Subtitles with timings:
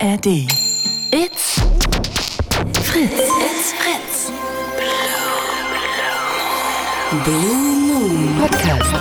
[0.00, 0.26] ARD.
[1.10, 1.60] It's
[2.82, 3.18] Fritz.
[3.18, 4.30] It's Fritz.
[7.24, 8.94] Blue Moon Podcast.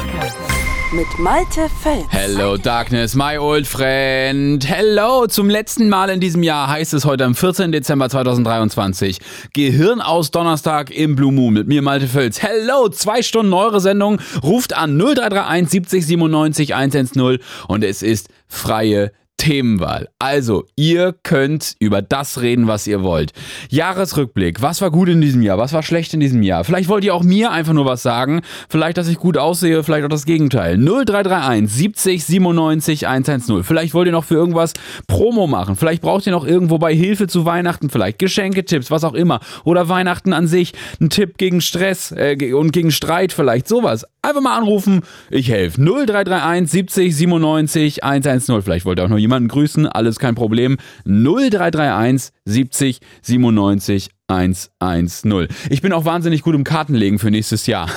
[0.94, 2.06] Mit Malte Fels.
[2.10, 4.68] Hello Darkness, my old friend.
[4.68, 7.72] Hello, zum letzten Mal in diesem Jahr heißt es heute am 14.
[7.72, 9.20] Dezember 2023.
[9.54, 12.42] Gehirn aus Donnerstag im Blue Moon mit mir Malte Fels.
[12.42, 14.20] Hello, zwei Stunden eure Sendung.
[14.42, 17.38] Ruft an 0331 70 97 110
[17.68, 20.10] und es ist freie Themenwahl.
[20.20, 23.34] Also, ihr könnt über das reden, was ihr wollt.
[23.70, 24.62] Jahresrückblick.
[24.62, 25.58] Was war gut in diesem Jahr?
[25.58, 26.64] Was war schlecht in diesem Jahr?
[26.64, 28.42] Vielleicht wollt ihr auch mir einfach nur was sagen.
[28.68, 30.78] Vielleicht, dass ich gut aussehe, vielleicht auch das Gegenteil.
[30.78, 33.64] 0331 70 97 110.
[33.64, 34.74] Vielleicht wollt ihr noch für irgendwas
[35.08, 35.76] Promo machen.
[35.76, 39.40] Vielleicht braucht ihr noch irgendwo bei Hilfe zu Weihnachten, vielleicht Geschenketipps, was auch immer.
[39.64, 40.74] Oder Weihnachten an sich.
[41.00, 43.68] Ein Tipp gegen Stress äh, und gegen Streit vielleicht.
[43.68, 44.06] Sowas.
[44.28, 45.04] Einfach mal anrufen.
[45.30, 45.80] Ich helfe.
[45.82, 48.62] 0331 70 97 110.
[48.62, 49.88] Vielleicht wollt ihr auch noch jemanden grüßen.
[49.88, 50.76] Alles kein Problem.
[51.06, 55.48] 0331 70 97 110.
[55.70, 57.90] Ich bin auch wahnsinnig gut im Kartenlegen für nächstes Jahr.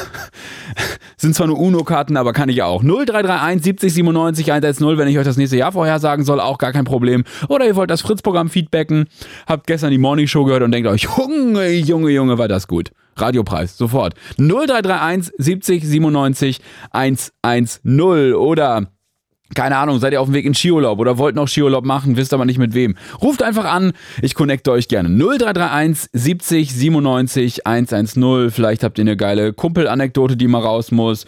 [1.17, 2.83] Sind zwar nur UNO-Karten, aber kann ich auch.
[2.83, 6.85] 0331 70 97 110, wenn ich euch das nächste Jahr vorhersagen soll, auch gar kein
[6.85, 7.25] Problem.
[7.49, 9.07] Oder ihr wollt das Fritz-Programm feedbacken,
[9.47, 12.91] habt gestern die Morning Show gehört und denkt euch, Junge, Junge, Junge, war das gut.
[13.17, 14.15] Radiopreis, sofort.
[14.39, 16.61] 0331 70 97
[16.93, 18.87] 110 oder
[19.55, 22.33] keine Ahnung, seid ihr auf dem Weg in Skiurlaub oder wollt noch Skiurlaub machen, wisst
[22.33, 22.97] aber nicht mit wem.
[23.21, 23.93] Ruft einfach an,
[24.23, 25.09] ich connecte euch gerne.
[25.09, 28.51] 0331 70 97 110.
[28.51, 31.25] Vielleicht habt ihr eine geile Kumpelanekdote, die mal raus muss.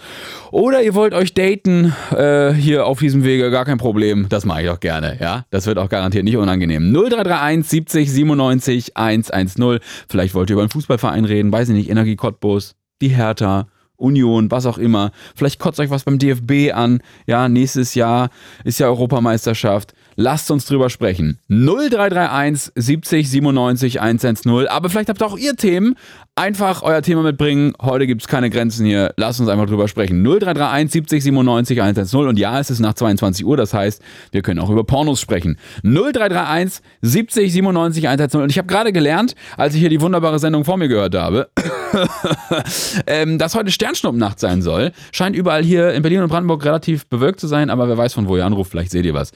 [0.51, 4.27] Oder ihr wollt euch daten äh, hier auf diesem Wege, gar kein Problem.
[4.29, 5.45] Das mache ich auch gerne, ja.
[5.51, 6.93] Das wird auch garantiert nicht unangenehm.
[6.93, 9.79] 0331 70 97 110.
[10.09, 13.67] Vielleicht wollt ihr über einen Fußballverein reden, weiß ich nicht, Energie Cottbus, die Hertha.
[14.03, 15.13] Union, was auch immer.
[15.35, 17.01] Vielleicht kotzt euch was beim DFB an.
[17.27, 18.31] Ja, nächstes Jahr
[18.65, 19.95] ist ja Europameisterschaft.
[20.17, 21.39] Lasst uns drüber sprechen.
[21.49, 24.69] 0331 70 97 110.
[24.69, 25.97] Aber vielleicht habt ihr auch ihr Themen.
[26.35, 27.75] Einfach euer Thema mitbringen.
[27.81, 29.13] Heute gibt es keine Grenzen hier.
[29.17, 30.23] Lasst uns einfach drüber sprechen.
[30.23, 32.21] 0331 70 97 110.
[32.21, 33.57] Und ja, es ist nach 22 Uhr.
[33.57, 35.59] Das heißt, wir können auch über Pornos sprechen.
[35.83, 38.41] 0331 70 97 110.
[38.41, 41.49] Und ich habe gerade gelernt, als ich hier die wunderbare Sendung vor mir gehört habe,
[43.07, 44.93] ähm, dass heute Sternschnuppennacht sein soll.
[45.13, 48.27] Scheint überall hier in Berlin und Brandenburg relativ bewölkt zu sein, aber wer weiß, von
[48.27, 49.33] wo ihr anruft, vielleicht seht ihr was.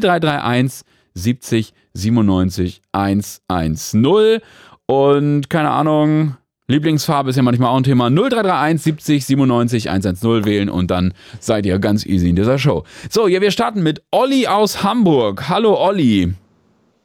[0.00, 4.40] 0331 70 97 110
[4.86, 8.08] und keine Ahnung, Lieblingsfarbe ist ja manchmal auch ein Thema.
[8.08, 12.84] 0331 70 97 110 wählen und dann seid ihr ganz easy in dieser Show.
[13.10, 15.48] So, ja, wir starten mit Olli aus Hamburg.
[15.48, 16.32] Hallo Olli.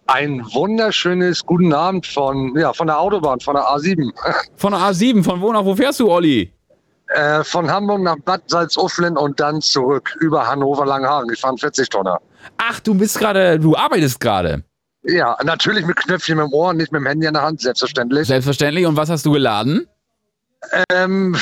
[0.08, 4.12] Ein wunderschönes guten Abend von, ja, von der Autobahn, von der A7.
[4.56, 6.52] Von der A7, von wo nach wo fährst du, Olli?
[7.10, 11.32] Äh, von Hamburg nach Bad Salzuflen und dann zurück über Hannover Langhagen.
[11.34, 12.20] Ich fahre 40 Tonner.
[12.58, 14.64] Ach, du bist gerade, du arbeitest gerade.
[15.02, 18.28] Ja, natürlich mit Knöpfchen im Ohr, nicht mit dem Handy in der Hand, selbstverständlich.
[18.28, 18.86] Selbstverständlich.
[18.86, 19.88] Und was hast du geladen?
[20.92, 21.36] Ähm,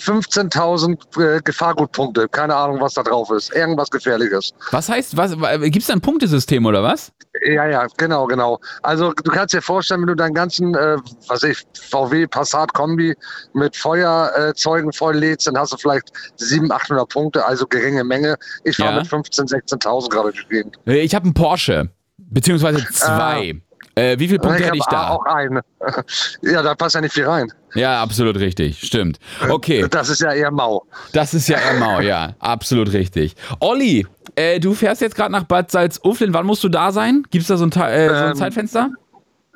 [0.00, 2.28] 15.000 äh, Gefahrgutpunkte.
[2.28, 3.54] Keine Ahnung, was da drauf ist.
[3.54, 4.52] Irgendwas Gefährliches.
[4.70, 7.12] Was heißt, was, gibt es da ein Punktesystem oder was?
[7.44, 8.60] Ja, ja, genau, genau.
[8.82, 10.96] Also du kannst dir vorstellen, wenn du deinen ganzen, äh,
[11.28, 13.14] was ich, VW Passat Kombi
[13.54, 18.36] mit Feuerzeugen voll lädst, dann hast du vielleicht 700, 800 Punkte, also geringe Menge.
[18.64, 18.98] Ich fahre Ja.
[19.00, 20.76] mit 15.000, 16.000 gerade durch Gegend.
[20.86, 21.90] Äh, Ich habe einen Porsche.
[22.16, 23.60] Beziehungsweise zwei.
[23.96, 25.10] Äh, wie viele Punkte hätte ich da?
[25.10, 25.60] auch einen.
[26.42, 27.52] ja, da passt ja nicht viel rein.
[27.74, 28.80] Ja, absolut richtig.
[28.80, 29.18] Stimmt.
[29.48, 30.84] Okay, Das ist ja eher mau.
[31.12, 32.34] das ist ja Emmau, ja.
[32.40, 33.34] Absolut richtig.
[33.60, 34.06] Olli,
[34.36, 36.34] äh, du fährst jetzt gerade nach Bad Salzuflen.
[36.34, 37.24] Wann musst du da sein?
[37.30, 38.90] Gibt es da so ein, äh, so ein Ähm, Zeitfenster?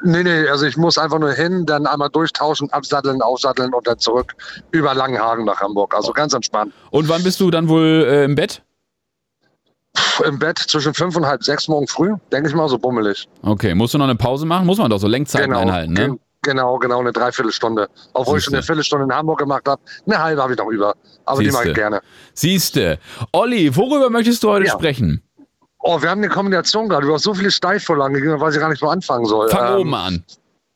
[0.04, 3.98] Nee, nee, also ich muss einfach nur hin, dann einmal durchtauschen, absatteln, aufsatteln und dann
[3.98, 4.32] zurück
[4.70, 5.92] über Langenhagen nach Hamburg.
[5.92, 6.72] Also ganz entspannt.
[6.90, 8.62] Und wann bist du dann wohl äh, im Bett?
[10.24, 13.28] Im Bett zwischen fünf und halb sechs morgen früh, denke ich mal, so bummelig.
[13.42, 14.66] Okay, musst du noch eine Pause machen?
[14.66, 16.00] Muss man doch so Lenkzeiten einhalten, ne?
[16.08, 17.88] gen- Genau, genau, eine Dreiviertelstunde.
[18.14, 18.56] Obwohl ich schon Siehste.
[18.58, 20.94] eine Viertelstunde in Hamburg gemacht habe, eine halbe habe ich noch über.
[21.24, 21.68] Aber die mache Siehste.
[21.70, 22.00] ich gerne.
[22.32, 22.98] Siehste.
[23.32, 24.72] Olli, worüber möchtest du heute Ja.
[24.72, 25.20] sprechen?
[25.80, 27.06] Oh, wir haben eine Kombination gerade.
[27.06, 29.48] Du hast so viele Steilvorlagen gegeben, weiß ich gar nicht, wo anfangen soll.
[29.48, 30.24] Fang Ähm, oben an.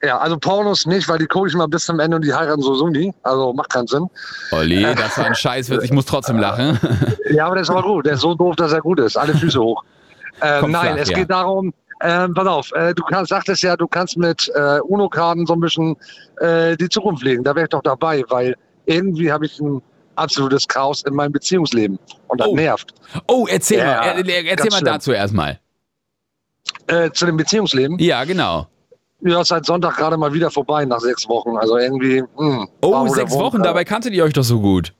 [0.04, 2.60] Ja, also Pornos nicht, weil die gucke ich mal bis zum Ende und die heiraten
[2.60, 3.12] so nie.
[3.22, 4.08] Also macht keinen Sinn.
[4.50, 5.82] Olli, das war ein Scheißwitz.
[5.84, 6.78] Ich muss trotzdem lachen.
[7.30, 8.04] Ja, aber der ist aber gut.
[8.06, 9.16] Der ist so doof, dass er gut ist.
[9.16, 9.82] Alle Füße hoch.
[10.60, 11.18] Kommt nein, flach, es ja.
[11.18, 11.72] geht darum,
[12.02, 15.60] ähm, pass auf, äh, du kannst, sagtest ja, du kannst mit äh, UNO-Karten so ein
[15.60, 15.96] bisschen
[16.40, 17.44] äh, die Zukunft legen.
[17.44, 18.56] Da wäre ich doch dabei, weil
[18.86, 19.80] irgendwie habe ich ein
[20.16, 21.98] absolutes Chaos in meinem Beziehungsleben.
[22.26, 22.56] Und das Oh.
[22.56, 22.92] nervt.
[23.28, 24.04] Oh, erzähl Ja, mal.
[24.04, 24.84] Er, er, erzähl mal schlimm.
[24.92, 25.60] dazu erstmal.
[26.88, 27.98] Äh, zu dem Beziehungsleben.
[28.00, 28.66] Ja, genau.
[29.24, 31.56] Ja, seit Sonntag gerade mal wieder vorbei nach sechs Wochen.
[31.56, 32.22] Also irgendwie.
[32.36, 34.92] Hm, Oh, sechs Wochen, aber- dabei kanntet ihr euch doch so gut.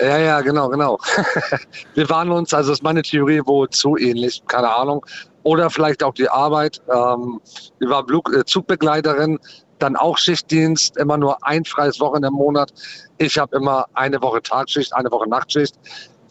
[0.00, 0.98] Ja, ja, genau, genau.
[1.94, 5.04] wir waren uns, also ist meine Theorie, wohl zu ähnlich, keine Ahnung.
[5.44, 6.80] oder vielleicht auch die Arbeit.
[6.92, 7.40] Ähm,
[7.80, 9.38] ich war Blug, äh, Zugbegleiterin,
[9.80, 12.72] dann auch Schichtdienst, immer nur ein freies Wochenende im Monat.
[13.18, 15.74] Ich habe immer eine Woche Tagschicht, eine Woche Nachtschicht.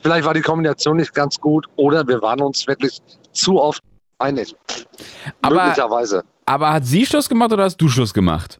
[0.01, 2.99] Vielleicht war die Kombination nicht ganz gut oder wir waren uns wirklich
[3.33, 3.83] zu oft
[4.21, 4.55] einig.
[5.41, 6.23] Aber- Möglicherweise.
[6.45, 8.59] Aber hat sie Schluss gemacht oder hast du Schluss gemacht?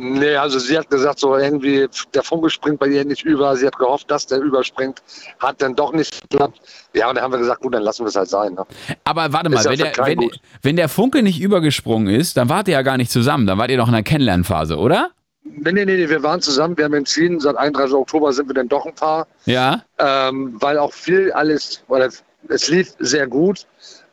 [0.00, 3.56] Nee, also sie hat gesagt, so irgendwie, der Funke springt bei ihr nicht über.
[3.56, 5.02] Sie hat gehofft, dass der überspringt.
[5.40, 6.60] Hat dann doch nicht geklappt.
[6.94, 8.54] Ja, und dann haben wir gesagt, gut, dann lassen wir es halt sein.
[8.54, 8.64] Ne?
[9.04, 10.30] Aber warte mal, ja wenn der, wenn,
[10.62, 13.46] wenn der Funke nicht übergesprungen ist, dann wart ihr ja gar nicht zusammen.
[13.48, 15.10] Dann wart ihr noch in der Kennenlernphase, oder?
[15.42, 16.76] Nee, nee, nee, wir waren zusammen.
[16.76, 17.94] Wir haben entschieden, seit 31.
[17.96, 19.26] Oktober sind wir dann doch ein Paar.
[19.46, 19.82] Ja.
[19.98, 22.08] Ähm, weil auch viel alles, oder
[22.48, 23.66] es lief sehr gut.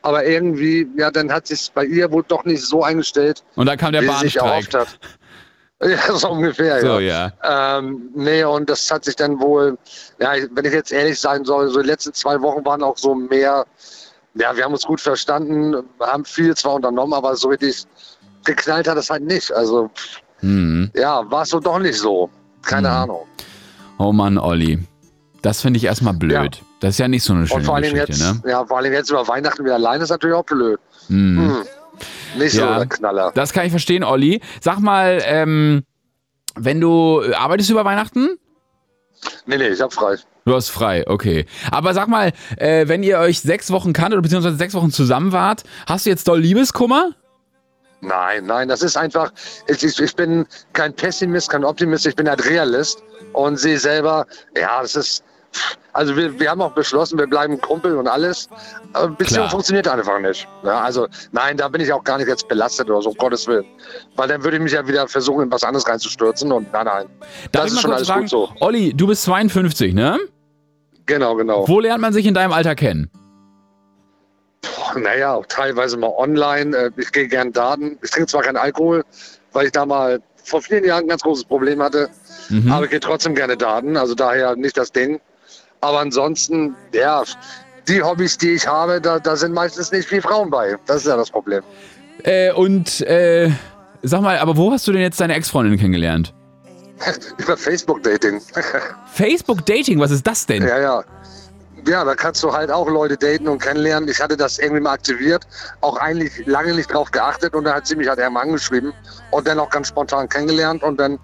[0.06, 3.78] Aber irgendwie, ja, dann hat sich bei ihr wohl doch nicht so eingestellt, Und dann
[3.78, 4.70] kam der Bahnstreik.
[5.84, 7.34] Ja, so ungefähr, So, ja.
[7.44, 7.78] ja.
[7.80, 9.78] Ähm, nee, und das hat sich dann wohl,
[10.22, 13.14] ja, wenn ich jetzt ehrlich sein soll, so die letzten zwei Wochen waren auch so
[13.14, 13.66] mehr,
[14.36, 17.84] ja, wir haben uns gut verstanden, haben viel zwar unternommen, aber so richtig
[18.46, 19.52] geknallt hat es halt nicht.
[19.52, 19.90] Also,
[20.40, 20.92] Hm.
[20.96, 22.30] ja, war es so doch nicht so.
[22.62, 22.96] Keine Hm.
[22.96, 23.26] Ahnung.
[24.00, 24.80] Oh Mann, Olli.
[25.42, 26.32] Das finde ich erstmal blöd.
[26.56, 26.64] Ja.
[26.86, 28.52] Das ist ja nicht so eine Und schöne vor allem Geschichte, jetzt, ne?
[28.52, 30.80] ja, vor allem jetzt über Weihnachten wieder alleine ist natürlich auch blöd.
[31.08, 31.40] Hm.
[31.40, 31.66] Hm.
[32.40, 32.78] Nicht so Ja.
[32.78, 33.32] der Knaller.
[33.34, 34.40] Das kann ich verstehen, Olli.
[34.62, 35.84] Sag mal, ähm,
[36.56, 38.38] wenn du äh, arbeitest über Weihnachten?
[39.48, 40.18] Nee, nee, ich hab frei.
[40.46, 41.48] Du hast frei, okay.
[41.72, 45.32] Aber sag mal, äh, wenn ihr euch sechs Wochen kanntet oder beziehungsweise sechs Wochen zusammen
[45.32, 47.14] wart, hast du jetzt doll Liebeskummer?
[48.02, 49.32] Nein, nein, das ist einfach,
[49.68, 53.02] ich, ich, ich bin kein Pessimist, kein Optimist, ich bin halt Realist
[53.34, 55.24] und sehe selber, ja, das ist,
[55.94, 58.50] also wir, wir haben auch beschlossen, wir bleiben Kumpel und alles.
[59.18, 59.50] Beziehung Klar.
[59.50, 60.48] funktioniert einfach nicht.
[60.64, 63.48] Ja, also nein, da bin ich auch gar nicht jetzt belastet oder so, um Gottes
[63.48, 63.66] Willen.
[64.16, 67.06] Weil dann würde ich mich ja wieder versuchen, in was anderes reinzustürzen und nein, nein.
[67.52, 68.22] Darf das ist schon alles fragen?
[68.22, 68.50] gut so.
[68.60, 70.20] Olli, du bist 52, ne?
[71.06, 71.68] Genau, genau.
[71.68, 73.10] Wo lernt man sich in deinem Alter kennen?
[74.98, 76.76] Naja, auch teilweise mal online.
[76.76, 77.98] Äh, Ich gehe gern Daten.
[78.02, 79.04] Ich trinke zwar keinen Alkohol,
[79.52, 82.10] weil ich da mal vor vielen Jahren ein ganz großes Problem hatte.
[82.50, 82.72] Mhm.
[82.72, 83.98] Aber ich gehe trotzdem gerne Daten.
[83.98, 85.20] Also daher nicht das Ding.
[85.86, 87.24] Aber ansonsten, ja,
[87.88, 90.76] die Hobbys, die ich habe, da, da sind meistens nicht viel Frauen bei.
[90.88, 91.62] Das ist ja das Problem.
[92.24, 93.52] Äh, und äh,
[94.02, 96.34] sag mal, aber wo hast du denn jetzt deine Ex-Freundin kennengelernt?
[97.38, 98.42] Über Facebook-Dating.
[99.14, 100.68] Facebook-Dating, was ist das denn?
[100.68, 101.04] ja, ja.
[101.88, 104.10] Ja, da kannst du halt auch Leute daten und kennenlernen.
[104.10, 105.46] Ich hatte das irgendwie mal aktiviert,
[105.82, 108.92] auch eigentlich lange nicht drauf geachtet und da hat sie mich halt einmal angeschrieben
[109.30, 111.20] und dann auch ganz spontan kennengelernt und dann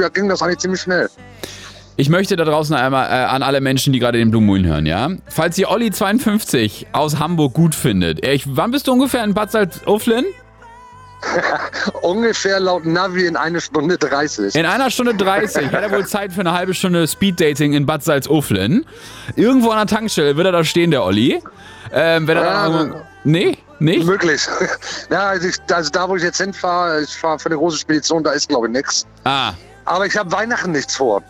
[0.00, 1.08] ja, ging das eigentlich ziemlich schnell.
[1.98, 4.84] Ich möchte da draußen einmal äh, an alle Menschen, die gerade den Blue Moon hören,
[4.84, 5.08] ja?
[5.28, 9.50] Falls ihr Olli 52 aus Hamburg gut findet, ich, wann bist du ungefähr in Bad
[9.50, 10.26] Salzuflen?
[12.02, 14.54] Ungefähr laut Navi in eine Stunde 30.
[14.54, 18.04] In einer Stunde 30 hat er wohl Zeit für eine halbe Stunde Speeddating in Bad
[18.04, 18.84] Salzuflen.
[19.34, 21.42] Irgendwo an der Tankstelle wird er da stehen, der Olli.
[21.92, 22.94] Ähm, wenn er Ja, dann
[23.24, 23.58] Nee?
[23.78, 24.06] Nicht?
[24.06, 24.42] Möglich.
[25.10, 28.22] Ja, also, ich, also da, wo ich jetzt hinfahre, ich fahre für eine große Spedition,
[28.22, 29.06] da ist glaube ich nichts.
[29.24, 29.52] Ah,
[29.84, 31.22] Aber ich habe Weihnachten nichts vor.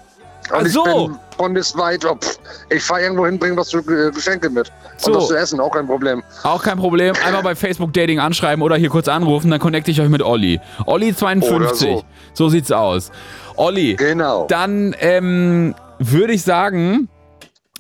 [0.53, 0.85] Und so.
[0.87, 2.39] ich bin bundesweit, oh, pff,
[2.71, 4.71] ich fahre irgendwo hin, bringe was zu äh, Geschenke mit.
[4.97, 5.11] So.
[5.11, 6.23] Und was zu essen, auch kein Problem.
[6.43, 7.15] auch kein Problem.
[7.25, 10.61] Einmal bei Facebook Dating anschreiben oder hier kurz anrufen, dann connecte ich euch mit Olli.
[10.87, 11.55] Olli 52.
[11.57, 12.05] Oder So.
[12.35, 12.49] so.
[12.49, 13.11] sieht's aus.
[13.57, 14.47] Olli, Genau.
[14.49, 17.09] dann ähm, würde ich sagen,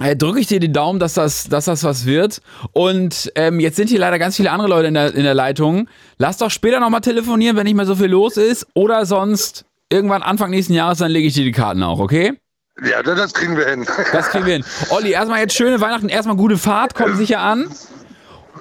[0.01, 2.43] äh, drücke ich dir die Daumen, dass das, dass das was wird.
[2.73, 5.89] Und ähm, jetzt sind hier leider ganz viele andere Leute in der, in der Leitung.
[6.19, 8.67] Lass doch später nochmal telefonieren, wenn nicht mehr so viel los ist.
[8.75, 12.35] Oder sonst irgendwann Anfang nächsten Jahres, dann lege ich dir die Karten auch, okay?
[12.83, 13.87] Ja, das kriegen wir hin.
[14.13, 14.65] Das kriegen wir hin.
[14.91, 17.71] Olli, erstmal jetzt schöne Weihnachten, erstmal gute Fahrt, komm sicher an.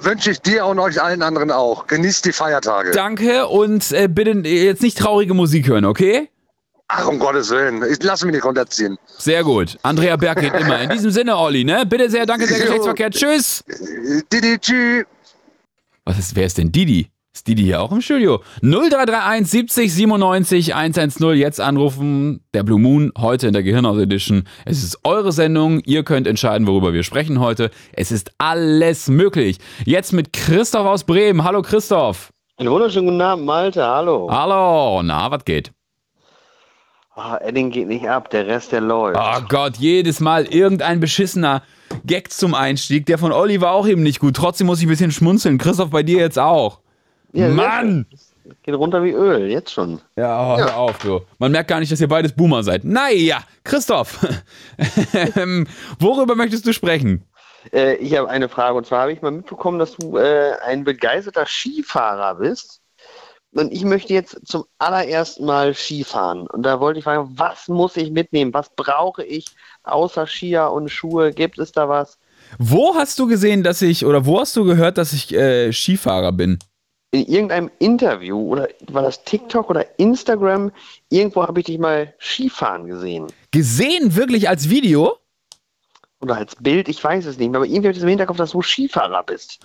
[0.00, 1.86] Wünsche ich dir und euch allen anderen auch.
[1.86, 2.90] Genießt die Feiertage.
[2.92, 6.28] Danke und äh, bitte jetzt nicht traurige Musik hören, okay?
[6.88, 7.82] Ach, um Gottes Willen.
[7.90, 8.96] Ich lasse mich nicht runterziehen.
[9.18, 9.78] Sehr gut.
[9.82, 10.80] Andrea Berg geht immer.
[10.80, 11.84] In diesem Sinne, Olli, ne?
[11.84, 12.58] Bitte sehr, danke sehr.
[12.60, 13.10] Geschlechtsverkehr.
[13.10, 13.64] Tschüss.
[14.32, 15.04] Didi, tschüss.
[16.04, 17.10] Was ist, wer ist denn Didi?
[17.36, 18.40] Ist Didi hier auch im Studio?
[18.62, 22.40] 0331 70 97 110 jetzt anrufen.
[22.54, 24.44] Der Blue Moon heute in der Gehirnhaus Edition.
[24.64, 25.80] Es ist eure Sendung.
[25.84, 27.70] Ihr könnt entscheiden, worüber wir sprechen heute.
[27.92, 29.58] Es ist alles möglich.
[29.84, 31.44] Jetzt mit Christoph aus Bremen.
[31.44, 32.32] Hallo Christoph.
[32.56, 33.84] Einen wunderschönen guten Abend, Malte.
[33.84, 34.30] Hallo.
[34.30, 35.02] Hallo.
[35.02, 35.72] Na, was geht?
[37.16, 39.20] Ah, Edding geht nicht ab, der Rest, der läuft.
[39.20, 41.62] Oh Gott, jedes Mal irgendein beschissener
[42.06, 43.04] Gag zum Einstieg.
[43.04, 44.36] Der von Olli war auch eben nicht gut.
[44.36, 45.58] Trotzdem muss ich ein bisschen schmunzeln.
[45.58, 46.80] Christoph, bei dir jetzt auch.
[47.32, 48.06] Ja, Mann!
[48.62, 50.00] Geht runter wie Öl, jetzt schon.
[50.16, 51.20] Ja, oh, hör auf, du.
[51.38, 52.84] Man merkt gar nicht, dass ihr beides Boomer seid.
[52.84, 54.24] Naja, Christoph,
[55.36, 55.66] ähm,
[55.98, 57.24] worüber möchtest du sprechen?
[57.72, 60.84] Äh, ich habe eine Frage und zwar habe ich mal mitbekommen, dass du äh, ein
[60.84, 62.80] begeisterter Skifahrer bist.
[63.52, 66.46] Und ich möchte jetzt zum allerersten Mal Skifahren.
[66.46, 68.52] Und da wollte ich fragen, was muss ich mitnehmen?
[68.52, 69.46] Was brauche ich
[69.82, 71.32] außer Skier und Schuhe?
[71.32, 72.18] Gibt es da was?
[72.58, 76.32] Wo hast du gesehen, dass ich, oder wo hast du gehört, dass ich äh, Skifahrer
[76.32, 76.58] bin?
[77.12, 80.72] In irgendeinem Interview oder war das TikTok oder Instagram,
[81.08, 83.28] irgendwo habe ich dich mal Skifahren gesehen.
[83.52, 85.16] Gesehen, wirklich als Video?
[86.20, 88.50] Oder als Bild, ich weiß es nicht mehr, aber irgendwie habe ich im Hinterkopf, dass
[88.50, 89.60] du Skifahrer bist.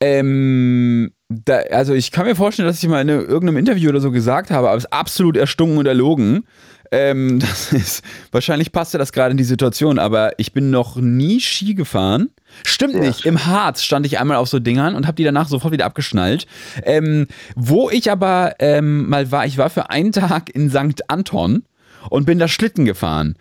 [0.00, 4.10] Ähm, da, also ich kann mir vorstellen, dass ich mal in irgendeinem Interview oder so
[4.10, 6.46] gesagt habe, aber es ist absolut erstunken und erlogen.
[6.92, 11.40] Ähm, das ist, wahrscheinlich passte das gerade in die Situation, aber ich bin noch nie
[11.40, 12.30] Ski gefahren.
[12.64, 13.26] Stimmt Sehr nicht.
[13.26, 16.46] Im Harz stand ich einmal auf so Dingern und habe die danach sofort wieder abgeschnallt.
[16.82, 21.08] Ähm, wo ich aber ähm, mal war, ich war für einen Tag in St.
[21.08, 21.64] Anton
[22.08, 23.36] und bin da Schlitten gefahren.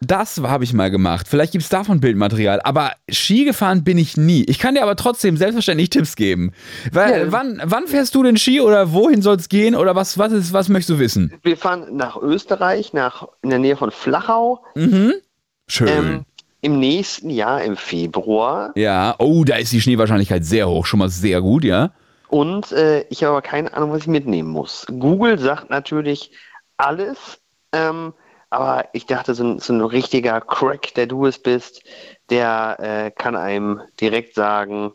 [0.00, 1.26] Das habe ich mal gemacht.
[1.26, 2.60] Vielleicht gibt es davon Bildmaterial.
[2.64, 4.44] Aber Ski gefahren bin ich nie.
[4.44, 6.52] Ich kann dir aber trotzdem selbstverständlich Tipps geben.
[6.92, 7.32] Weil, Ja.
[7.32, 10.52] wann, wann fährst du denn Ski oder wohin soll es gehen oder was, was, ist,
[10.52, 11.32] was möchtest du wissen?
[11.42, 14.62] Wir fahren nach Österreich, nach, in der Nähe von Flachau.
[15.68, 15.88] Schön.
[15.88, 16.24] Ähm,
[16.60, 18.72] Im nächsten Jahr, im Februar.
[18.76, 19.14] ja.
[19.18, 20.84] Oh, da ist die Schneewahrscheinlichkeit sehr hoch.
[20.84, 21.90] Schon mal sehr gut, ja.
[22.28, 24.84] Und äh, ich habe aber keine Ahnung, was ich mitnehmen muss.
[24.98, 26.32] Google sagt natürlich
[26.76, 27.16] alles,
[27.72, 28.12] ähm,
[28.50, 31.82] aber ich dachte, so ein, so ein richtiger Crack, der du es bist,
[32.30, 34.92] der äh, kann einem direkt sagen,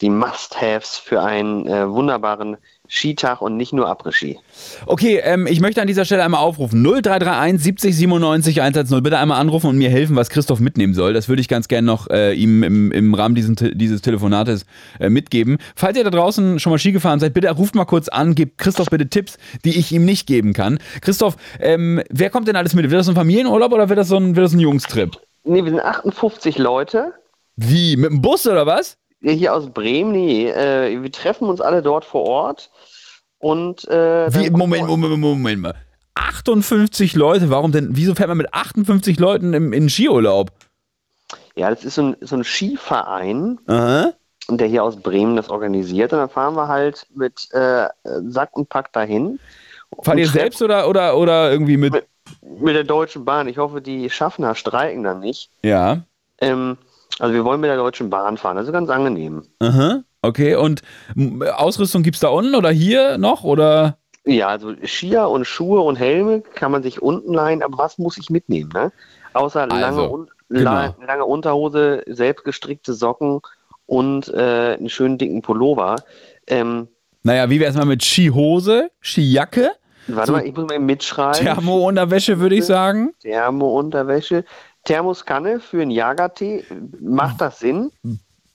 [0.00, 4.38] die Must-Haves für einen äh, wunderbaren Skitag und nicht nur Après-Ski.
[4.86, 6.82] Okay, ähm, ich möchte an dieser Stelle einmal aufrufen.
[6.82, 9.02] 0331 70 97 110.
[9.02, 11.12] Bitte einmal anrufen und mir helfen, was Christoph mitnehmen soll.
[11.12, 14.66] Das würde ich ganz gerne noch äh, ihm im, im Rahmen diesen, dieses Telefonates
[15.00, 15.58] äh, mitgeben.
[15.74, 18.58] Falls ihr da draußen schon mal Ski gefahren seid, bitte ruft mal kurz an, gebt
[18.58, 20.78] Christoph bitte Tipps, die ich ihm nicht geben kann.
[21.00, 22.90] Christoph, ähm, wer kommt denn alles mit?
[22.90, 25.16] Wird das ein Familienurlaub oder wird das so ein, wird das ein Jungstrip?
[25.44, 27.12] Nee, wir sind 58 Leute.
[27.56, 27.96] Wie?
[27.96, 28.98] Mit dem Bus oder was?
[29.20, 32.70] Wir Hier aus Bremen, nee, äh, wir treffen uns alle dort vor Ort.
[33.38, 34.50] Und äh, Wie?
[34.50, 35.74] Moment, Moment, Moment mal.
[36.14, 37.90] 58 Leute, warum denn?
[37.92, 40.50] Wieso fährt man mit 58 Leuten im, in Skiurlaub?
[41.54, 43.58] Ja, das ist so ein, so ein Skiverein.
[43.66, 44.12] Aha.
[44.48, 46.12] und der hier aus Bremen das organisiert.
[46.12, 47.88] Und dann fahren wir halt mit äh,
[48.28, 49.38] Sack und Pack dahin.
[50.02, 52.06] Fahrt Und ihr selbst oder, oder, oder irgendwie mit.
[52.42, 53.48] Mit der Deutschen Bahn.
[53.48, 55.50] Ich hoffe, die Schaffner streiken dann nicht.
[55.62, 56.02] Ja.
[56.40, 56.76] Ähm,
[57.18, 58.56] also wir wollen mit der Deutschen Bahn fahren.
[58.56, 59.42] Das ist ganz angenehm.
[59.60, 60.02] Aha.
[60.22, 60.54] Okay.
[60.56, 60.82] Und
[61.54, 63.44] Ausrüstung gibt es da unten oder hier noch?
[63.44, 63.98] Oder?
[64.24, 68.18] Ja, also Skier und Schuhe und Helme kann man sich unten leihen, aber was muss
[68.18, 68.70] ich mitnehmen?
[68.74, 68.90] Ne?
[69.34, 71.06] Außer lange, Also, Un la genau.
[71.06, 73.40] lange Unterhose, selbstgestrickte Socken
[73.86, 75.96] und äh, einen schönen dicken Pullover.
[76.48, 76.88] Ähm,
[77.22, 79.70] Naja, wie wäre es mal mit Skihose, Skijacke,
[80.08, 81.40] warte So mal, ich muss mal eben mitschreiben.
[81.44, 83.12] Thermo-Unterwäsche, würde ich sagen?
[83.22, 84.44] Thermo-Unterwäsche.
[84.86, 86.64] Thermoskanne für einen Jagertee.
[87.00, 87.90] Macht das Sinn?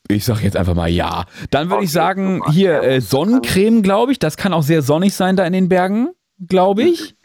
[0.08, 1.26] Ich sag jetzt einfach mal ja.
[1.52, 2.52] Dann würde ich Okay, sagen, super.
[2.52, 4.20] hier äh, Sonnencreme, glaube ich.
[4.20, 6.10] Das kann auch sehr sonnig sein da in den Bergen,
[6.48, 7.16] glaube ich.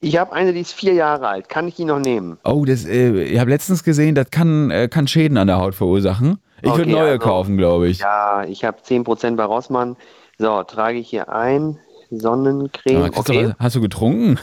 [0.00, 1.48] Ich habe eine, die ist vier Jahre alt.
[1.48, 2.36] Kann ich die noch nehmen?
[2.44, 5.76] Oh, das, äh, ich habe letztens gesehen, das kann, äh, kann Schäden an der Haut
[5.76, 6.38] verursachen.
[6.60, 8.00] Ich würde Okay, neue also- kaufen, glaube ich.
[8.00, 9.96] Ja, ich habe 10% bei Rossmann.
[10.38, 11.78] So, trage ich hier ein.
[12.18, 13.10] Sonnencreme.
[13.10, 13.52] Christoph, Okay.
[13.58, 14.38] hast- du getrunken?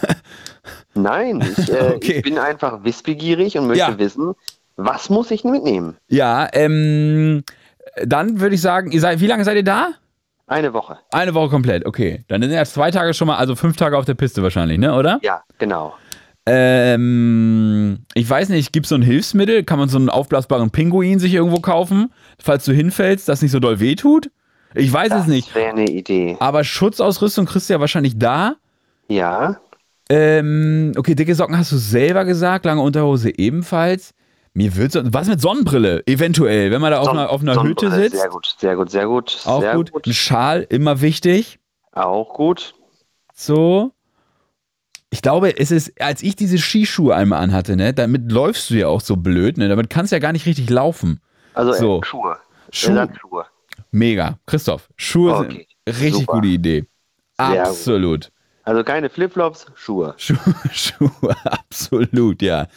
[0.96, 2.14] Nein, ich, äh, Okay.
[2.18, 3.98] ich bin einfach wissbegierig und möchte Ja.
[4.00, 4.34] wissen,
[4.76, 5.98] was muss ich mitnehmen?
[6.08, 7.44] ja, ähm,
[8.06, 9.90] dann würde ich sagen, ihr seid, wie lange seid ihr da?
[10.48, 10.98] Eine Woche.
[11.12, 12.24] Eine Woche komplett, okay.
[12.28, 14.94] Dann sind ja zwei Tage schon mal, also fünf Tage auf der Piste wahrscheinlich, ne,
[14.96, 15.20] oder?
[15.22, 15.94] Ja, genau.
[16.46, 19.64] Ähm, ich weiß nicht, gibt es so ein Hilfsmittel?
[19.64, 22.12] Kann man so einen aufblasbaren Pinguin sich irgendwo kaufen,
[22.42, 24.32] falls du hinfällst, das nicht so doll wehtut?
[24.76, 25.48] Ich weiß es nicht.
[25.50, 26.38] Das wäre eine Idee.
[26.40, 28.56] Aber Schutzausrüstung kriegst du ja wahrscheinlich da.
[29.08, 29.58] Ja.
[30.10, 34.14] Ähm, okay, dicke Socken hast du selber gesagt, lange Unterhose ebenfalls.
[34.54, 37.92] Mir wird so, was mit Sonnenbrille, eventuell, wenn man da auf einer, auf einer Hütte
[37.92, 38.18] sitzt.
[38.18, 39.40] Sehr gut, sehr gut, sehr gut.
[39.46, 39.92] Auch sehr gut.
[40.06, 41.60] Ein Schal, immer wichtig.
[41.92, 42.74] Auch gut.
[43.34, 43.92] So.
[45.12, 48.88] Ich glaube, es ist, als ich diese Skischuhe einmal anhatte, ne, damit läufst du ja
[48.88, 51.20] auch so blöd, ne, damit kannst du ja gar nicht richtig laufen.
[51.54, 52.00] Also So.
[52.02, 52.38] äh, Schuhe.
[52.72, 52.90] Schuhe.
[53.00, 53.46] Ersatzschuhe.
[53.92, 54.40] Mega.
[54.46, 56.34] Christoph, Schuhe Okay, sind richtig super.
[56.34, 56.82] gute Idee.
[56.82, 56.90] Gut.
[57.38, 58.32] Absolut.
[58.64, 60.14] Also keine Flipflops, Schuhe.
[60.18, 60.38] Schuhe,
[60.72, 62.68] Schuhe, absolut, ja.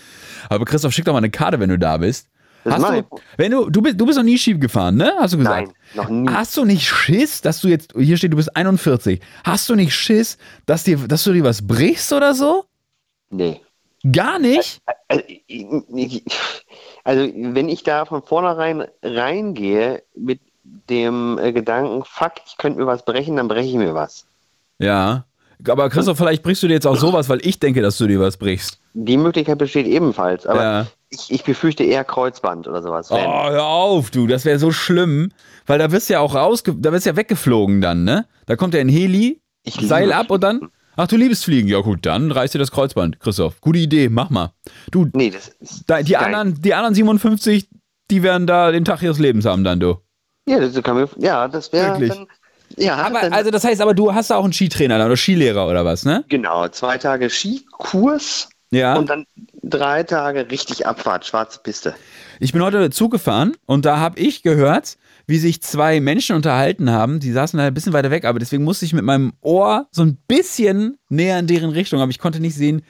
[0.48, 2.28] Aber Christoph, schick doch mal eine Karte, wenn du da bist.
[2.64, 5.12] Das Hast du, wenn du, du bist, du bist noch nie Ski gefahren, ne?
[5.18, 5.66] Hast du gesagt?
[5.66, 6.28] Nein, noch nie.
[6.30, 9.20] Hast du nicht Schiss, dass du jetzt, hier steht, du bist 41.
[9.42, 12.64] Hast du nicht Schiss, dass dir, dass du dir was brichst oder so?
[13.30, 13.60] Nee.
[14.10, 14.80] Gar nicht?
[15.08, 15.24] Also,
[17.04, 20.40] also wenn ich da von vornherein reingehe mit
[20.88, 24.26] dem äh, Gedanken, fuck, ich könnte mir was brechen, dann breche ich mir was.
[24.78, 25.24] Ja.
[25.68, 28.18] Aber Christoph, vielleicht brichst du dir jetzt auch sowas, weil ich denke, dass du dir
[28.18, 28.78] was brichst.
[28.94, 30.86] Die Möglichkeit besteht ebenfalls, aber Ja.
[31.08, 33.10] ich, ich befürchte eher Kreuzband oder sowas.
[33.12, 35.30] Oh, hör auf, du, das wäre so schlimm,
[35.66, 38.26] weil da wirst du ja auch raus, da wirst du ja weggeflogen dann, ne?
[38.46, 40.68] Da kommt ja ein Heli, Ich Seil ab und dann.
[40.96, 41.68] Ach, du liebst Fliegen.
[41.68, 43.60] Ja gut, dann reißt dir das Kreuzband, Christoph.
[43.60, 44.52] Gute Idee, mach mal.
[44.90, 46.24] Du, Nee, das ist da, die, geil.
[46.34, 47.68] anderen, die anderen 57,
[48.10, 49.96] die werden da den Tag ihres Lebens haben dann, du.
[50.46, 52.12] Ja, das kann mir, ja, das wäre Wirklich?
[52.12, 52.26] dann.
[52.76, 55.68] Ja, Aber, dann, also das heißt, aber du hast da auch einen Skitrainer oder Skilehrer
[55.68, 56.24] oder was, ne?
[56.28, 58.96] genau, zwei Tage Skikurs Ja.
[58.96, 59.26] und dann
[59.62, 61.94] drei Tage richtig Abfahrt, schwarze Piste.
[62.40, 64.96] Ich bin heute Zug gefahren und da habe ich gehört,
[65.26, 67.20] wie sich zwei Menschen unterhalten haben.
[67.20, 70.02] Die saßen da ein bisschen weiter weg, aber deswegen musste ich mit meinem Ohr so
[70.02, 72.82] ein bisschen näher in deren Richtung, aber ich konnte nicht sehen,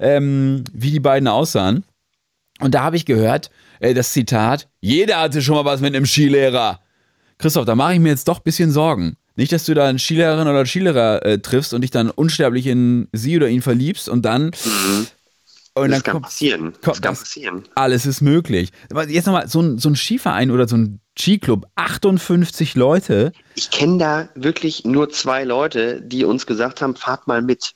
[0.00, 1.84] ähm, wie die beiden aussahen.
[2.60, 6.06] Und da habe ich gehört, äh, das Zitat, jeder hatte schon mal was mit einem
[6.06, 6.80] Skilehrer.
[7.38, 9.16] Christoph, da mache ich mir jetzt doch ein bisschen Sorgen.
[9.36, 12.66] Nicht, dass du da eine Skilehrerin oder einen Skilehrer äh, triffst und dich dann unsterblich
[12.66, 14.50] in sie oder ihn verliebst und dann,
[15.74, 16.72] und dann das kann kommt passieren.
[16.72, 17.64] kommt das kann passieren.
[17.76, 18.70] alles ist möglich.
[18.90, 23.32] Aber jetzt nochmal, so ein, so ein Skiverein oder so ein Skiclub, 58 Leute.
[23.54, 27.74] Ich kenne da wirklich nur zwei Leute, die uns gesagt haben, fahrt mal mit.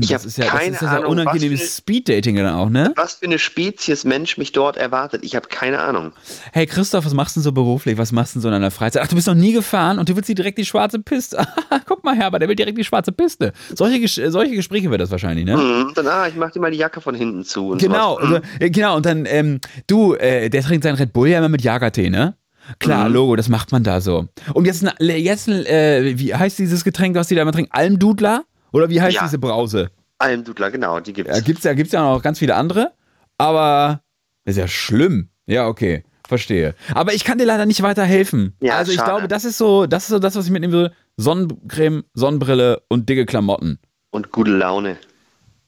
[0.00, 2.92] Ich das ist ja, das keine ist ja Ahnung, unangenehmes Speeddating dann auch, ne?
[2.96, 5.24] Was für eine Spezies Mensch mich dort erwartet.
[5.24, 6.12] Ich habe keine Ahnung.
[6.52, 7.98] Hey Christoph, was machst du denn so beruflich?
[7.98, 9.02] Was machst du denn so in deiner Freizeit?
[9.04, 11.44] Ach, du bist noch nie gefahren und du willst direkt die schwarze Piste.
[11.86, 13.52] Guck mal, Herbert, der will direkt die schwarze Piste.
[13.74, 15.56] Solche, äh, solche Gespräche wird das wahrscheinlich, ne?
[15.56, 15.92] Mhm.
[15.94, 17.70] Dann, ah, ich mache dir mal die Jacke von hinten zu.
[17.70, 21.28] Und Genau, also, äh, genau, und dann, ähm, du, äh, der trinkt seinen Red Bull
[21.28, 22.36] ja immer mit Jagertee, ne?
[22.78, 23.14] Klar, Mhm.
[23.14, 24.28] Logo, das macht man da so.
[24.54, 27.72] Und jetzt, ein- jetzt äh, wie heißt dieses Getränk, was die da immer trinken?
[27.72, 28.44] Almdudler?
[28.72, 29.22] Oder wie heißt Ja.
[29.24, 29.90] diese Brause?
[30.18, 31.34] Almdudler, genau, die gibt's.
[31.36, 32.92] Ja, gibt's ja, gibt's ja noch ganz viele andere,
[33.38, 34.02] aber
[34.44, 35.28] ist ja schlimm.
[35.46, 36.74] Ja, okay, verstehe.
[36.94, 38.54] Aber ich kann dir leider nicht weiterhelfen.
[38.60, 39.10] Ja, also ich schade.
[39.10, 40.94] glaube, das ist so, das ist so das, was ich mitnehmen würde.
[41.16, 43.78] Sonnencreme, Sonnenbrille und dicke Klamotten.
[44.10, 44.96] Und gute Laune.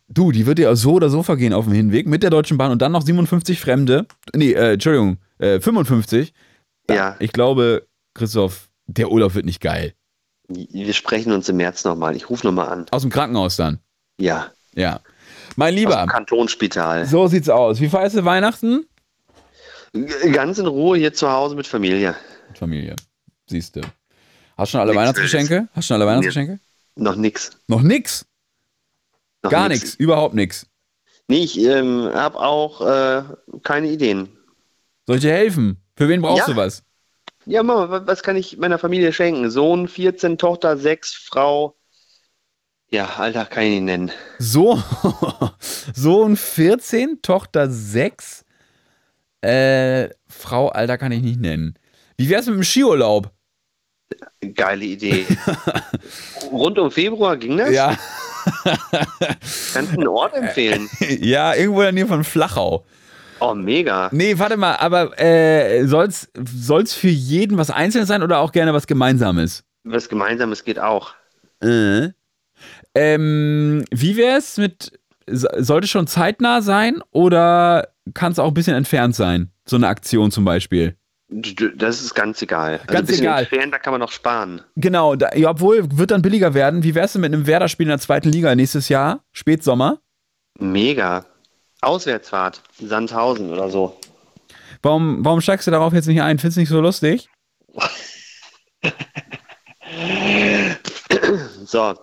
[0.08, 2.70] Du, die wird dir so oder so vergehen auf dem Hinweg mit der Deutschen Bahn
[2.70, 4.06] und dann noch 57 Fremde.
[4.34, 6.32] Nee, äh, Entschuldigung, äh, 55.
[6.90, 9.94] Ja, Ich glaube, Christoph, der Urlaub wird nicht geil.
[10.48, 12.16] Wir sprechen uns im März nochmal.
[12.16, 12.86] Ich rufe nochmal an.
[12.90, 13.78] Aus dem Krankenhaus dann.
[14.18, 15.00] Ja, Ja.
[15.56, 17.06] Mein aus Lieber, dem Kantonsspital.
[17.06, 17.80] so sieht's aus.
[17.80, 18.86] Wie feierst du Weihnachten?
[20.32, 22.16] Ganz in Ruhe hier zu Hause mit Familie.
[22.48, 22.96] Mit Familie.
[23.48, 23.80] Siehst du.
[24.56, 25.68] Hast schon alle Nix Weihnachtsgeschenke?
[25.74, 26.58] Hast schon alle Weihnachtsgeschenke?
[26.96, 27.50] Noch nix.
[27.68, 28.26] Noch nix.
[29.42, 29.82] Noch Gar nix.
[29.82, 29.94] nichts.
[29.96, 30.66] Überhaupt nichts.
[31.28, 33.22] Nee, ich ähm, habe auch äh,
[33.62, 34.28] keine Ideen.
[35.06, 35.76] Soll ich dir helfen?
[35.96, 36.52] Für wen brauchst Ja.
[36.54, 36.82] du was?
[37.46, 39.50] Ja, Mama, wa- was kann ich meiner Familie schenken?
[39.50, 41.76] Sohn 14, Tochter 6, Frau.
[42.90, 44.12] Ja, Alter, kann ich nicht nennen.
[44.38, 44.82] So,
[45.94, 48.44] Sohn 14, Tochter 6.
[49.42, 51.74] Äh, Frau, Alter, kann ich nicht nennen.
[52.16, 53.30] Wie wär's mit dem Skiurlaub?
[54.54, 55.26] Geile Idee.
[56.52, 57.70] Rund um Februar ging das?
[57.70, 57.96] Ja,
[59.72, 60.88] Kannst du einen Ort empfehlen?
[61.00, 62.84] ja, irgendwo in der Nähe von Flachau.
[63.50, 64.08] Oh, mega.
[64.12, 68.72] Nee, warte mal, aber äh, soll's, soll's für jeden was Einzelnes sein oder auch gerne
[68.74, 69.64] was Gemeinsames?
[69.84, 71.14] Was Gemeinsames geht auch.
[71.62, 72.08] Äh.
[72.94, 78.76] Ähm, wie wär's mit, so- sollte schon zeitnah sein oder kann es auch ein bisschen
[78.76, 79.50] entfernt sein?
[79.66, 80.96] So eine Aktion zum Beispiel.
[81.28, 82.74] Das ist ganz egal.
[82.86, 83.40] Also Ganz egal.
[83.40, 84.60] entfernt, da kann man noch sparen.
[84.76, 86.82] Genau, da, ja, obwohl, wird dann billiger werden.
[86.84, 89.24] Wie wär's denn mit einem Werder-Spiel in der zweiten Liga nächstes Jahr?
[89.32, 89.98] Spätsommer?
[90.58, 91.24] Mega.
[91.84, 92.62] Auswärtsfahrt.
[92.80, 93.96] Sandhausen oder so.
[94.82, 96.38] Warum, warum steigst du darauf jetzt nicht ein?
[96.38, 97.28] Findest du nicht so lustig?
[101.64, 101.94] So.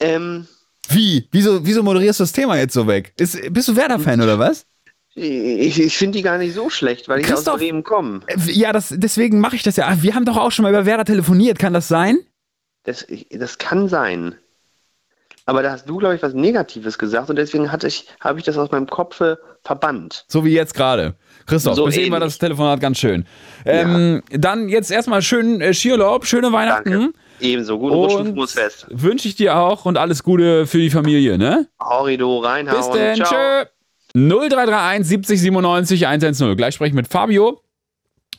[0.00, 0.46] Ähm,
[0.88, 1.28] Wie?
[1.32, 3.12] Wieso, wieso moderierst du das Thema jetzt so weg?
[3.18, 4.66] Ist, bist du Werder-Fan oder was?
[5.14, 8.20] ich ich finde die gar nicht so schlecht, weil ich Christoph- aus Bremen komme.
[8.28, 10.00] Äh, Ja, das, deswegen mache ich das ja.
[10.02, 11.58] Wir haben doch auch schon mal über Werder telefoniert.
[11.58, 12.18] Kann das sein?
[12.84, 14.36] Das, das kann sein.
[15.48, 18.44] Aber da hast du, glaube ich, was Negatives gesagt und deswegen hatte ich, habe ich
[18.44, 19.22] das aus meinem Kopf
[19.64, 20.26] verbannt.
[20.28, 21.14] So wie jetzt gerade.
[21.46, 23.24] Christoph, So bis eben war das Telefonat ganz schön.
[23.64, 26.90] Ähm, Dann jetzt erstmal schönen äh, Skiurlaub, schöne Weihnachten.
[26.90, 27.12] Danke.
[27.40, 27.78] Ebenso.
[27.78, 28.88] Guten Rutsch und Und Fußfest.
[28.90, 31.66] wünsche ich dir auch und alles Gute für die Familie, ne?
[31.80, 32.76] Horrido, reinhauen.
[32.76, 33.28] Bis denn, Ciao.
[33.30, 33.64] tschö.
[34.14, 36.56] 0331 70 97 110.
[36.58, 37.62] Gleich spreche ich mit Fabio.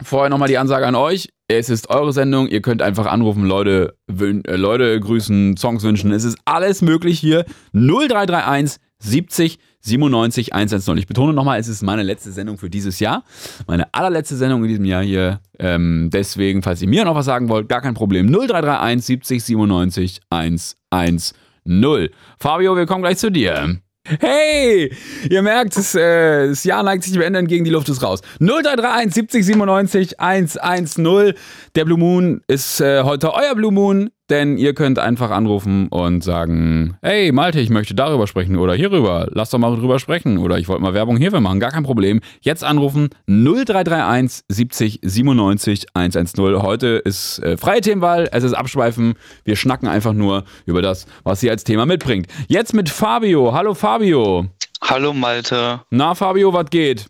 [0.01, 1.29] Vorher nochmal die Ansage an euch.
[1.47, 2.47] Es ist eure Sendung.
[2.47, 6.11] Ihr könnt einfach anrufen, Leute, äh, Leute grüßen, Songs wünschen.
[6.11, 7.45] Es ist alles möglich hier.
[7.73, 10.97] 0331 70 97 110.
[10.97, 13.23] Ich betone nochmal, es ist meine letzte Sendung für dieses Jahr.
[13.67, 15.39] Meine allerletzte Sendung in diesem Jahr hier.
[15.57, 18.27] Ähm, deswegen, falls ihr mir noch was sagen wollt, gar kein Problem.
[18.27, 22.09] 0331 70 97 110.
[22.37, 23.79] Fabio, wir kommen gleich zu dir.
[24.19, 24.91] Hey,
[25.29, 28.21] ihr merkt, das, äh, das Jahr neigt sich dem Ende entgegen, die Luft ist raus.
[28.39, 31.33] 0331 70 97 110.
[31.75, 36.23] Der Blue Moon ist äh, heute euer Blue Moon, denn ihr könnt einfach anrufen und
[36.23, 39.27] sagen, hey Malte, ich möchte darüber sprechen oder hierüber.
[39.31, 42.21] Lass doch mal drüber sprechen oder ich wollte mal Werbung hierfür machen, gar kein Problem.
[42.41, 46.61] Jetzt anrufen 0331 70 97 110.
[46.61, 49.15] Heute ist äh, freie Themenwahl, es ist Abschweifen.
[49.43, 52.27] Wir schnacken einfach nur über das, was sie als Thema mitbringt.
[52.47, 53.53] Jetzt mit Fabio.
[53.53, 54.47] Hallo Fabio.
[54.81, 55.81] Hallo Malte.
[55.89, 57.07] Na Fabio, was geht?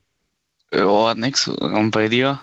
[0.74, 1.48] Ja, nix.
[1.48, 2.40] Und bei dir?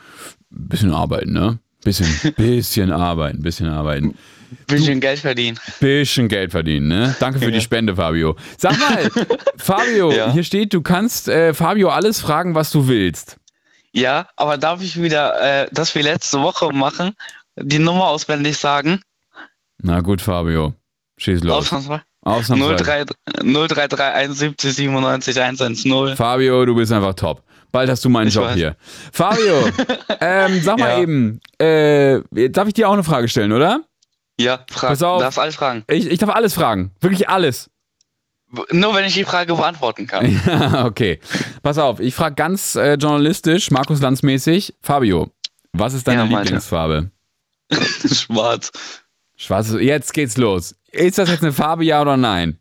[0.50, 1.58] Bisschen arbeiten, ne?
[1.84, 4.16] Bisschen, bisschen arbeiten, bisschen arbeiten.
[4.66, 5.58] Bisschen Geld verdienen.
[5.80, 7.16] Bisschen Geld verdienen, ne?
[7.20, 8.36] Danke für die Spende, Fabio.
[8.58, 9.10] Sag mal,
[9.56, 10.32] Fabio, Ja.
[10.32, 13.36] hier steht, du kannst äh, Fabio alles fragen, was du willst.
[13.92, 17.12] Ja, aber darf ich wieder äh, das wie letzte Woche machen?
[17.58, 19.00] Die Nummer auswendig sagen?
[19.82, 20.74] Na gut, Fabio.
[21.18, 21.54] Schieß los.
[21.72, 22.02] Ausnahmsweise.
[22.22, 22.84] Ausnahmsweise.
[22.84, 23.04] 03
[23.42, 26.16] 0331 70 97 110.
[26.16, 27.42] Fabio, du bist einfach top.
[27.72, 28.54] Bald hast du meinen Ich Job weiß.
[28.54, 28.76] hier.
[29.12, 29.68] Fabio,
[30.20, 31.00] ähm, sag mal Ja.
[31.02, 33.80] eben, äh, darf ich dir auch eine Frage stellen, oder?
[34.38, 34.90] Ja, frag.
[34.90, 35.20] Pass auf.
[35.20, 35.84] Darfst alles fragen.
[35.88, 36.92] Ich, ich darf alles fragen.
[37.00, 37.70] Wirklich alles.
[38.70, 40.40] Nur wenn ich die Frage beantworten kann.
[40.46, 41.20] Ja, okay.
[41.62, 44.74] Pass auf, ich frage ganz äh, journalistisch, Markus Lanz mäßig.
[44.82, 45.30] Fabio,
[45.72, 46.38] was ist deine Ja.
[46.40, 47.10] Lieblingsfarbe?
[47.72, 48.70] Schwarz.
[49.36, 49.74] Schwarz.
[49.80, 50.76] Jetzt geht's los.
[50.92, 52.58] Ist das jetzt eine Farbe, ja oder nein?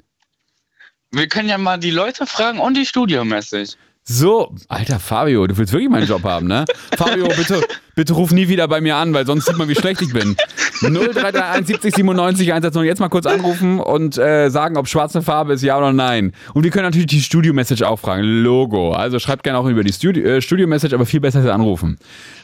[1.11, 3.77] Wir können ja mal die Leute fragen und die studiomäßig.
[4.03, 6.65] So, alter Fabio, du willst wirklich meinen Job haben, ne?
[6.97, 10.01] Fabio, bitte, bitte ruf nie wieder bei mir an, weil sonst sieht man, wie schlecht
[10.01, 10.35] ich bin.
[10.81, 12.83] 0331 70 97 110.
[12.83, 16.33] Jetzt mal kurz anrufen und äh, sagen, ob schwarze Farbe ist, ja oder nein.
[16.53, 18.23] Und wir können natürlich die Studio-Message auch fragen.
[18.23, 18.91] Logo.
[18.91, 21.97] Also schreibt gerne auch über die Studio- äh, Studio-Message, aber viel besser ist anrufen.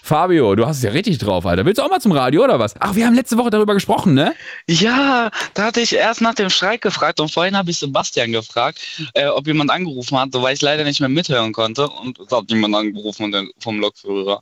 [0.04, 1.66] Fabio, du hast es ja richtig drauf, Alter.
[1.66, 2.74] Willst du auch mal zum Radio oder was?
[2.80, 4.34] Ach, wir haben letzte Woche darüber gesprochen, ne?
[4.68, 8.80] Ja, da hatte ich erst nach dem Streik gefragt und vorhin habe ich Sebastian gefragt,
[9.14, 12.50] äh, ob jemand angerufen hat, weil ich leider nicht mehr mithören konnte und es hat
[12.50, 14.42] jemand angerufen vom Lokführer.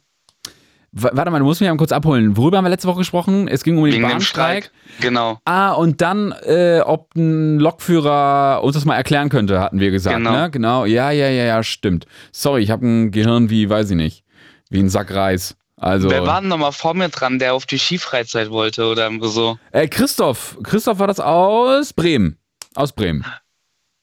[0.91, 2.35] Warte mal, du musst mich mal kurz abholen.
[2.35, 3.47] Worüber haben wir letzte Woche gesprochen?
[3.47, 4.65] Es ging um den Wegen dem Bahnstreik.
[4.65, 5.01] Streik.
[5.01, 5.37] Genau.
[5.45, 10.17] Ah, und dann, äh, ob ein Lokführer uns das mal erklären könnte, hatten wir gesagt,
[10.17, 10.31] Genau.
[10.31, 10.49] ne?
[10.51, 10.85] Genau.
[10.85, 12.05] Ja, ja, ja, ja, stimmt.
[12.31, 14.23] Sorry, ich habe ein Gehirn wie, weiß ich nicht,
[14.69, 15.55] wie ein Sack Reis.
[15.77, 19.57] Also, Wer war denn nochmal vor mir dran, der auf die Skifreizeit wollte oder so?
[19.71, 20.57] äh, Christoph.
[20.63, 22.37] Christoph war das aus Bremen.
[22.75, 23.25] Aus Bremen.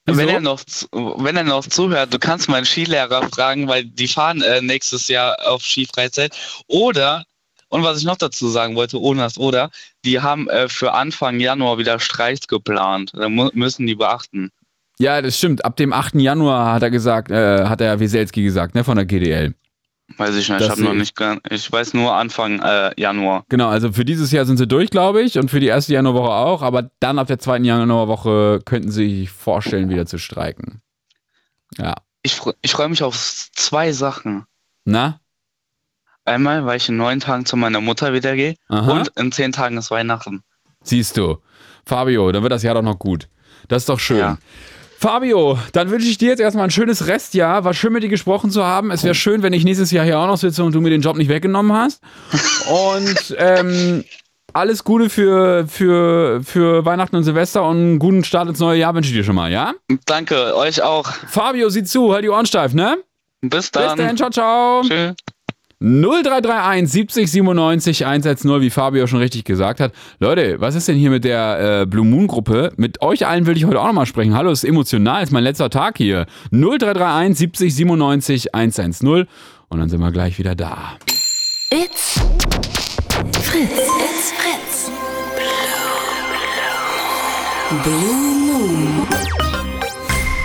[0.07, 0.19] Wieso?
[0.19, 4.41] Wenn er, noch, wenn er noch zuhört, du kannst meinen Skilehrer fragen, weil die fahren
[4.41, 6.33] äh, nächstes Jahr auf Skifreizeit.
[6.67, 7.25] Oder,
[7.67, 9.69] und was ich noch dazu sagen wollte, ohne das oder,
[10.05, 13.11] die haben äh, für Anfang Januar wieder Streiks geplant.
[13.13, 14.49] Da müssen die beachten.
[14.97, 15.65] Ja, das stimmt.
[15.65, 16.15] Ab dem 8.
[16.15, 19.53] Januar hat er gesagt, äh, hat er Wieselski gesagt, ne, von der GDL.
[20.15, 23.43] Weiß ich nicht, ich habe noch nicht, gar- ich weiß nur Anfang äh, Januar.
[23.49, 26.31] Genau, also für dieses Jahr sind sie durch, glaube ich, und für die erste Januarwoche
[26.31, 30.81] auch, aber dann ab der zweiten Januarwoche könnten sie sich vorstellen, wieder zu streiken.
[31.77, 31.95] Ja.
[32.23, 34.45] Ich, ich freue mich auf zwei Sachen.
[34.85, 35.19] Na?
[36.23, 38.91] Einmal, weil ich in neun Tagen zu meiner Mutter wieder gehe Aha.
[38.91, 40.41] und in zehn Tagen ist Weihnachten.
[40.83, 41.37] Siehst du.
[41.85, 43.27] Fabio, dann wird das Jahr doch noch gut.
[43.67, 44.17] Das ist doch schön.
[44.17, 44.37] Ja.
[44.99, 47.63] Fabio, dann wünsche ich dir jetzt erstmal ein schönes Restjahr.
[47.63, 48.89] War schön, mit dir gesprochen zu haben.
[48.89, 51.01] Es wäre schön, wenn ich nächstes Jahr hier auch noch sitze und du mir den
[51.01, 52.01] Job nicht weggenommen hast.
[52.67, 54.03] Und ähm,
[54.53, 58.95] alles Gute für, für, für Weihnachten und Silvester und einen guten Start ins neue Jahr
[58.95, 59.73] wünsche ich dir schon mal, ja?
[60.05, 61.07] Danke, euch auch.
[61.27, 62.97] Fabio, sieh zu, halt die Ohren steif, ne?
[63.41, 63.97] Bis Bis dann.
[63.99, 64.81] dann, ciao, ciao.
[64.81, 65.13] Tschüss.
[65.79, 69.93] 0331 70 97 110, wie Fabio schon richtig gesagt hat.
[70.19, 72.71] Leute, was ist denn hier mit der äh, Blue Moon Gruppe?
[72.77, 74.33] Mit euch allen will ich heute auch nochmal sprechen.
[74.35, 76.25] Hallo, es ist emotional, ist mein letzter Tag hier.
[76.51, 79.27] 0331 70 97 110
[79.69, 80.97] und dann sind wir gleich wieder da.
[81.69, 82.19] It's
[83.41, 83.69] Fritz.
[83.69, 84.91] It's Fritz.
[87.83, 89.36] Blue Moon.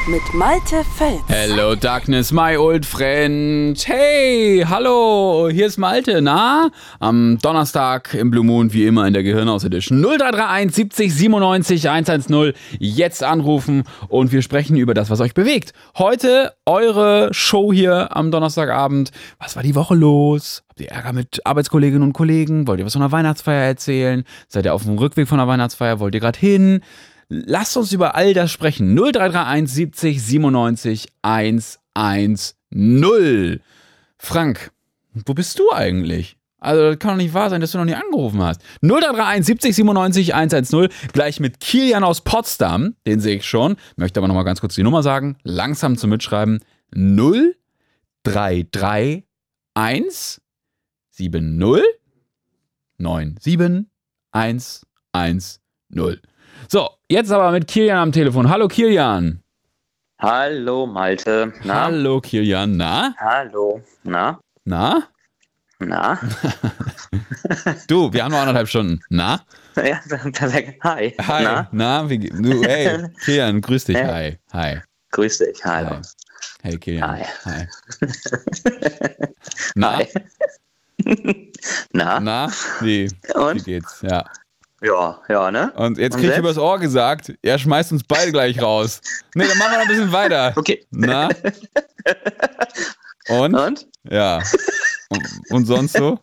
[0.09, 1.23] Mit Malte Fels.
[1.29, 3.81] Hello Darkness, my old friend.
[3.87, 6.71] Hey, hallo, hier ist Malte, na?
[6.99, 10.03] Am Donnerstag im Blue Moon, wie immer in der Gehirnhaus Edition.
[10.03, 12.53] 0331 70 97 110.
[12.81, 15.73] Jetzt anrufen und wir sprechen über das, was euch bewegt.
[15.97, 19.13] Heute eure Show hier am Donnerstagabend.
[19.39, 20.65] Was war die Woche los?
[20.69, 22.67] Habt ihr Ärger mit Arbeitskolleginnen und Kollegen?
[22.67, 24.25] Wollt ihr was von der Weihnachtsfeier erzählen?
[24.49, 26.01] Seid ihr auf dem Rückweg von der Weihnachtsfeier?
[26.01, 26.81] Wollt ihr gerade hin?
[27.29, 28.95] Lasst uns über all das sprechen.
[28.95, 33.61] 0331 70 97 110.
[34.19, 34.71] Frank,
[35.15, 36.37] wo bist du eigentlich?
[36.59, 38.63] Also, das kann doch nicht wahr sein, dass du noch nie angerufen hast.
[38.83, 40.89] 0331 70 97 110.
[41.13, 42.95] Gleich mit Kilian aus Potsdam.
[43.05, 43.75] Den sehe ich schon.
[43.97, 45.37] Möchte aber nochmal ganz kurz die Nummer sagen.
[45.43, 46.61] Langsam zum Mitschreiben.
[46.95, 49.25] 0331
[51.11, 51.83] 70
[52.99, 53.89] 97
[54.31, 56.23] 110.
[56.69, 58.49] So, jetzt aber mit Kilian am Telefon.
[58.49, 59.43] Hallo Kilian.
[60.21, 61.53] Hallo Malte.
[61.65, 61.85] Na?
[61.85, 62.77] Hallo Kilian.
[62.77, 63.15] Na?
[63.19, 63.83] Hallo.
[64.05, 64.39] Na?
[64.65, 65.09] Na?
[65.79, 66.19] Na?
[67.89, 69.01] Du, wir haben noch anderthalb Stunden.
[69.11, 69.41] Na?
[69.77, 70.01] ja,
[70.33, 70.83] perfekt.
[70.85, 71.13] Hi.
[71.21, 71.43] Hi.
[71.43, 71.69] Na?
[71.73, 72.09] Na?
[72.09, 73.97] Wie, du, hey, Kilian, grüß dich.
[73.97, 74.39] Hey.
[74.53, 74.77] Hi.
[74.77, 74.81] Hi.
[75.11, 75.65] Grüß dich.
[75.65, 75.91] Hallo.
[75.91, 76.01] Hi.
[76.63, 77.11] Hey Kilian.
[77.11, 77.27] Hi.
[77.45, 77.67] Hi.
[79.75, 79.99] Na?
[79.99, 80.07] Hi.
[81.93, 82.21] Na?
[82.21, 82.49] Na?
[82.81, 83.65] Wie, wie Und?
[83.65, 84.01] geht's?
[84.03, 84.25] Ja.
[84.83, 85.73] Ja, ja, ne?
[85.77, 89.01] Und jetzt Und krieg ich übers Ohr gesagt, er schmeißt uns beide gleich raus.
[89.35, 90.53] Nee, dann machen wir noch ein bisschen weiter.
[90.57, 90.85] Okay.
[90.91, 91.29] Na?
[93.29, 93.55] Und?
[93.55, 93.87] Und?
[94.11, 94.43] Ja.
[95.09, 96.19] Und, und sonst so?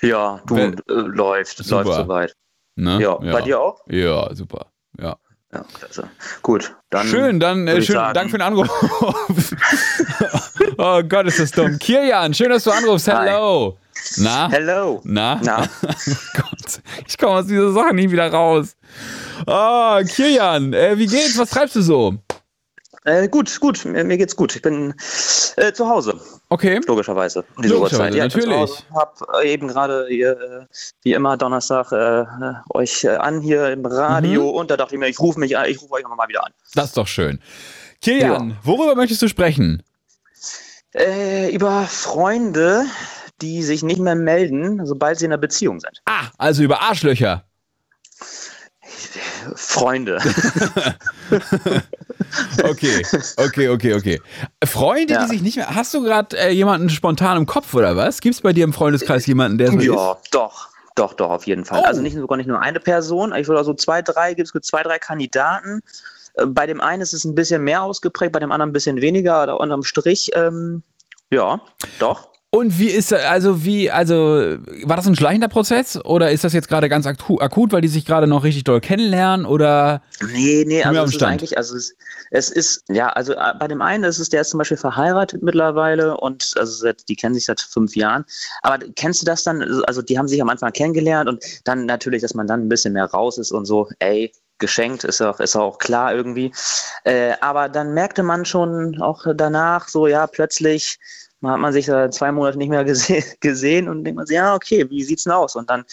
[0.00, 1.84] Ja, du, Wer- äh, läuft, Super.
[1.84, 2.34] läuft soweit.
[2.76, 3.00] Ne?
[3.02, 3.80] Ja, bei dir auch?
[3.88, 4.66] Ja, super.
[4.98, 5.16] Ja.
[5.52, 6.08] Ja, klasse.
[6.42, 7.06] Gut, dann.
[7.06, 8.68] Schön, dann äh, würd ich schön, sagen- Dank für den Anruf.
[10.84, 11.78] oh Gott, ist das dumm.
[11.80, 13.06] Kilian, schön, dass du anrufst.
[13.08, 13.76] Hello.
[14.18, 14.48] Na?
[14.50, 15.00] Hello.
[15.04, 15.40] Na?
[15.42, 15.66] Na?
[16.34, 18.76] Gott, ich komme aus dieser Sache nie wieder raus.
[19.46, 21.38] Oh, Kilian, äh, wie geht's?
[21.38, 22.14] Was treibst du so?
[23.06, 24.56] Äh, gut, gut, mir, geht's gut.
[24.56, 24.94] Ich bin
[25.56, 26.18] äh, zu Hause,
[26.48, 26.80] Okay.
[26.86, 27.44] logischerweise.
[27.56, 28.14] Um diese Logischerweise, Uhrzeit.
[28.14, 28.56] Ja, ich natürlich.
[28.58, 30.64] Hause, Hab äh, eben gerade äh,
[31.02, 32.26] wie immer Donnerstag äh, äh,
[32.70, 34.56] euch an hier im Radio Mhm.
[34.56, 36.52] und da dachte ich mir, ich rufe mich, ich rufe euch immer mal wieder an.
[36.74, 37.40] Das ist doch schön.
[38.00, 39.82] Kilian, worüber möchtest du sprechen?
[40.94, 42.84] Äh, über Freunde,
[43.40, 46.00] die sich nicht mehr melden, sobald sie in einer Beziehung sind.
[46.06, 47.44] Ah, also über Arschlöcher.
[49.56, 50.18] Freunde.
[52.62, 53.02] Okay,
[53.36, 54.20] okay, okay, okay.
[54.64, 55.22] Freunde, Ja.
[55.22, 55.74] die sich nicht mehr.
[55.74, 58.20] Hast du gerade äh, jemanden spontan im Kopf oder was?
[58.20, 60.34] Gibt es bei dir im Freundeskreis jemanden, der so ja, ist?
[60.34, 60.68] doch.
[60.96, 61.80] Doch, doch, auf jeden Fall.
[61.82, 61.86] Oh.
[61.86, 63.34] Also nicht sogar nicht nur eine Person.
[63.34, 65.82] Ich würde also zwei, drei, gibt es zwei, drei Kandidaten.
[66.34, 69.00] Äh, Bei dem einen ist es ein bisschen mehr ausgeprägt, bei dem anderen ein bisschen
[69.00, 69.42] weniger.
[69.42, 70.82] Oder unterm Strich, ähm,
[71.30, 71.60] ja,
[71.98, 72.34] doch.
[72.54, 74.14] Und wie ist also wie, also
[74.84, 78.04] war das ein schleichender Prozess oder ist das jetzt gerade ganz akut, weil die sich
[78.04, 80.02] gerade noch richtig doll kennenlernen oder?
[80.32, 81.96] Nee, nee, also es ist eigentlich, also es,
[82.30, 85.42] es ist, ja, also äh, bei dem einen ist es, der ist zum Beispiel verheiratet
[85.42, 88.24] mittlerweile und also die kennen sich seit fünf Jahren.
[88.62, 92.22] Aber kennst du das dann, also die haben sich am Anfang kennengelernt und dann natürlich,
[92.22, 95.56] dass man dann ein bisschen mehr raus ist und so, ey, geschenkt, ist auch, ist
[95.56, 96.52] auch klar irgendwie.
[97.04, 100.98] Äh, aber dann merkte man schon auch danach so, ja, plötzlich
[101.44, 104.54] hat man sich da zwei Monate nicht mehr gese gesehen und denkt man sich, ja,
[104.54, 105.56] okay, wie sieht's denn aus?
[105.56, 105.84] Und dann,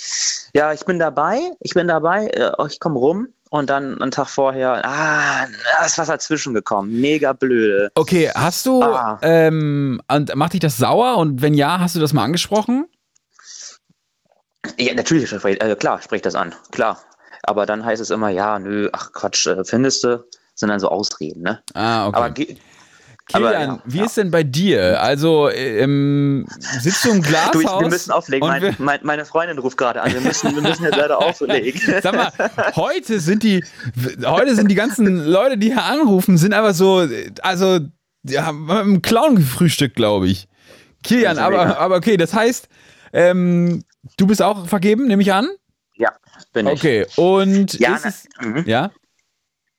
[0.55, 4.29] ja, ich bin dabei, ich bin dabei, äh, ich komme rum und dann einen Tag
[4.29, 5.45] vorher, ah,
[5.79, 7.91] da ist was dazwischen gekommen, mega blöde.
[7.95, 9.19] Okay, hast du, Ah.
[9.21, 12.85] ähm, und macht dich das sauer und wenn ja, hast du das mal angesprochen?
[14.77, 17.01] Ja, natürlich, äh, klar, sprich das an, klar.
[17.43, 20.23] Aber dann heißt es immer, ja, nö, ach Quatsch, äh, findest du,
[20.53, 21.61] sind dann so Ausreden, ne?
[21.73, 22.17] Ah, okay.
[22.17, 22.31] Aber
[23.31, 24.05] Kilian, aber ja, wie ja.
[24.05, 25.01] ist denn bei dir?
[25.01, 27.51] Also, ähm, sitzt du im Glashaus?
[27.53, 30.83] du, wir müssen auflegen, mein, mein, meine Freundin ruft gerade an, wir müssen, wir müssen
[30.83, 31.81] jetzt leider auflegen.
[32.01, 32.31] Sag mal,
[32.75, 33.63] heute sind die,
[34.25, 37.07] heute sind die ganzen Leute, die hier anrufen, sind einfach so,
[37.41, 37.79] also,
[38.23, 40.47] ja, mit einem Clown gefrühstückt, glaube ich.
[41.03, 42.67] Kilian, aber, aber okay, das heißt,
[43.13, 43.83] ähm,
[44.17, 45.47] du bist auch vergeben, nehme ich an?
[45.95, 46.11] Ja,
[46.53, 46.73] bin ich.
[46.73, 48.63] Okay, und Ja, ist es, Mhm.
[48.65, 48.91] ja?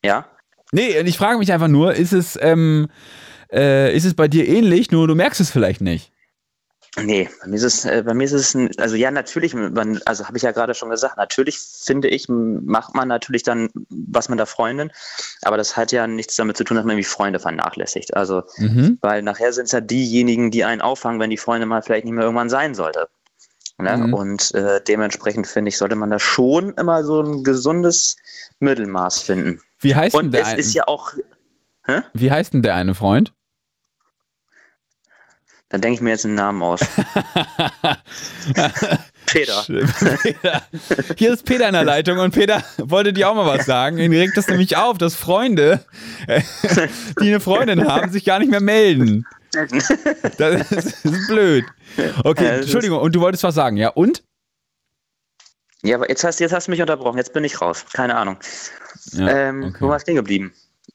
[0.04, 0.26] Ja.
[0.72, 2.88] Nee, ich frage mich einfach nur, ist es, ähm,
[3.52, 6.10] äh, ist es bei dir ähnlich, nur du merkst es vielleicht nicht?
[7.00, 9.98] Nee, bei mir ist es, äh, bei mir ist es, ein, also ja, natürlich, man,
[10.04, 14.28] also habe ich ja gerade schon gesagt, natürlich finde ich, macht man natürlich dann was
[14.28, 14.90] mit der Freundin,
[15.40, 18.14] aber das hat ja nichts damit zu tun, dass man irgendwie Freunde vernachlässigt.
[18.14, 18.98] Also, Mhm.
[19.00, 22.12] weil nachher sind es ja diejenigen, die einen auffangen, wenn die Freundin mal vielleicht nicht
[22.14, 23.08] mehr irgendwann sein sollte.
[23.82, 23.96] Ne?
[23.98, 24.14] Mhm.
[24.14, 28.16] Und äh, dementsprechend finde ich, sollte man da schon immer so ein gesundes
[28.60, 29.60] Mittelmaß finden.
[29.80, 30.60] Wie heißt denn Und der es eine?
[30.60, 31.12] ist ja auch,
[32.14, 33.32] Wie heißt denn der eine Freund?
[35.72, 36.80] dann denke ich mir jetzt einen Namen aus.
[39.26, 39.64] Peter.
[40.22, 40.62] Peter.
[41.16, 43.96] Hier ist Peter in der Leitung und Peter wollte dir auch mal was sagen.
[43.96, 45.82] Ihn regt das nämlich auf, dass Freunde,
[46.26, 46.42] äh,
[47.22, 49.26] die eine Freundin haben, sich gar nicht mehr melden.
[50.38, 51.64] Das ist, blöd.
[52.24, 53.88] Okay, Ja, Entschuldigung, und du wolltest was sagen, ja?
[53.90, 54.24] Und?
[55.82, 57.84] Ja, aber jetzt hast, jetzt hast du mich unterbrochen, jetzt bin ich raus.
[57.92, 58.38] Keine Ahnung.
[59.12, 59.76] Ja, ähm, okay.
[59.80, 60.52] Wo war ich stehen geblieben?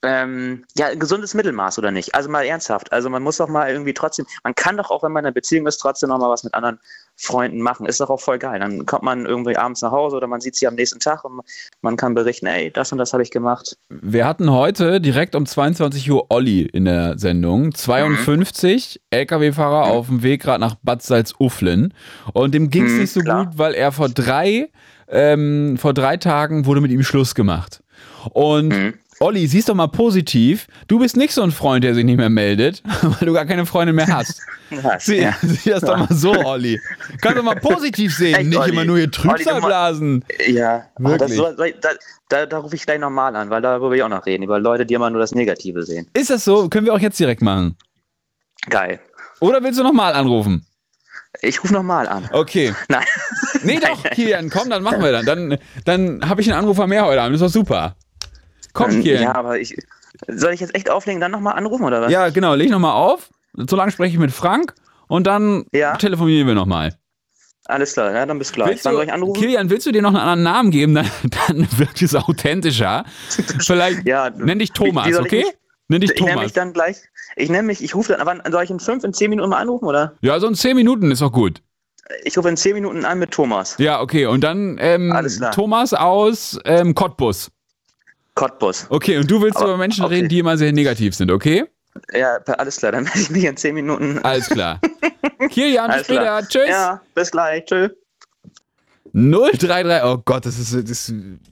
[0.09, 2.15] Ähm, ja, gesundes Mittelmaß oder nicht?
[2.15, 2.93] Also mal ernsthaft.
[2.93, 5.33] Also man muss doch mal irgendwie trotzdem, man kann doch auch, wenn man in einer
[5.33, 6.79] Beziehung ist, trotzdem noch mal was mit anderen
[7.17, 7.85] Freunden machen.
[7.87, 8.59] Ist doch auch voll geil.
[8.61, 11.41] Dann kommt man irgendwie abends nach Hause oder man sieht sie am nächsten Tag und
[11.81, 13.75] man kann berichten, ey, das und das habe ich gemacht.
[13.89, 17.73] Wir hatten heute direkt um 22 Uhr Olli in der Sendung.
[17.73, 21.93] 52, LKW-Fahrer auf dem Weg gerade nach Bad Salzuflen.
[22.33, 23.45] Und dem ging es Mhm, nicht so klar.
[23.45, 24.69] gut, weil er vor drei,
[25.09, 27.81] ähm, vor drei Tagen wurde mit ihm Schluss gemacht.
[28.31, 28.93] Und Mhm.
[29.19, 30.67] Olli, siehst doch mal positiv.
[30.87, 33.65] Du bist nicht so ein Freund, der sich nicht mehr meldet, weil du gar keine
[33.65, 34.41] Freundin mehr hast.
[34.69, 35.05] Was?
[35.05, 35.35] Sieh, Ja.
[35.41, 36.79] sieh das doch mal so, Olli.
[37.21, 38.71] Kannst doch mal positiv sehen, Echt, nicht Olli?
[38.73, 40.23] immer nur hier Trübsal blasen.
[40.47, 41.37] Ja, das, Wirklich?
[41.37, 41.89] so, da,
[42.29, 44.59] da, da rufe ich gleich nochmal an, weil darüber will ich auch noch reden, über
[44.59, 46.07] Leute, die immer nur das Negative sehen.
[46.13, 46.69] Ist das so?
[46.69, 47.75] Können wir auch jetzt direkt machen.
[48.69, 48.99] Geil.
[49.39, 50.65] Oder willst du nochmal anrufen?
[51.41, 52.29] Ich rufe nochmal an.
[52.33, 52.73] Okay.
[52.89, 53.05] Nein.
[53.63, 55.25] Nee, doch, Kilian, komm, dann machen wir dann.
[55.25, 57.35] Dann, dann habe ich einen Anrufer mehr heute Abend.
[57.35, 57.95] Das ist doch super.
[58.77, 59.01] Komm, Ähm.
[59.03, 59.75] Ja, aber ich.
[60.27, 62.11] Soll ich jetzt echt auflegen, dann nochmal anrufen oder was?
[62.11, 63.29] Ja, genau, leg nochmal auf.
[63.69, 64.73] Solange spreche ich mit Frank
[65.07, 65.95] und dann Ja.
[65.97, 66.95] telefonieren wir nochmal.
[67.65, 68.69] Alles klar, ja, dann bis gleich.
[68.69, 69.39] Willst Wann du, soll ich anrufen?
[69.41, 70.93] Kilian, willst du dir noch einen anderen Namen geben?
[70.95, 71.05] Dann,
[71.47, 73.03] dann wirkt es authentischer.
[73.59, 75.43] Vielleicht Ja, nenn dich Thomas, okay?
[75.43, 75.53] mich-
[75.89, 76.45] Nenn dich Ich nenne Thomas.
[76.45, 76.97] mich dann gleich.
[77.37, 79.57] Ich nenne mich, ich rufe dann, wann, soll ich in fünf, in zehn Minuten mal
[79.59, 80.13] anrufen, oder?
[80.21, 81.61] Ja, so in 10 Minuten ist auch gut.
[82.23, 83.75] Ich rufe in zehn Minuten an mit Thomas.
[83.79, 84.25] Ja, okay.
[84.25, 85.13] Und dann ähm.
[85.53, 87.51] Thomas aus ähm, Cottbus.
[88.37, 88.85] Cottbus.
[88.89, 90.15] Okay, und du willst Aber- über Menschen okay.
[90.15, 91.65] reden, die immer sehr negativ sind, okay?
[92.13, 94.19] Ja, alles klar, dann melde ich mich in zehn Minuten.
[94.23, 94.79] Alles klar.
[95.49, 96.47] Kilian, bis später.
[96.47, 96.69] Tschüss.
[96.69, 97.65] Ja, bis gleich.
[97.65, 97.91] Tschüss.
[99.17, 101.09] 033, oh Gott, das ist, das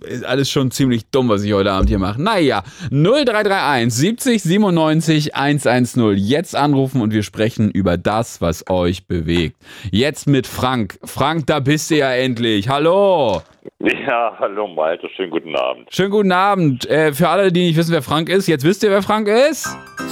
[0.08, 2.22] ist alles schon ziemlich dumm, was ich heute Abend hier mache.
[2.22, 6.14] Naja, 0331 70 97 110.
[6.16, 9.58] Jetzt anrufen und wir sprechen über das, was euch bewegt.
[9.90, 11.00] Jetzt mit Frank.
[11.04, 12.70] Frank, da bist du ja endlich.
[12.70, 13.42] Hallo.
[13.80, 15.88] Ja, hallo Malte, schönen guten Abend.
[15.92, 16.88] Schönen guten Abend.
[16.88, 19.68] Äh, für alle, die nicht wissen, wer Frank ist, jetzt wisst ihr, wer Frank ist?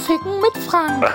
[0.08, 1.08] Ficken mit Frank.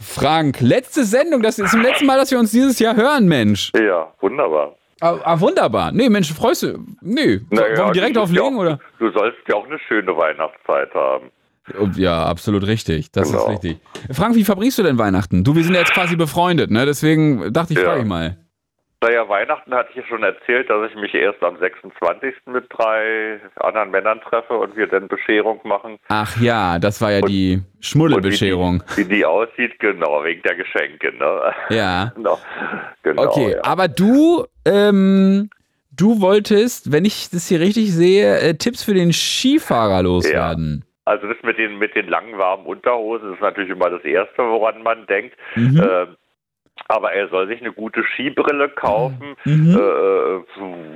[0.00, 1.40] Frank, letzte Sendung.
[1.40, 3.72] Das ist zum letzten Mal, dass wir uns dieses Jahr hören, Mensch.
[3.74, 4.74] Ja, wunderbar.
[5.00, 5.92] Ah, ah wunderbar.
[5.92, 6.78] Nee, Mensch, freust du?
[7.00, 7.40] Nee.
[7.50, 8.78] Naja, wollen wir direkt ja auflegen, auch, oder?
[8.98, 11.30] Du sollst ja auch eine schöne Weihnachtszeit haben.
[11.78, 13.12] Oh, Ja, absolut richtig.
[13.12, 13.44] Das Genau.
[13.44, 13.78] ist richtig.
[14.12, 15.44] Frank, wie verbringst du denn Weihnachten?
[15.44, 16.86] Du, wir sind ja jetzt quasi befreundet, ne?
[16.86, 17.84] Deswegen dachte ich, Ja.
[17.86, 18.38] frage ich mal.
[19.00, 22.34] Naja, Weihnachten hatte ich ja schon erzählt, dass ich mich erst am 26.
[22.46, 25.98] mit drei anderen Männern treffe und wir dann Bescherung machen.
[26.08, 28.82] Ach ja, das war ja die Und Schmuddelbescherung.
[28.96, 31.54] Wie die, wie die aussieht, genau, wegen der Geschenke, ne?
[31.70, 32.12] Ja.
[32.16, 32.38] genau.
[33.04, 33.62] genau Okay, ja.
[33.62, 35.48] aber du, ähm,
[35.92, 40.84] du wolltest, wenn ich das hier richtig sehe, äh, Tipps für den Skifahrer loswerden.
[41.04, 44.82] Also das mit den, mit den langen, warmen Unterhosen ist natürlich immer das Erste, woran
[44.82, 45.36] man denkt.
[45.54, 45.80] Mhm.
[45.80, 46.16] Ähm,
[46.88, 49.76] aber er soll sich eine gute Skibrille kaufen, Mhm.
[49.76, 50.40] äh,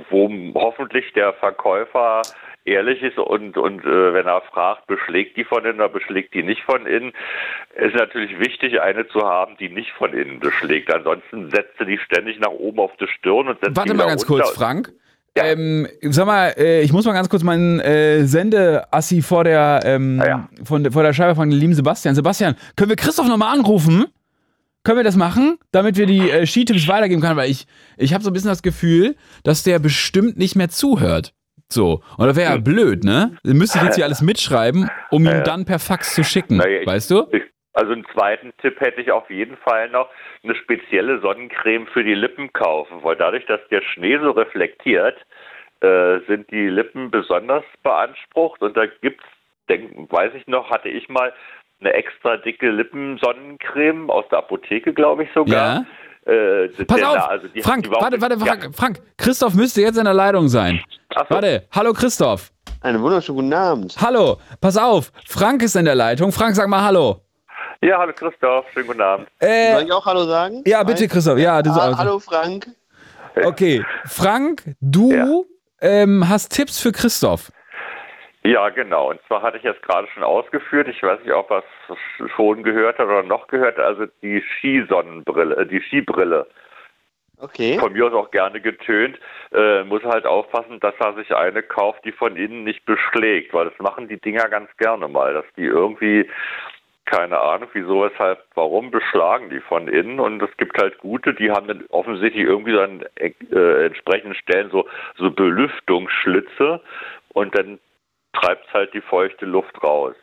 [0.09, 2.21] wo hoffentlich der Verkäufer
[2.65, 6.43] ehrlich ist und, und äh, wenn er fragt, beschlägt die von innen oder beschlägt die
[6.43, 7.11] nicht von innen,
[7.75, 10.93] ist natürlich wichtig, eine zu haben, die nicht von innen beschlägt.
[10.93, 14.29] Ansonsten setzt er die ständig nach oben auf die Stirn und setzt Warte mal ganz
[14.29, 14.43] runter.
[14.45, 14.93] kurz, Frank.
[15.35, 15.45] Ja.
[15.45, 20.21] Ähm, sag mal, äh, ich muss mal ganz kurz meinen äh, Sendeassi vor der, ähm,
[20.23, 20.49] Ah, ja.
[20.63, 22.13] von, vor der Scheibe von dem lieben Sebastian.
[22.15, 24.05] Sebastian, können wir Christoph nochmal anrufen?
[24.83, 27.37] Können wir das machen, damit wir die äh, Skitipps weitergeben können?
[27.37, 27.65] Weil ich,
[27.97, 31.33] ich habe so ein bisschen das Gefühl, dass der bestimmt nicht mehr zuhört.
[31.69, 32.01] So.
[32.17, 32.55] Und das wäre Hm.
[32.57, 33.37] ja blöd, ne?
[33.43, 36.57] Dann müsste ich jetzt hier alles mitschreiben, um ihm dann per Fax zu schicken.
[36.57, 37.27] Naja, weißt du?
[37.31, 37.43] Ich,
[37.73, 40.09] also einen zweiten Tipp hätte ich auf jeden Fall noch,
[40.43, 45.15] eine spezielle Sonnencreme für die Lippen kaufen, weil dadurch, dass der Schnee so reflektiert,
[45.79, 49.23] äh, sind die Lippen besonders beansprucht und da gibt's,
[49.69, 51.33] denk, weiß ich noch, hatte ich mal
[51.85, 55.85] eine extra dicke Lippensonnencreme aus der Apotheke, glaube ich sogar.
[56.25, 58.45] Äh, Pass auf, da- also die- Frank, warte, warte, ja.
[58.45, 60.81] Frank, Frank, Christoph müsste jetzt in der Leitung sein.
[61.13, 61.25] So.
[61.29, 62.49] Warte, hallo Christoph.
[62.81, 63.95] Einen wunderschönen guten Abend.
[64.01, 66.31] Hallo, pass auf, Frank ist in der Leitung.
[66.31, 67.19] Frank, sag mal Hallo.
[67.81, 69.27] Ja, hallo Christoph, schönen guten Abend.
[69.39, 70.63] Äh, Soll ich auch Hallo sagen?
[70.65, 71.07] ja, bitte?
[71.09, 71.37] Christoph.
[71.37, 72.67] Ja, du Ah, hallo Frank.
[73.43, 75.25] Okay, Frank, du Ja.
[75.81, 77.51] ähm, hast Tipps für Christoph.
[78.45, 79.09] Ja, genau.
[79.11, 81.63] Und zwar hatte ich jetzt gerade schon ausgeführt, ich weiß nicht, ob er es
[82.35, 86.47] schon gehört hat oder noch gehört, also die Skisonnenbrille, äh, die Skibrille.
[87.39, 87.77] Okay.
[87.77, 89.19] Von mir aus auch gerne getönt.
[89.51, 93.65] Äh, muss halt aufpassen, dass er sich eine kauft, die von innen nicht beschlägt, weil
[93.65, 96.29] das machen die Dinger ganz gerne mal, dass die irgendwie
[97.05, 101.51] keine Ahnung, wieso, weshalb, warum beschlagen die von innen und es gibt halt gute, die
[101.51, 106.81] haben dann offensichtlich irgendwie an äh, entsprechenden Stellen so, so Belüftungsschlitze
[107.33, 107.79] und dann
[108.31, 110.15] treibt halt die feuchte Luft raus.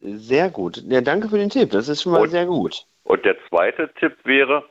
[0.00, 0.82] Sehr gut.
[0.86, 1.70] Ja, danke für den Tipp.
[1.70, 2.84] Das ist schon mal Und- sehr gut.
[3.04, 4.64] Und der zweite Tipp wäre,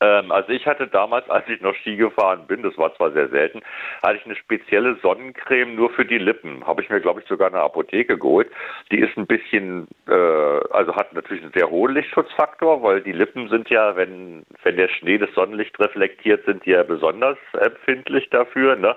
[0.00, 3.28] ähm, also ich hatte damals, als ich noch Ski gefahren bin, das war zwar sehr
[3.28, 3.60] selten,
[4.02, 6.66] hatte ich eine spezielle Sonnencreme nur für die Lippen.
[6.66, 8.50] Habe ich mir, glaube ich, sogar in der Apotheke geholt.
[8.90, 13.48] Die ist ein bisschen, äh, also hat natürlich einen sehr hohen Lichtschutzfaktor, weil die Lippen
[13.48, 18.76] sind ja, wenn, wenn der Schnee das Sonnenlicht reflektiert, sind die ja besonders empfindlich dafür,
[18.76, 18.96] ne?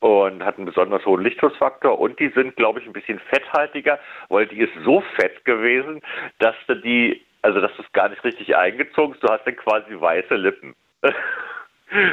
[0.00, 4.46] Und hat einen besonders hohen Lichtschutzfaktor und die sind, glaube ich, ein bisschen fetthaltiger, weil
[4.46, 6.00] die ist so fett gewesen,
[6.38, 9.56] dass du die, also dass du es gar nicht richtig eingezogen hast, du hast dann
[9.56, 10.74] quasi weiße Lippen.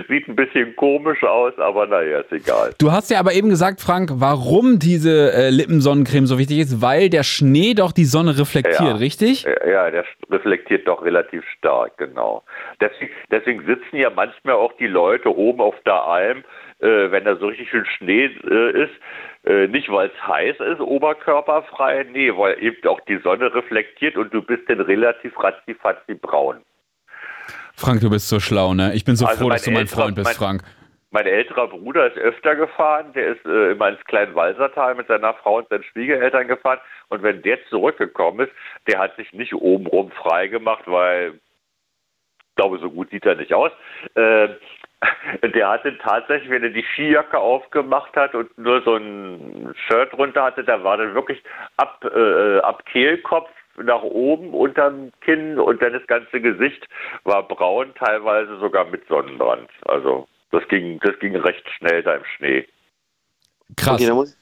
[0.09, 2.73] Sieht ein bisschen komisch aus, aber naja, ist egal.
[2.79, 7.11] Du hast ja aber eben gesagt, Frank, warum diese äh, Lippensonnencreme so wichtig ist, weil
[7.11, 8.95] der Schnee doch die Sonne reflektiert, Ja.
[8.95, 9.43] richtig?
[9.43, 12.43] Ja, der reflektiert doch relativ stark, genau.
[12.81, 16.43] Deswegen, deswegen sitzen ja manchmal auch die Leute oben auf der Alm,
[16.79, 18.93] äh, wenn da so richtig schön Schnee äh, ist,
[19.45, 24.33] äh, nicht weil es heiß ist, oberkörperfrei, nee, weil eben auch die Sonne reflektiert und
[24.33, 26.57] du bist dann relativ ratzifatzi braun.
[27.75, 28.91] Frank, du bist so schlau, ne?
[28.95, 30.63] Ich bin so Also froh, dass du mein Freund bist, mein- Frank.
[31.09, 35.33] Mein älterer Bruder ist öfter gefahren, der ist äh, immer ins kleine Walsertal mit seiner
[35.35, 38.53] Frau und seinen Schwiegereltern gefahren und wenn der zurückgekommen ist,
[38.87, 41.35] der hat sich nicht obenrum frei gemacht, weil
[42.49, 43.71] ich glaube, so gut sieht er nicht aus.
[44.15, 44.49] Äh,
[45.53, 50.43] Der hatte tatsächlich, wenn er die Skijacke aufgemacht hat und nur so ein Shirt drunter
[50.43, 51.41] hatte, da war dann wirklich
[51.77, 56.87] ab, äh, ab Kehlkopf nach oben unterm Kinn und dann das ganze Gesicht
[57.23, 59.69] war braun, teilweise sogar mit Sonnenbrand.
[59.85, 62.67] Also das ging, das ging recht schnell da im Schnee.
[63.75, 63.95] Krass.
[63.95, 64.37] Okay, da muss,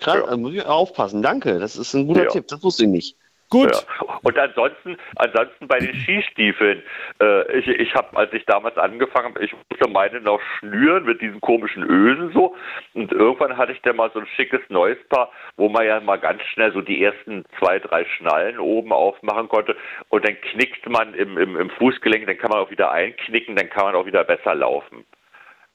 [0.00, 1.22] krass, da muss ich aufpassen.
[1.22, 2.30] Danke, das ist ein guter Ja.
[2.30, 2.46] Tipp.
[2.48, 3.17] Das wusste ich nicht.
[3.50, 3.72] Gut.
[3.72, 4.18] Ja.
[4.22, 6.82] Und ansonsten, ansonsten bei den Skistiefeln,
[7.20, 11.22] äh, ich, ich habe, als ich damals angefangen habe, ich musste meine noch schnüren mit
[11.22, 12.54] diesen komischen Ösen so.
[12.92, 16.18] Und irgendwann hatte ich dann mal so ein schickes neues Paar, wo man ja mal
[16.18, 19.76] ganz schnell so die ersten zwei, drei Schnallen oben aufmachen konnte.
[20.10, 23.70] Und dann knickt man im, im, im Fußgelenk, dann kann man auch wieder einknicken, dann
[23.70, 25.06] kann man auch wieder besser laufen.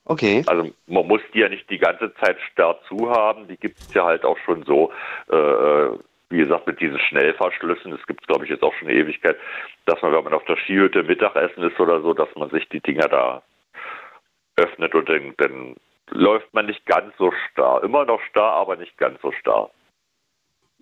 [0.05, 0.43] Okay.
[0.47, 3.93] Also man muss die ja nicht die ganze Zeit starr zu haben, die gibt es
[3.93, 4.91] ja halt auch schon so,
[5.31, 5.97] äh,
[6.29, 9.37] wie gesagt, mit diesen Schnellverschlüssen, das gibt es glaube ich jetzt auch schon eine Ewigkeit,
[9.85, 12.79] dass man, wenn man auf der Skihütte Mittagessen ist oder so, dass man sich die
[12.79, 13.43] Dinger da
[14.55, 15.75] öffnet und dann, dann
[16.09, 17.83] läuft man nicht ganz so starr.
[17.83, 19.69] Immer noch starr, aber nicht ganz so starr.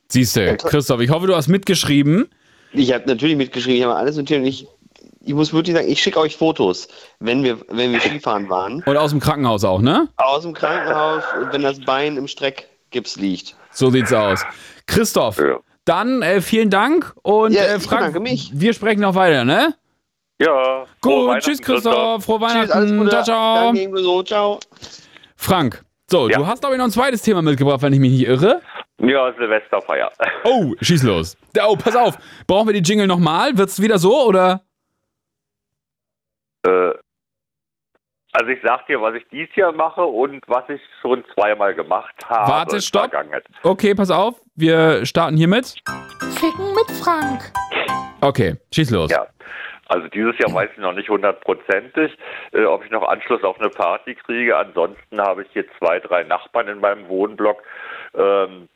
[0.09, 2.29] Siehst du, Christoph, ich hoffe, du hast mitgeschrieben.
[2.73, 4.67] Ich habe natürlich mitgeschrieben, ich habe alles notiert und ich,
[5.21, 6.87] ich muss wirklich sagen, ich schicke euch Fotos,
[7.19, 8.83] wenn wir, wenn wir Skifahren waren.
[8.85, 10.09] Und aus dem Krankenhaus auch, ne?
[10.17, 13.55] Aus dem Krankenhaus, wenn das Bein im Streckgips liegt.
[13.71, 14.43] So sieht's aus.
[14.91, 15.59] Christoph, Ja.
[15.85, 18.15] dann äh, vielen Dank und Ja, äh, Frank,
[18.53, 19.73] wir sprechen noch weiter, ne?
[20.39, 20.85] Ja.
[21.01, 23.09] Gut, tschüss Christoph, frohe Tschüss, Weihnachten, Gute.
[23.11, 23.65] ciao, ciao.
[23.65, 24.59] Danke, ebenso, so, ciao.
[25.35, 26.37] Frank, so, Ja.
[26.39, 28.61] du hast glaube ich noch ein zweites Thema mitgebracht, wenn ich mich nicht irre.
[28.99, 30.11] Ja, Silvesterfeier.
[30.43, 31.37] Oh, schieß los.
[31.67, 32.17] Oh, pass auf,
[32.47, 33.57] brauchen wir die Jingle nochmal?
[33.57, 34.61] Wird's wieder so oder?
[36.65, 36.91] Äh,
[38.33, 42.15] also ich sag dir, was ich dieses Jahr mache und was ich schon zweimal gemacht
[42.27, 42.51] habe.
[42.51, 43.11] Warte, stopp.
[43.63, 45.75] Okay, pass auf, wir starten hiermit.
[46.39, 47.51] Ficken mit Frank.
[48.21, 49.11] Okay, schieß los.
[49.11, 49.27] Ja.
[49.87, 52.17] Also dieses Jahr weiß ich noch nicht hundertprozentig,
[52.53, 54.55] äh, ob ich noch Anschluss auf eine Party kriege.
[54.55, 57.61] Ansonsten habe ich hier zwei, drei Nachbarn in meinem Wohnblock.
[58.13, 58.69] Ähm,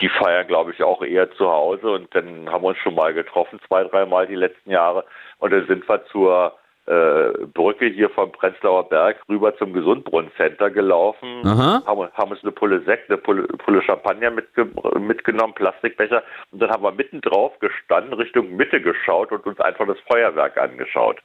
[0.00, 3.14] die feiern, glaube ich, auch eher zu Hause und dann haben wir uns schon mal
[3.14, 5.04] getroffen, zwei, dreimal die letzten Jahre.
[5.38, 11.42] Und dann sind wir zur äh, Brücke hier vom Prenzlauer Berg rüber zum Gesundbrunnen-Center gelaufen,
[11.44, 11.82] Aha.
[11.86, 14.68] haben, haben uns eine Pulle Sekt, eine Pulle, Pulle Champagner mitge
[14.98, 19.86] mitgenommen, Plastikbecher und dann haben wir mitten drauf gestanden, Richtung Mitte geschaut und uns einfach
[19.86, 21.18] das Feuerwerk angeschaut.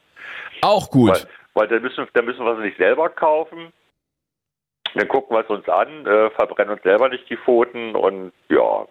[0.62, 1.10] Auch gut.
[1.10, 3.72] Weil, weil dann, müssen, müssen wir es nicht selber kaufen.
[4.94, 8.86] Dann gucken wir es uns an, äh, verbrennen uns selber nicht die Pfoten und ja.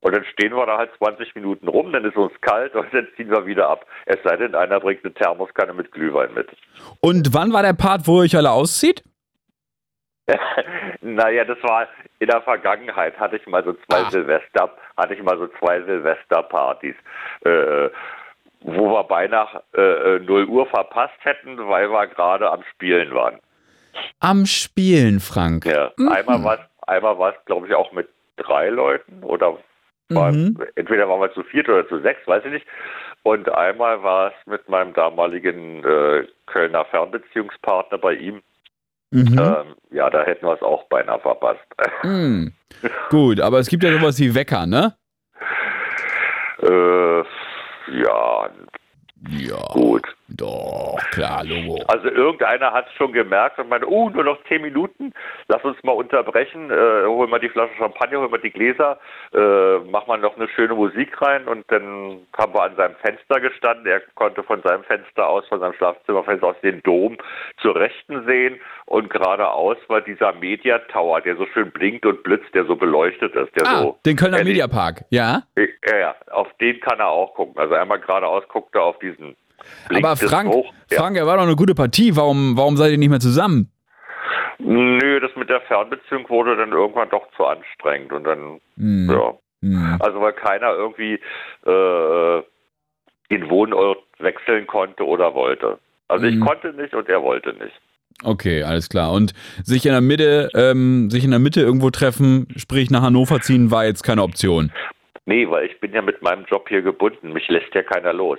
[0.00, 3.08] Und dann stehen wir da halt 20 Minuten rum, dann ist uns kalt und dann
[3.16, 3.86] ziehen wir wieder ab.
[4.06, 6.48] Es sei denn, einer bringt eine Thermoskanne mit Glühwein mit.
[7.00, 9.02] Und wann war der Part, wo ihr euch alle auszieht?
[11.00, 11.88] naja, das war
[12.20, 14.10] in der Vergangenheit, hatte ich mal so zwei Ah.
[14.10, 16.94] Silvester, hatte ich mal so zwei Silvesterpartys,
[17.44, 17.88] äh,
[18.60, 23.40] wo wir beinahe äh, 0 Uhr verpasst hätten, weil wir gerade am Spielen waren.
[24.20, 25.66] Am Spielen, Frank.
[25.66, 26.08] Ja, Mhm.
[26.08, 29.58] einmal war es, einmal war es, glaube ich, auch mit drei Leuten oder
[30.14, 30.56] war, Mhm.
[30.76, 32.66] entweder waren wir zu viert oder zu sechs, weiß ich nicht.
[33.22, 38.42] Und einmal war es mit meinem damaligen äh, Kölner Fernbeziehungspartner bei ihm.
[39.10, 39.38] Mhm.
[39.38, 41.60] Ähm, ja, da hätten wir es auch beinahe verpasst.
[42.04, 42.52] Mhm.
[43.10, 44.94] Gut, aber es gibt ja sowas wie Wecker, ne?
[46.62, 47.18] äh,
[48.00, 48.50] ja,
[49.30, 49.62] Ja.
[49.72, 50.02] gut.
[50.36, 51.82] Doch, klar, Logo.
[51.88, 55.12] Also irgendeiner hat es schon gemerkt und meinte, oh, nur noch zehn Minuten,
[55.48, 58.98] lass uns mal unterbrechen, äh, hol mal die Flasche Champagner, hol mal die Gläser,
[59.34, 63.40] äh, mach mal noch eine schöne Musik rein und dann haben wir an seinem Fenster
[63.40, 63.86] gestanden.
[63.86, 67.18] Er konnte von seinem Fenster aus, von seinem Schlafzimmerfenster aus den Dom
[67.60, 72.54] zur Rechten sehen und geradeaus war dieser Media Tower, der so schön blinkt und blitzt,
[72.54, 75.42] der so beleuchtet ist, der Ah, so den Kölner die- Mediapark, ja?
[75.56, 77.58] ja, ja, auf den kann er auch gucken.
[77.60, 79.36] Also einmal geradeaus guckt er auf diesen
[79.94, 80.54] Aber Frank.
[80.90, 80.98] Ja.
[80.98, 82.14] Frank, er war doch eine gute Partie.
[82.16, 83.70] Warum, warum seid ihr nicht mehr zusammen?
[84.58, 89.10] Nö, das mit der Fernbeziehung wurde dann irgendwann doch zu anstrengend und dann, Hm.
[89.10, 89.34] ja.
[89.62, 89.96] Hm.
[90.00, 91.14] Also weil keiner irgendwie
[91.66, 92.42] äh,
[93.30, 95.78] den Wohnort wechseln konnte oder wollte.
[96.08, 96.40] Also ich Mhm.
[96.46, 97.72] konnte nicht und er wollte nicht.
[98.24, 99.12] Okay, alles klar.
[99.12, 99.32] Und
[99.64, 103.70] sich in der Mitte, ähm, sich in der Mitte irgendwo treffen, sprich nach Hannover ziehen,
[103.70, 104.70] war jetzt keine Option.
[105.24, 107.32] Nee, weil ich bin ja mit meinem Job hier gebunden.
[107.32, 108.38] Mich lässt ja keiner los.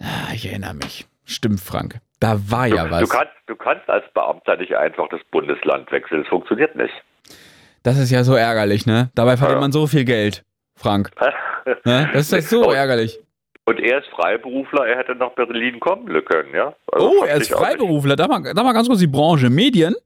[0.00, 1.06] Ah, ich erinnere mich.
[1.24, 1.96] Stimmt, Frank.
[2.20, 3.00] Da war ja du, was.
[3.00, 6.20] du, kannst, du kannst als Beamter nicht einfach das Bundesland wechseln.
[6.22, 6.92] Das funktioniert nicht.
[7.82, 9.10] Das ist ja so ärgerlich, ne?
[9.14, 9.60] Dabei verdient Ja.
[9.60, 10.44] man so viel Geld,
[10.76, 11.10] Frank.
[11.84, 12.08] Ne?
[12.12, 13.18] Das ist ja so ärgerlich.
[13.64, 16.72] Und er ist Freiberufler, er hätte nach Berlin kommen können, ja?
[16.92, 17.52] Also Oh, er ist.
[17.52, 18.14] Freiberufler.
[18.14, 19.50] Da mal, da mal ganz kurz die Branche.
[19.50, 19.96] Medien?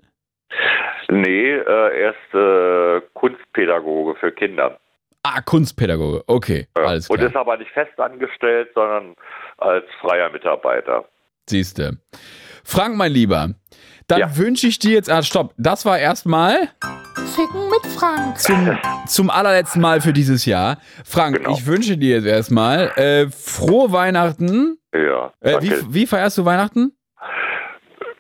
[1.11, 4.78] Nee, äh, er ist äh, Kunstpädagoge für Kinder.
[5.23, 6.23] Ah, Kunstpädagoge.
[6.27, 6.85] Okay, Ja.
[6.85, 7.29] alles Und klar.
[7.31, 9.14] ist aber nicht fest angestellt, sondern
[9.59, 11.05] als freier Mitarbeiter.
[11.49, 11.99] Siehste.
[12.64, 13.51] Frank, mein Lieber,
[14.09, 14.37] dann Ja.
[14.37, 16.68] wünsche ich dir jetzt, ah, stopp, das war erstmal
[17.35, 18.39] Ficken mit Frank.
[18.39, 20.79] zum, zum allerletzten Mal für dieses Jahr.
[21.05, 21.53] Frank, Genau.
[21.53, 24.79] ich wünsche dir jetzt erstmal äh, frohe Weihnachten.
[24.95, 25.33] Ja.
[25.41, 26.93] Äh, wie, wie feierst du Weihnachten?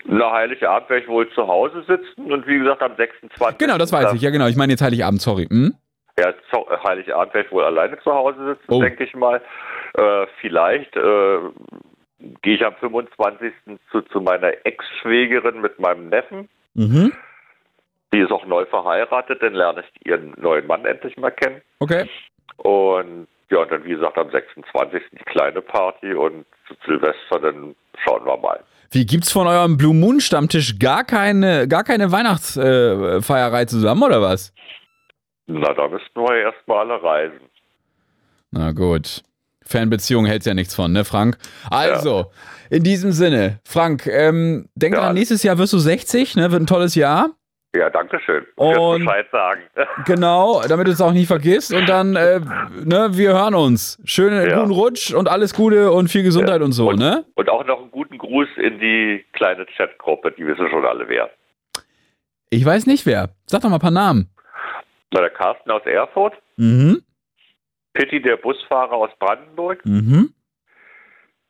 [0.04, 3.58] Na, Heiligabend werde ich wohl zu Hause sitzen und wie gesagt am 26.
[3.58, 4.22] Genau, das weiß ich.
[4.22, 4.46] Ja, genau.
[4.48, 5.46] Ich meine jetzt Heiligabend, sorry.
[5.48, 5.74] Hm?
[6.20, 8.82] Ja, äh, Heiligabend werde ich wohl alleine zu Hause sitzen, Oh.
[8.82, 9.40] denke ich mal.
[9.94, 11.38] Äh, vielleicht äh,
[12.42, 13.52] gehe ich am 25.
[13.90, 16.48] Zu, zu meiner Ex-Schwägerin mit meinem Neffen.
[16.74, 17.12] Mhm.
[18.12, 21.62] Die ist auch neu verheiratet, dann lerne ich ihren neuen Mann endlich mal kennen.
[21.78, 22.08] Okay.
[22.56, 25.02] Und ja, und dann wie gesagt am 26.
[25.12, 28.60] die kleine Party und zu Silvester, dann schauen wir mal.
[28.92, 34.52] Wie gibt's von eurem Blue Moon Stammtisch gar keine, gar keine Weihnachtsfeierei zusammen oder was?
[35.52, 37.40] Na, da müssten wir erstmal alle reisen.
[38.52, 39.22] Na gut.
[39.64, 41.38] Fernbeziehung hält's ja nichts von, ne, Frank?
[41.70, 42.30] Also,
[42.70, 45.00] in diesem Sinne, Frank, ähm, denk Ja.
[45.02, 46.50] dran, nächstes Jahr wirst du 60, ne?
[46.50, 47.30] Wird ein tolles Jahr.
[47.76, 48.44] Ja, danke schön.
[48.56, 49.60] Und- Bescheid sagen.
[50.06, 51.72] Genau, damit du es auch nie vergisst.
[51.72, 52.40] Und dann, äh,
[52.84, 54.00] ne, wir hören uns.
[54.04, 54.58] Schönen Ja.
[54.60, 57.24] guten Rutsch und alles Gute und viel Gesundheit und so, Und- ne?
[57.34, 61.30] Und auch noch einen guten Gruß in die kleine Chatgruppe, die wissen schon alle wer.
[62.48, 63.28] Ich weiß nicht wer.
[63.46, 64.30] Sag doch mal ein paar Namen.
[65.12, 67.02] Na, der Carsten aus Erfurt, Mhm.
[67.94, 69.84] Pitti, der Busfahrer aus Brandenburg.
[69.84, 70.32] Mhm.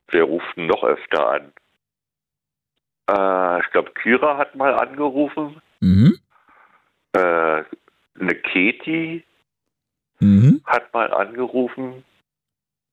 [0.09, 1.53] Wer ruft denn noch öfter an?
[3.11, 5.61] Äh, ich glaube, Kira hat mal angerufen.
[5.81, 6.19] Mhm.
[7.13, 7.19] Äh,
[8.19, 9.25] eine Keti
[10.21, 10.61] Mhm.
[10.65, 12.05] hat mal angerufen.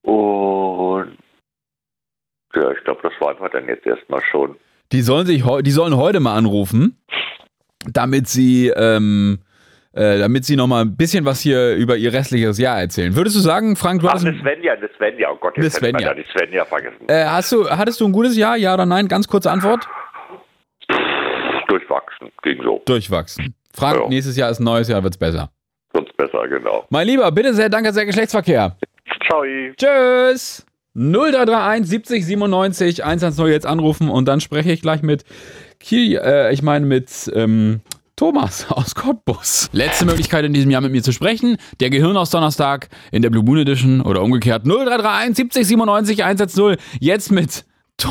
[0.01, 1.17] Und
[2.53, 4.57] ja, ich glaube, das waren wir dann jetzt erstmal schon.
[4.91, 6.97] Die sollen sich die sollen heute mal anrufen,
[7.85, 9.39] damit sie ähm,
[9.97, 13.15] äh, damit sie noch mal ein bisschen was hier über ihr restliches Jahr erzählen.
[13.15, 15.29] Würdest du sagen, Frank, du Ach, hattest eine ein, Svenja, eine Svenja.
[15.31, 17.07] Oh Gott, jetzt hätte man ja die Svenja vergessen.
[17.09, 18.55] äh, hast du hattest du ein gutes Jahr?
[18.57, 19.07] Ja oder nein?
[19.07, 19.87] Ganz kurze Antwort.
[21.67, 22.81] Durchwachsen, ging so.
[22.85, 23.53] Durchwachsen.
[23.73, 24.07] Frank, Ja.
[24.07, 25.49] nächstes Jahr ist ein neues Jahr, wird's besser.
[25.93, 26.85] Sonst besser, genau.
[26.89, 28.77] Mein Lieber, bitte sehr, danke sehr Geschlechtsverkehr.
[29.27, 29.43] Ciao.
[29.75, 30.65] Tschüss.
[30.95, 35.25] 0331 70 97 110 jetzt anrufen und dann spreche ich gleich mit
[35.79, 37.81] Kiel, äh, ich meine mit ähm,
[38.17, 39.69] Thomas aus Cottbus.
[39.73, 41.57] Letzte Möglichkeit in diesem Jahr mit mir zu sprechen.
[41.79, 46.77] Der Gehirn aus Donnerstag in der Blue Moon Edition oder umgekehrt 0331 70 97 110
[46.99, 47.63] jetzt mit
[47.95, 48.09] to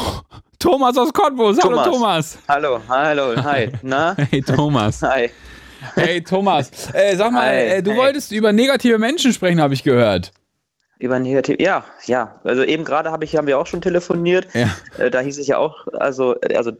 [0.61, 1.59] Thomas aus Cottbus.
[1.61, 2.39] Hallo Thomas.
[2.47, 3.73] Hallo, hallo, hi.
[3.83, 4.15] Na?
[4.31, 5.03] Hey Thomas.
[5.03, 5.29] Hi.
[5.97, 6.71] Hey Thomas.
[6.93, 7.99] Äh, sag mal, Hi, äh, du hey.
[7.99, 10.31] wolltest über negative Menschen sprechen, habe ich gehört.
[11.01, 11.57] Über negativ.
[11.59, 12.41] Ja, ja.
[12.45, 14.47] Also eben gerade habe ich, haben wir auch schon telefoniert.
[14.55, 14.71] Ja.
[14.99, 16.71] Äh, da hieß es ja auch, also, also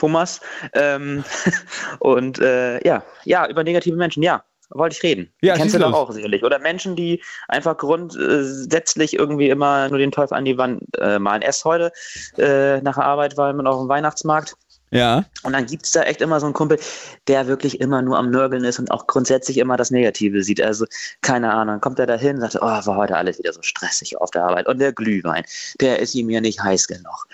[0.00, 0.40] Thomas.
[0.72, 1.22] Ähm,
[1.98, 4.42] und äh, ja, ja, über negative Menschen, ja.
[4.72, 5.32] Wollte ich reden.
[5.42, 6.44] Ja, Kennst du doch auch sicherlich.
[6.44, 11.42] Oder Menschen, die einfach grundsätzlich irgendwie immer nur den Teufel an die Wand äh, malen.
[11.42, 11.90] Erst heute
[12.38, 14.54] äh, nach der Arbeit war man auf dem Weihnachtsmarkt
[14.92, 15.24] Ja.
[15.42, 16.78] Und dann gibt es da echt immer so einen Kumpel,
[17.26, 20.62] der wirklich immer nur am Nörgeln ist und auch grundsätzlich immer das Negative sieht.
[20.62, 20.86] Also,
[21.20, 23.62] keine Ahnung, dann kommt er da hin und sagt, oh, war heute alles wieder so
[23.62, 24.68] stressig auf der Arbeit.
[24.68, 25.42] Und der Glühwein,
[25.80, 27.26] der ist ihm ja nicht heiß genug.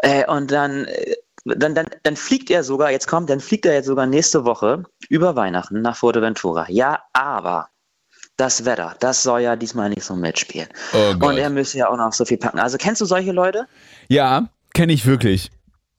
[0.00, 3.74] Äh, und dann, äh, dann, dann, dann fliegt er sogar, jetzt kommt, dann fliegt er
[3.74, 6.66] jetzt sogar nächste Woche über Weihnachten nach Fuerteventura.
[6.68, 7.68] Ja, aber
[8.36, 10.68] das Wetter, das soll ja diesmal nicht so mitspielen.
[10.92, 12.58] Oh und er müsste ja auch noch so viel packen.
[12.58, 13.66] Also, kennst du solche Leute?
[14.08, 15.50] Ja, kenne ich wirklich.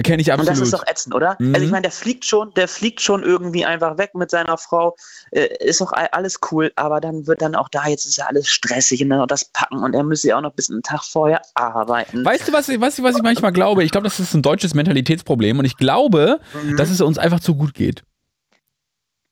[0.01, 0.51] Kenne ich Und absolut.
[0.51, 1.35] das ist doch ätzend, oder?
[1.39, 1.53] Mhm.
[1.53, 4.95] Also ich meine, der fliegt schon, der fliegt schon irgendwie einfach weg mit seiner Frau.
[5.31, 8.25] Äh, ist doch all- alles cool, aber dann wird dann auch da, jetzt ist ja
[8.25, 10.81] alles stressig und dann noch das Packen und er müsste ja auch noch bis einen
[10.81, 12.25] Tag vorher arbeiten.
[12.25, 13.83] Weißt du, was, ich- weißt du, was ich manchmal glaube?
[13.83, 16.75] Ich glaube, das ist ein deutsches Mentalitätsproblem und ich glaube, Mhm.
[16.75, 18.03] dass es uns einfach zu gut geht.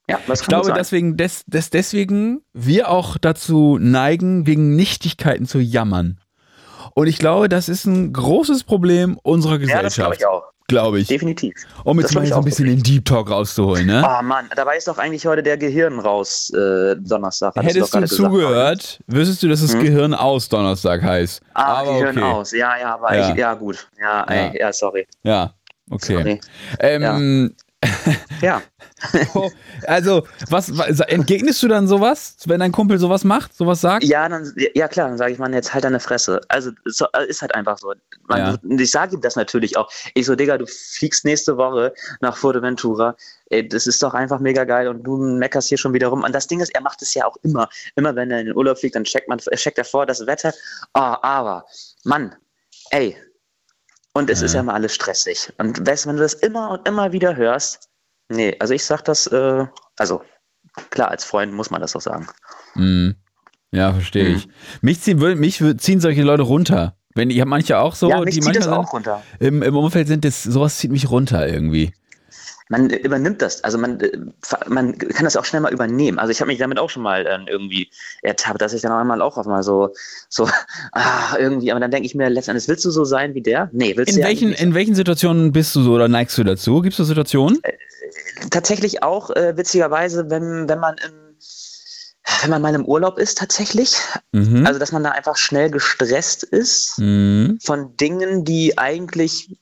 [0.07, 5.59] ja, das Ich glaube, deswegen, des, des, deswegen wir auch dazu neigen, wegen Nichtigkeiten zu
[5.59, 6.19] jammern.
[6.93, 10.19] Und ich glaube, das ist ein großes Problem unserer ja, das glaube Gesellschaft.
[10.19, 10.43] ich auch.
[10.67, 11.07] Glaube ich.
[11.09, 11.53] Definitiv.
[11.83, 14.07] Um jetzt mal so ein bisschen den Deep Talk rauszuholen, ne?
[14.07, 17.53] Oh Mann, dabei ist doch eigentlich heute der Gehirn raus, äh, Donnerstag.
[17.57, 18.07] Hättest du gesagt.
[18.07, 19.81] zugehört, wüsstest du, dass es Hm?
[19.81, 21.41] Gehirn aus Donnerstag heißt.
[21.55, 22.25] Ah, Aber Gehirn okay.
[22.25, 22.51] aus.
[22.53, 23.31] Ja, ja, aber Ja.
[23.31, 23.85] Ich, ja gut.
[23.99, 24.71] Ja, ey, ja.
[24.71, 25.05] sorry.
[25.23, 25.53] Ja,
[25.89, 26.13] okay.
[26.15, 26.39] sorry.
[26.79, 27.53] Ähm,
[28.41, 28.61] Ja.
[28.71, 28.80] Oh,
[29.87, 34.03] also, was, was entgegnest du dann sowas, wenn dein Kumpel sowas macht, sowas sagt?
[34.03, 36.41] Ja, dann, ja klar, dann sage ich, Mann, jetzt halt deine Fresse.
[36.47, 37.93] Also so, äh, ist halt einfach so.
[38.27, 38.57] Man, Ja.
[38.79, 39.91] Ich sage ihm das natürlich auch.
[40.13, 43.15] Ich so, Digga, du fliegst nächste Woche nach Fuerteventura.
[43.49, 46.23] Ey, das ist doch einfach mega geil und du meckerst hier schon wieder rum.
[46.23, 47.67] Und das Ding ist, er macht es ja auch immer.
[47.95, 50.53] Immer wenn er in den Urlaub fliegt, dann checkt, man, checkt er vor das Wetter.
[50.93, 51.65] Oh, aber,
[52.03, 52.35] Mann,
[52.91, 53.17] ey.
[54.13, 54.45] Und es Ja.
[54.45, 55.51] ist ja mal alles stressig.
[55.57, 57.87] Und weißt, du, wenn du das immer und immer wieder hörst,
[58.31, 59.65] nee, also ich sag das, äh,
[59.97, 60.21] also
[60.89, 62.27] klar, als Freund muss man das doch sagen.
[62.73, 63.15] Hm.
[63.71, 64.35] Ja, verstehe Mhm.
[64.35, 64.47] ich.
[64.81, 66.95] Mich ziehen, mich ziehen solche Leute runter.
[67.13, 69.21] Wenn ich habe manche auch so, ja, mich die zieht das manchmal auch runter.
[69.39, 71.93] im, im Umfeld sind, das, sowas zieht mich runter irgendwie.
[72.71, 74.17] Man äh, übernimmt das, also man, äh,
[74.67, 76.17] man kann das auch schnell mal übernehmen.
[76.17, 77.89] Also ich habe mich damit auch schon mal äh, irgendwie
[78.21, 79.93] ertappt, dass ich dann einmal auch auf mal so,
[80.29, 80.47] so,
[80.93, 83.69] ah, irgendwie, aber dann denke ich mir letztendlich, willst du so sein wie der?
[83.73, 84.61] Nee, willst In du welchen, nicht.
[84.61, 86.81] in welchen Situationen bist du so oder neigst du dazu?
[86.81, 87.59] Gibt es so Situationen?
[88.49, 91.11] tatsächlich auch äh, witzigerweise, wenn, wenn man im
[92.43, 93.97] wenn man mal im Urlaub ist tatsächlich,
[94.31, 94.65] Mhm.
[94.65, 97.59] also dass man da einfach schnell gestresst ist mhm.
[97.61, 99.57] von Dingen, die eigentlich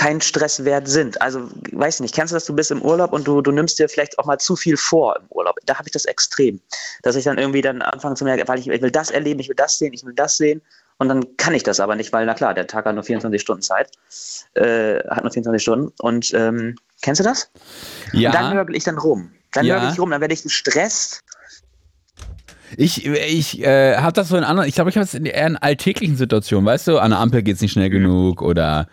[0.00, 1.20] kein Stress wert sind.
[1.20, 3.86] Also, weiß nicht, kennst du das, du bist im Urlaub und du, du nimmst dir
[3.86, 5.56] vielleicht auch mal zu viel vor im Urlaub.
[5.66, 6.58] Da habe ich das extrem.
[7.02, 9.50] Dass ich dann irgendwie dann anfange zu merken, weil ich, ich will das erleben, ich
[9.50, 10.62] will das sehen, ich will das sehen.
[10.96, 13.42] Und dann kann ich das aber nicht, weil, na klar, der Tag hat nur 24
[13.42, 13.90] Stunden Zeit.
[14.54, 15.92] Äh, hat nur 24 Stunden.
[16.00, 17.50] Und ähm, kennst du das?
[18.14, 19.32] Und dann Ja, nörgel ich dann rum.
[19.52, 19.74] Dann Ja.
[19.74, 21.20] nörgel ich rum, dann werde ich gestresst.
[22.78, 25.46] ich, ich äh, habe das so in anderen, ich glaube, ich habe es in eher
[25.46, 28.88] in alltäglichen Situationen, weißt du, an der Ampel geht's nicht schnell genug oder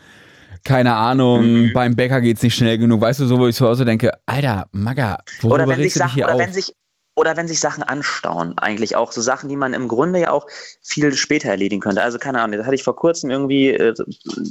[0.68, 1.74] keine Ahnung, Mhm.
[1.74, 4.68] beim Bäcker geht's nicht schnell genug, weißt du, so, wo ich zu Hause denke, Alter,
[4.74, 6.41] Magga, worüber Oder wenn sich Sachen, hier oder auf?
[6.41, 6.74] wenn sich,
[7.15, 9.11] oder wenn sich Sachen anstauen, eigentlich auch.
[9.11, 10.45] So Sachen, die man im Grunde ja auch
[10.84, 12.03] viel später erledigen könnte.
[12.03, 13.95] Also keine Ahnung, das hatte ich vor kurzem irgendwie, äh,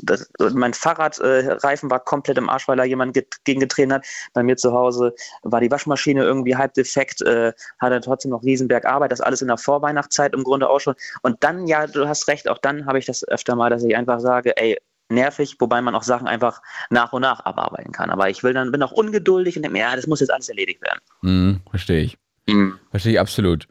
[0.02, 4.04] das, mein Fahrradreifen war komplett im Arsch, weil da jemand ge gegengetreten hat.
[4.32, 8.84] Bei mir zu Hause war die Waschmaschine irgendwie halb defekt, äh, hatte trotzdem noch Riesenberg
[8.84, 10.94] Arbeit, das alles in der Vorweihnachtszeit im Grunde auch schon.
[11.22, 13.96] Und dann, ja, du hast recht, auch dann habe ich das öfter mal, dass ich
[13.96, 14.76] einfach sage, ey,
[15.08, 18.10] nervig, wobei man auch Sachen einfach nach und nach abarbeiten kann.
[18.10, 20.48] Aber ich will dann, bin auch ungeduldig und denke mir, ja, das muss jetzt alles
[20.48, 21.00] erledigt werden.
[21.22, 22.18] Mhm, verstehe ich.
[22.48, 22.74] Mhm.
[22.90, 23.66] Verstehe ich absolut.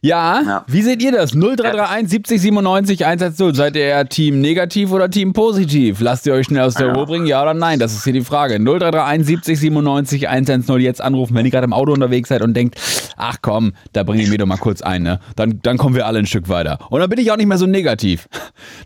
[0.00, 0.64] Ja, Ja.
[0.66, 1.32] wie seht ihr das?
[1.34, 3.54] 0331 70 97 110.
[3.54, 6.00] Seid ihr eher Team negativ oder Team positiv?
[6.00, 6.92] Lasst ihr euch schnell aus der Ja.
[6.94, 7.26] Ruhe bringen?
[7.26, 7.78] Ja oder nein?
[7.78, 8.58] Das ist hier die Frage.
[8.58, 10.80] 0331 70 97 110.
[10.80, 12.80] Jetzt anrufen, wenn ihr gerade im Auto unterwegs seid und denkt,
[13.16, 15.02] ach komm, da bringe ich mir doch mal kurz ein.
[15.02, 15.20] Ne?
[15.36, 16.78] Dann, dann kommen wir alle ein Stück weiter.
[16.90, 18.26] Und dann bin ich auch nicht mehr so negativ.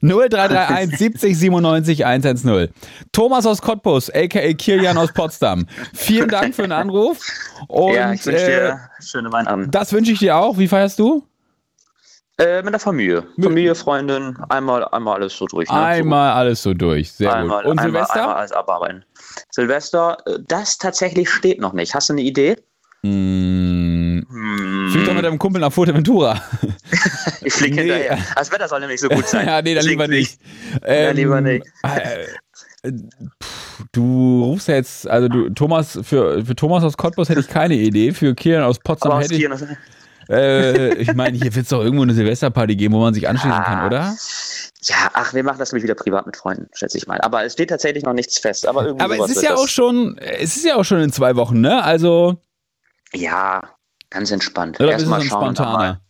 [0.02, 2.68] 0331 70 97 110.
[3.12, 4.52] Thomas aus Cottbus, a.k.a.
[4.54, 5.66] Kilian aus Potsdam.
[5.94, 7.18] Vielen Dank für den Anruf.
[7.68, 9.70] Und, ja, ich wünsche äh, dir schöne Weihnachten.
[9.70, 10.58] das wünsche ich dir auch.
[10.58, 11.24] Wie feierst du?
[12.40, 13.24] Äh, mit der Familie.
[13.42, 15.68] Familie, Freundin, einmal, einmal alles so durch.
[15.68, 15.76] Ne?
[15.80, 17.10] Einmal alles so durch.
[17.10, 17.72] so, Sehr einmal, gut.
[17.72, 18.22] Und einmal, Silvester?
[18.22, 19.04] Einmal alles abarbeiten.
[19.50, 21.94] Silvester, äh, das tatsächlich steht noch nicht.
[21.96, 22.56] Hast du eine Idee?
[23.02, 26.40] Hm, Hm, flieg doch mit deinem Kumpel nach Fuerteventura.
[27.42, 27.82] ich fliege Nee.
[27.82, 28.18] hinterher.
[28.36, 29.46] Das Wetter soll nämlich so gut sein.
[29.46, 30.40] ja, nee, dann lieber flieg nicht.
[30.84, 31.66] Ähm, lieber nicht.
[31.82, 32.26] Äh,
[33.92, 37.74] du rufst ja jetzt, also du, Thomas, für, für Thomas aus Cottbus hätte ich keine
[37.74, 38.12] Idee.
[38.12, 39.48] Für Kieran aus Potsdam aus hätte ich.
[40.30, 43.62] Äh, ich meine, hier wird es doch irgendwo eine Silvesterparty geben, wo man sich anschließen
[43.64, 43.86] kann, Ah.
[43.86, 44.16] oder?
[44.82, 47.18] ja, ach, wir machen das nämlich wieder privat mit Freunden, schätze ich mal.
[47.22, 48.66] Aber es steht tatsächlich noch nichts fest.
[48.66, 49.60] Aber irgendwie Aber es ist ja das.
[49.60, 51.82] auch schon, es ist ja auch schon in zwei Wochen, ne?
[51.82, 52.36] Also,
[53.14, 53.62] Ja,
[54.10, 54.78] ganz entspannt.
[54.80, 55.56] oder Erstmal schauen.
[55.56, 56.00] spontaner?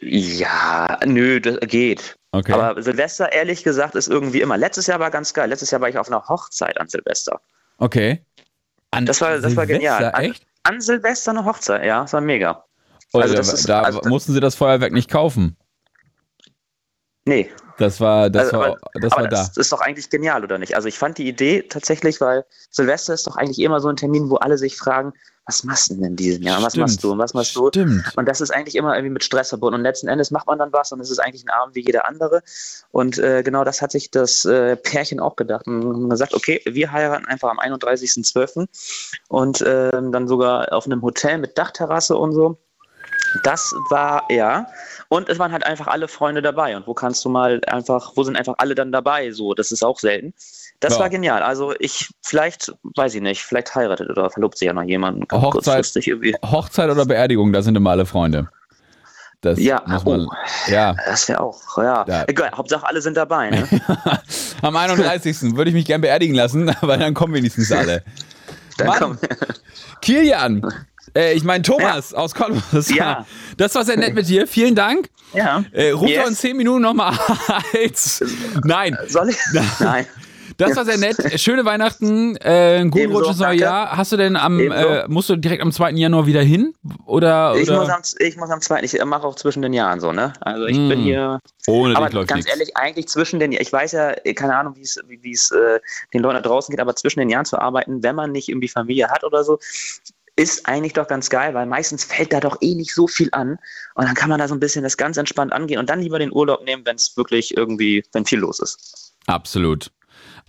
[0.00, 2.16] Ja, nö, das geht.
[2.36, 2.52] Okay.
[2.52, 4.56] Aber Silvester, ehrlich gesagt, ist irgendwie immer.
[4.56, 5.48] Letztes Jahr war ganz geil.
[5.48, 7.40] Letztes Jahr war ich auf einer Hochzeit an Silvester.
[7.78, 8.24] okay.
[8.92, 9.98] An Das war, das war genial.
[9.98, 10.46] Silvester, An, Echt?
[10.62, 12.64] an Silvester eine Hochzeit, ja, das war mega.
[13.12, 15.56] Oder Also da, das ist- da also- mussten sie das Feuerwerk nicht kaufen.
[17.24, 19.28] Nee, Das war, das Also, war, aber- das war da.
[19.28, 20.74] das ist doch eigentlich genial, oder nicht?
[20.76, 24.30] Also ich fand die Idee tatsächlich, weil Silvester ist doch eigentlich immer so ein Termin,
[24.30, 25.12] wo alle sich fragen,
[25.46, 26.60] was machst du denn in diesem Jahr?
[26.60, 26.88] Was Stimmt.
[26.88, 27.68] machst du und was machst du?
[27.68, 28.12] Stimmt.
[28.16, 29.76] Und das ist eigentlich immer irgendwie mit Stress verbunden.
[29.76, 32.08] Und letzten Endes macht man dann was und es ist eigentlich ein Abend wie jeder
[32.08, 32.42] andere.
[32.90, 35.68] Und äh, genau das hat sich das äh, Pärchen auch gedacht.
[35.68, 38.66] Und haben gesagt, okay, wir heiraten einfach am 31.12.
[39.28, 42.58] und ähm, dann sogar auf einem Hotel mit Dachterrasse und so.
[43.44, 44.66] Das war, ja.
[45.08, 46.76] Und es waren halt einfach alle Freunde dabei.
[46.76, 49.30] Und wo kannst du mal einfach, wo sind einfach alle dann dabei?
[49.30, 50.34] So, das ist auch selten.
[50.80, 51.00] Das Ja.
[51.00, 51.42] war genial.
[51.42, 55.28] Also ich, vielleicht, weiß ich nicht, vielleicht heiratet oder verlobt sich ja noch jemand.
[55.28, 55.86] ganz Hochzeit.
[56.44, 58.48] Hochzeit oder Beerdigung, da sind immer alle Freunde.
[59.42, 60.26] Das Ja, muss man.
[60.26, 60.30] oh.
[60.66, 60.94] Ja.
[61.06, 62.04] Das wäre auch, ja.
[62.08, 62.24] Ja.
[62.26, 63.50] Egal, Hauptsache alle sind dabei.
[63.50, 63.68] Ne?
[64.62, 65.54] Am 31.
[65.56, 68.02] würde ich mich gern beerdigen lassen, weil dann kommen wenigstens alle.
[68.78, 68.98] Dann Mann.
[68.98, 69.18] komm.
[70.00, 70.62] Kilian,
[71.14, 72.94] äh, ich meine Thomas aus Cottbus.
[72.94, 73.26] Ja.
[73.56, 74.46] Das war sehr nett mit dir.
[74.46, 75.08] Vielen Dank.
[75.32, 75.64] Ja.
[75.72, 76.20] Äh, ruf Yes.
[76.22, 77.18] doch in 10 Minuten nochmal
[77.72, 78.22] als.
[78.64, 79.36] Nein, Soll ich?
[79.80, 80.06] Nein.
[80.58, 81.16] das war sehr nett.
[81.40, 83.58] Schöne Weihnachten, äh, einen guten Rutsch ins neue.
[83.58, 83.96] Jahr.
[83.96, 85.92] Hast du denn am, äh, musst du direkt am 2.
[85.92, 86.74] Januar wieder hin?
[87.06, 87.80] Oder, Ich oder?
[87.80, 90.34] muss, am, ich muss am zweiten, ich mache auch zwischen den Jahren so, ne?
[90.40, 90.88] Also ich Mm.
[90.90, 91.38] bin hier.
[91.66, 92.50] Ohne Aber dich ganz nichts.
[92.50, 95.80] ehrlich, eigentlich zwischen den ich weiß ja, keine Ahnung, wie es wie wie es äh,
[96.12, 98.68] den Leuten da draußen geht, aber zwischen den Jahren zu arbeiten, wenn man nicht irgendwie
[98.68, 99.58] Familie hat oder so,
[100.36, 103.58] ist eigentlich doch ganz geil, weil meistens fällt da doch eh nicht so viel an
[103.94, 106.18] und dann kann man da so ein bisschen das ganz entspannt angehen und dann lieber
[106.18, 109.14] den Urlaub nehmen, wenn es wirklich irgendwie, wenn viel los ist.
[109.26, 109.90] Absolut.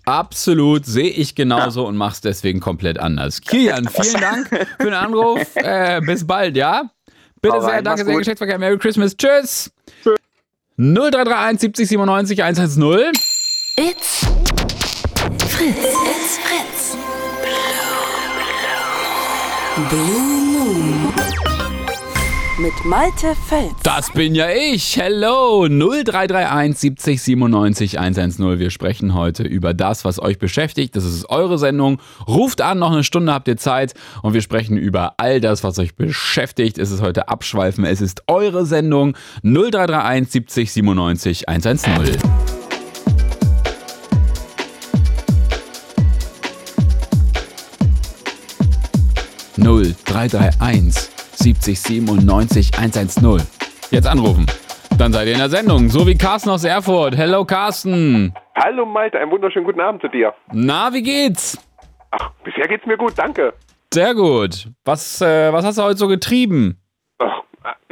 [0.06, 3.42] Absolut, sehe ich genauso und mach's deswegen komplett anders.
[3.42, 5.42] Kilian, vielen Dank für den Anruf.
[5.56, 6.90] Äh, bis bald, ja?
[7.42, 8.20] Bitte Hau sehr, danke sehr, gut.
[8.20, 8.58] Geschlechtsverkehr.
[8.58, 9.16] Merry Christmas.
[9.16, 9.72] Tschüss.
[10.78, 13.12] 0331 70 97 110.
[13.76, 14.26] It's
[15.48, 15.76] Fritz.
[15.76, 16.77] It's Fritz.
[19.78, 21.14] Blue Moon.
[22.58, 23.76] Mit Malte Fels.
[23.84, 24.98] Das bin ja ich.
[24.98, 25.68] Hello.
[25.68, 28.58] 0331 70 97 110.
[28.58, 30.96] Wir sprechen heute über das, was euch beschäftigt.
[30.96, 32.02] Das ist eure Sendung.
[32.28, 33.94] Ruft an, noch eine Stunde habt ihr Zeit.
[34.24, 36.80] Und wir sprechen über all das, was euch beschäftigt.
[36.80, 37.86] Es ist heute Abschweifen.
[37.86, 39.16] Es ist eure Sendung.
[39.44, 42.47] 0331 70 97 110.
[49.58, 53.42] Null drei drei eins 70 97 110.
[53.92, 54.46] Jetzt anrufen.
[54.98, 55.90] Dann seid ihr in der Sendung.
[55.90, 57.18] So wie Carsten aus Erfurt.
[57.18, 58.34] Hello Carsten.
[58.56, 60.34] Hallo Malte, einen wunderschönen guten Abend zu dir.
[60.52, 61.58] Na, wie geht's?
[62.12, 63.54] Ach, bisher geht's mir gut, danke.
[63.94, 64.68] Sehr gut.
[64.86, 66.80] Was, äh, was hast du heute so getrieben?
[67.20, 67.42] Ach,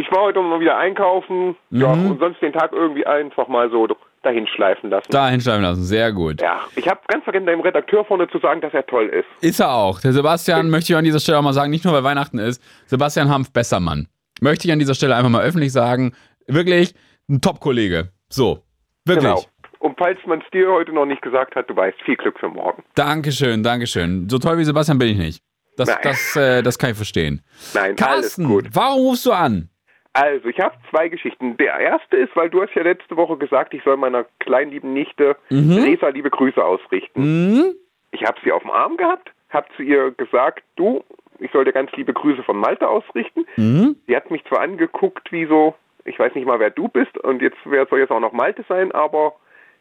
[0.06, 1.56] ich war heute mal wieder einkaufen.
[1.72, 2.12] Ja, Mhm.
[2.12, 3.88] und sonst den Tag irgendwie einfach mal so
[4.24, 5.08] dahin schleifen lassen.
[5.12, 5.84] Da hinschreiben lassen.
[5.84, 6.42] Sehr gut.
[6.42, 9.26] Ja, ich habe ganz vergessen, deinem Redakteur vorne zu sagen, dass er toll ist.
[9.44, 10.00] Ist er auch.
[10.02, 12.62] Der Sebastian, möchte ich an dieser Stelle auch mal sagen, nicht nur weil Weihnachten ist,
[12.88, 14.08] Sebastian Hanf, besser Mann.
[14.42, 16.14] Möchte ich an dieser Stelle einfach mal öffentlich sagen.
[16.48, 16.94] Wirklich
[17.30, 18.10] ein Top-Kollege.
[18.30, 18.64] So.
[19.06, 19.26] Wirklich.
[19.26, 19.44] Genau.
[19.80, 22.50] Und falls man es dir heute noch nicht gesagt hat, du weißt, viel Glück für
[22.50, 22.84] morgen.
[22.96, 24.28] Dankeschön, Dankeschön.
[24.30, 25.44] So toll wie Sebastian bin ich nicht.
[25.78, 25.98] Das, Nein.
[26.04, 27.44] das, äh, das kann ich verstehen.
[27.76, 28.70] Nein, Carsten, alles gut.
[28.74, 29.70] warum rufst du an?
[30.16, 31.58] Also, ich habe zwei Geschichten.
[31.58, 34.94] Der erste ist, weil du hast ja letzte Woche gesagt, ich soll meiner kleinen lieben
[34.94, 37.22] Nichte Resa liebe Grüße ausrichten.
[37.22, 37.76] Hm?
[38.12, 41.04] Ich habe sie auf dem Arm gehabt, habe zu ihr gesagt, du,
[41.40, 43.46] ich soll dir ganz liebe Grüße von Malte ausrichten.
[43.56, 43.98] Hm?
[44.08, 47.42] Sie hat mich zwar angeguckt wie so, ich weiß nicht mal, wer du bist und
[47.42, 49.34] jetzt wer soll jetzt auch noch Malte sein, aber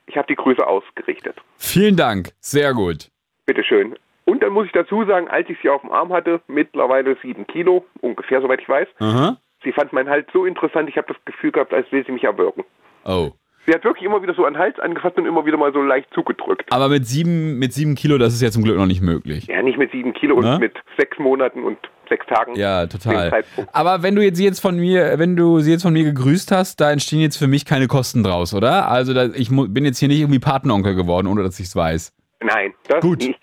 [0.07, 1.37] ich habe die Grüße ausgerichtet.
[1.59, 2.31] Vielen Dank.
[2.41, 3.09] Sehr gut.
[3.47, 3.95] Bitteschön.
[4.25, 7.47] Und dann muss ich dazu sagen, als ich sie auf dem Arm hatte, mittlerweile sieben
[7.47, 9.37] Kilo, ungefähr, soweit ich weiß, Aha.
[9.65, 12.25] Sie fand meinen Hals so interessant, ich habe das Gefühl gehabt, als will sie mich
[12.25, 12.65] erwürgen.
[13.05, 13.33] Oh.
[13.67, 15.81] Sie hat wirklich immer wieder so an den Hals angefasst und immer wieder mal so
[15.81, 16.71] leicht zugedrückt.
[16.71, 19.47] Aber mit sieben, mit sieben Kilo, das ist ja zum Glück noch nicht möglich.
[19.47, 20.55] Ja, nicht mit sieben Kilo Ne?
[20.55, 21.79] und mit sechs Monaten und
[22.11, 22.55] sechs Tagen.
[22.57, 23.43] Ja, total.
[23.73, 26.53] Aber wenn du jetzt sie jetzt von mir, wenn du sie jetzt von mir gegrüßt
[26.53, 28.91] hast, da entstehen jetzt für mich keine Kosten draus, oder?
[28.91, 32.13] Also ich bin jetzt hier nicht irgendwie Patenonkel geworden, ohne dass ich es weiß.
[32.43, 33.21] Nein, das Gut.
[33.21, 33.41] nicht.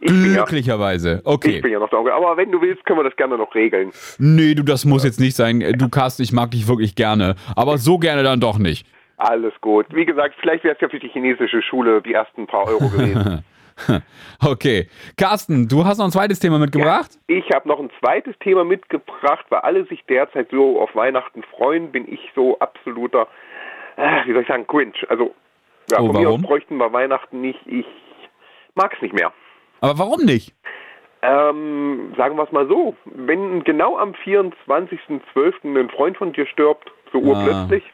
[0.00, 1.20] Ich ja, Glücklicherweise.
[1.22, 1.60] ich Okay.
[1.60, 2.12] bin ja noch Onkel.
[2.12, 3.90] Aber wenn du willst, können wir das gerne noch regeln.
[4.18, 5.60] Nee, du, das muss jetzt nicht sein.
[5.78, 7.36] Du Carsten, ich mag dich wirklich gerne.
[7.56, 8.86] Aber so gerne dann doch nicht.
[9.16, 9.86] Alles gut.
[9.94, 13.44] Wie gesagt, vielleicht wäre es ja für die chinesische Schule die ersten paar Euro gewesen.
[14.40, 14.88] Okay.
[15.16, 17.10] Carsten, du hast noch ein zweites Thema mitgebracht?
[17.26, 21.90] ich habe noch ein zweites Thema mitgebracht, weil alle sich derzeit so auf Weihnachten freuen,
[21.90, 23.26] bin ich so absoluter,
[23.96, 25.04] äh, wie soll ich sagen, Grinch.
[25.08, 25.34] Also,
[25.90, 26.42] ja, Oh, von mir aus warum?
[26.42, 27.58] bräuchten wir Weihnachten nicht.
[27.66, 27.86] Ich
[28.76, 29.32] mag es nicht mehr.
[29.84, 30.54] Aber warum nicht?
[31.22, 35.78] Ähm, sagen wir es mal so, wenn genau am 24.12.
[35.78, 37.84] ein Freund von dir stirbt, so urplötzlich,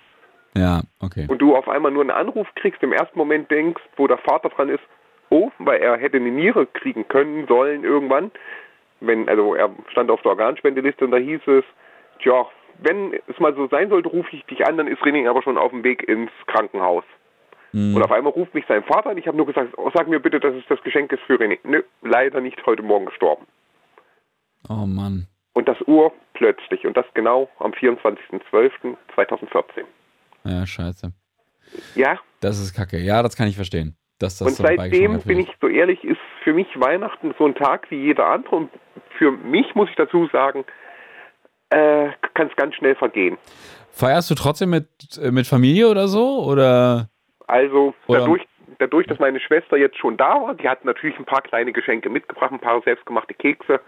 [0.57, 1.27] Ja, okay.
[1.29, 4.49] und du auf einmal nur einen Anruf kriegst, im ersten Moment denkst, wo der Vater
[4.49, 4.83] dran ist,
[5.31, 8.33] oh, weil er hätte eine Niere kriegen können, sollen irgendwann,
[9.01, 11.65] wenn, also er stand auf der Organspendeliste und da hieß es,
[12.21, 12.47] tja,
[12.79, 15.59] wenn es mal so sein sollte, rufe ich dich an, dann ist Rening aber schon
[15.59, 17.05] auf dem Weg ins Krankenhaus.
[17.73, 20.19] Und auf einmal ruft mich sein Vater an, ich habe nur gesagt, oh, sag mir
[20.19, 21.59] bitte, dass es das Geschenk ist für René.
[21.63, 23.47] Nö, leider nicht heute Morgen gestorben.
[24.69, 25.29] Oh Mann.
[25.53, 26.85] Und das urplötzlich.
[26.87, 29.85] Und das genau am 24.12.2014.
[30.45, 31.13] Ja, scheiße.
[31.95, 32.99] Ja, Das ist kacke.
[32.99, 33.97] Ja, das kann ich verstehen.
[34.19, 37.55] Dass das und so seitdem bin ich so ehrlich, ist für mich Weihnachten so ein
[37.55, 38.57] Tag wie jeder andere.
[38.57, 38.71] Und
[39.17, 40.65] für mich muss ich dazu sagen,
[41.71, 43.39] äh, kann es ganz schnell vergehen.
[43.93, 44.89] Feierst du trotzdem mit,
[45.23, 46.45] äh, mit Familie oder so?
[46.45, 47.09] Oder?
[47.51, 48.47] Also Oder- dadurch,
[48.79, 52.09] dadurch, dass meine Schwester jetzt schon da war, die hat natürlich ein paar kleine Geschenke
[52.09, 53.81] mitgebracht, ein paar selbstgemachte Kekse,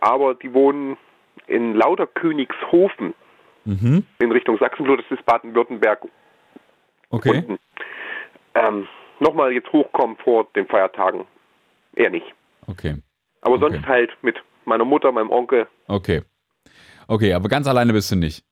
[0.00, 0.98] aber die wohnen
[1.46, 3.14] in Lauterkönigshofen
[3.64, 4.04] Mhm.
[4.18, 6.02] in Richtung Sachsenflut, das ist Baden-Württemberg
[7.10, 7.44] Okay.
[8.54, 8.88] Ähm,
[9.20, 11.24] Nochmal jetzt hochkommen vor den Feiertagen,
[11.94, 12.26] eher nicht.
[12.66, 12.96] Okay.
[13.42, 13.72] Aber Okay.
[13.74, 16.22] sonst halt mit meiner Mutter, meinem Onkel, Okay.
[17.06, 18.44] Okay, aber ganz alleine bist du nicht.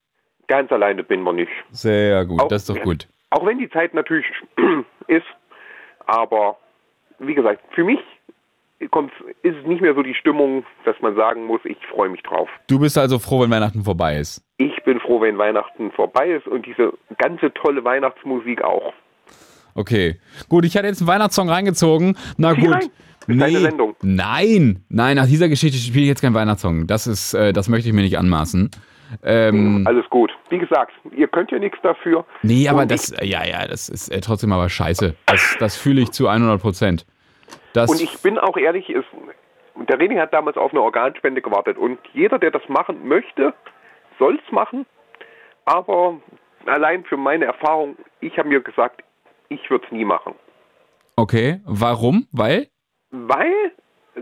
[0.47, 1.51] ganz alleine bin man nicht.
[1.71, 2.41] Sehr gut.
[2.41, 3.09] Auch- das ist doch gut.
[3.31, 4.27] Auch wenn die Zeit natürlich
[5.07, 5.27] ist,
[6.07, 6.57] aber
[7.19, 8.01] wie gesagt, für mich
[8.91, 9.13] kommt,
[9.43, 12.49] ist es nicht mehr so die Stimmung, dass man sagen muss, ich freue mich drauf.
[12.67, 14.43] Du bist also froh, wenn Weihnachten vorbei ist.
[14.57, 18.93] Ich bin froh, wenn Weihnachten vorbei ist und diese ganze tolle Weihnachtsmusik auch.
[19.75, 20.19] Okay.
[20.49, 22.17] Gut, ich hatte jetzt einen Weihnachtssong reingezogen.
[22.37, 22.75] Na Zieh gut.
[22.75, 22.91] rein.
[23.27, 23.95] Deine Sendung.
[24.03, 26.87] Nein, nein, nach dieser Geschichte spiele ich jetzt keinen Weihnachtssong.
[26.87, 28.71] Das ist, äh, das möchte ich mir nicht anmaßen.
[29.23, 30.31] Ähm, Alles gut.
[30.49, 32.25] Wie gesagt, ihr könnt ja nichts dafür.
[32.43, 35.15] nee, aber und das, ja, ja, das ist äh, trotzdem aber scheiße.
[35.27, 37.07] Das, das fühle ich zu 100 Prozent.
[37.75, 39.07] Und ich bin auch ehrlich, ist,
[39.77, 43.55] der René hat damals auf eine Organspende gewartet und jeder, der das machen möchte,
[44.19, 44.87] soll es machen.
[45.65, 46.21] Aber
[46.67, 49.03] allein für meine Erfahrung, ich habe mir gesagt,
[49.49, 50.35] ich würde es nie machen.
[51.17, 52.27] Okay, warum?
[52.33, 52.69] Weil?
[53.11, 53.73] Weil,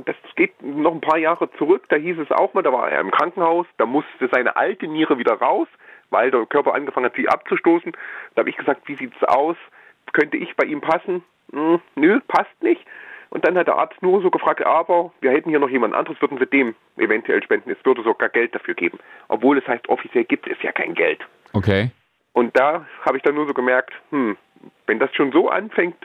[0.04, 3.00] das geht noch ein paar Jahre zurück, da hieß es auch mal, da war er
[3.00, 5.68] im Krankenhaus, da musste seine alte Niere wieder raus,
[6.10, 7.92] weil der Körper angefangen hat, sie abzustoßen.
[8.34, 9.56] Da habe ich gesagt, wie sieht's aus?
[10.12, 11.22] Könnte ich bei ihm passen?
[11.52, 12.84] Hm, nö, passt nicht.
[13.30, 16.20] Und dann hat der Arzt nur so gefragt, aber wir hätten hier noch jemand anderes,
[16.20, 17.70] würden Sie dem eventuell spenden.
[17.70, 18.98] Es würde sogar Geld dafür geben.
[19.28, 21.20] Obwohl es heißt, offiziell gibt es ja kein Geld.
[21.52, 21.90] Okay.
[22.32, 24.36] Und da habe ich dann nur so gemerkt, hm,
[24.86, 25.96] wenn das schon so anfängt,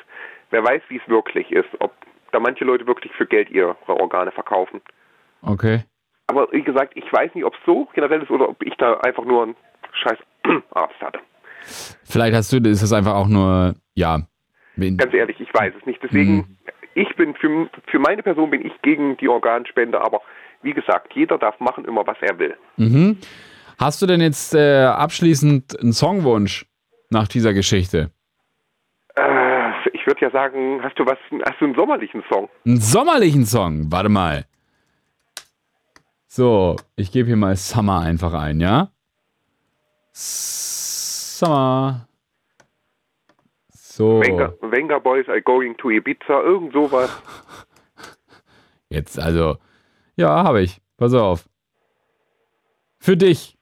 [0.49, 1.69] wer weiß, wie es wirklich ist.
[1.79, 1.93] Ob
[2.33, 4.81] da manche Leute wirklich für Geld ihre Organe verkaufen.
[5.41, 5.83] Okay.
[6.27, 8.97] Aber wie gesagt, ich weiß nicht, ob es so generell ist oder ob ich da
[9.01, 9.55] einfach nur einen
[9.93, 10.17] scheiß
[10.71, 11.19] Arzt hatte.
[12.03, 14.19] Vielleicht hast du, ist das einfach auch nur, ja.
[14.77, 16.01] Ganz ehrlich, ich weiß es nicht.
[16.01, 16.57] Deswegen, Mhm.
[16.95, 20.21] ich bin für, für meine Person bin ich gegen die Organspende, aber
[20.63, 22.55] wie gesagt, jeder darf machen immer, was er will.
[22.77, 23.17] Mhm.
[23.79, 26.65] Hast du denn jetzt äh, abschließend einen Songwunsch
[27.09, 28.11] nach dieser Geschichte?
[29.15, 29.21] Äh,
[30.03, 32.49] ich würde ja sagen, hast du was, hast du einen sommerlichen Song?
[32.65, 33.89] Einen sommerlichen Song?
[33.89, 34.45] Warte mal.
[36.27, 38.89] So, ich gebe hier mal Summer einfach ein, ja?
[40.11, 42.05] Summer.
[43.69, 44.19] So.
[44.19, 47.09] Venga, Venga Boys are going to Ibiza, irgend sowas.
[48.89, 49.55] Jetzt also.
[50.17, 50.81] Ja, habe ich.
[50.97, 51.47] Pass auf.
[52.99, 53.57] Für dich,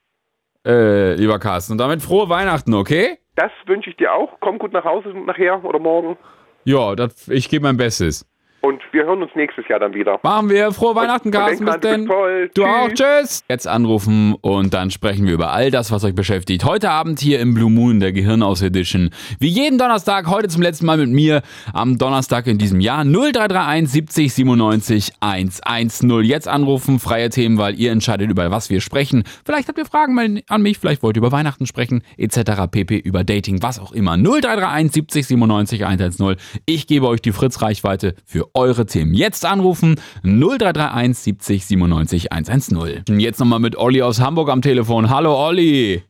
[0.65, 1.73] äh, lieber Carsten.
[1.73, 3.20] Und damit frohe Weihnachten, okay?
[3.35, 4.39] Das wünsche ich dir auch.
[4.39, 6.17] Komm gut nach Hause nachher oder morgen.
[6.63, 6.93] Ja,
[7.27, 8.25] ich gebe mein Bestes.
[8.61, 10.19] Und wir hören uns nächstes Jahr dann wieder.
[10.21, 10.71] Machen wir.
[10.71, 11.65] Frohe Weihnachten, Carsten.
[11.65, 12.05] Bis denn.
[12.05, 12.89] du auch.
[12.89, 13.43] Tschüss.
[13.49, 16.63] Jetzt anrufen und dann sprechen wir über all das, was euch beschäftigt.
[16.63, 19.09] Heute Abend hier im Blue Moon, der Gehirnaus Edition.
[19.39, 21.41] Wie jeden Donnerstag, heute zum letzten Mal mit mir
[21.73, 23.03] am Donnerstag in diesem Jahr.
[23.03, 26.21] 0331 70 97 110.
[26.21, 29.23] Jetzt anrufen, freie Themen, weil ihr entscheidet, über was wir sprechen.
[29.43, 32.67] Vielleicht habt ihr Fragen an mich, vielleicht wollt ihr über Weihnachten sprechen, etc.
[32.69, 32.97] pp.
[32.97, 34.17] über Dating, was auch immer.
[34.17, 36.35] 0331 70 97 110.
[36.67, 39.13] Ich gebe euch die Fritz-Reichweite für eure Themen.
[39.13, 43.19] Jetzt anrufen 0331 70 97 110.
[43.19, 45.09] Jetzt nochmal mit Olli aus Hamburg am Telefon.
[45.09, 46.03] Hallo Olli.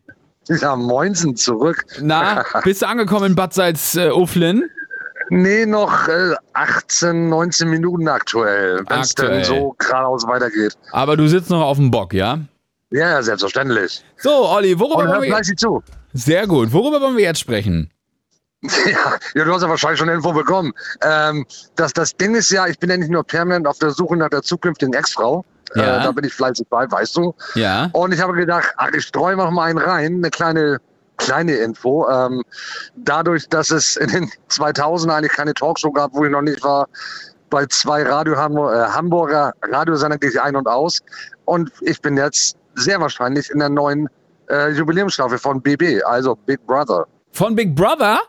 [0.48, 1.86] Ja, moinsen zurück.
[2.02, 4.64] Na, bist du angekommen in Bad Salz-Ufflin?
[5.30, 10.78] Nee, noch äh, 18, 19 Minuten aktuell, wenn es denn so geradeaus weitergeht.
[10.92, 12.39] Aber du sitzt noch auf dem Bock, ja?
[12.89, 14.04] Ja, ja, selbstverständlich.
[14.18, 15.82] So, Olli, worüber wollen wir fleißig zu.
[16.12, 16.74] Sehr gut.
[16.74, 17.89] Worüber wollen wir jetzt sprechen?
[18.86, 20.74] Ja, ja, du hast ja wahrscheinlich schon Info bekommen.
[21.01, 21.45] Ähm,
[21.76, 24.30] das, das Ding ist ja, ich bin ja nicht nur permanent auf der Suche nach
[24.30, 25.43] der zukünftigen Ex-Frau.
[25.76, 25.99] Ja.
[25.99, 27.34] Äh, da bin ich fleißig bei, weißt du.
[27.55, 27.89] Ja.
[27.93, 30.80] Und ich habe gedacht, ach, ich streue noch mal einen rein, eine kleine,
[31.18, 32.07] kleine Info.
[32.09, 32.43] Ähm,
[32.95, 36.88] dadurch, dass es in den 2000 eigentlich keine Talkshow gab, wo ich noch nicht war,
[37.49, 40.99] bei zwei Radio äh, Hamburger Radiosender gehe ich ein und aus.
[41.45, 44.07] Und ich bin jetzt sehr wahrscheinlich in der neuen
[44.49, 47.07] äh, Jubiläumsstaffel von BB, also Big Brother.
[47.34, 48.20] Von Big Brother?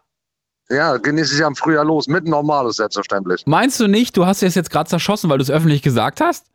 [0.71, 3.43] Ja, geht nächstes Jahr im Frühjahr los, mit Normales selbstverständlich.
[3.47, 6.47] Meinst du nicht, du hast es jetzt gerade zerschossen, weil du es öffentlich gesagt hast?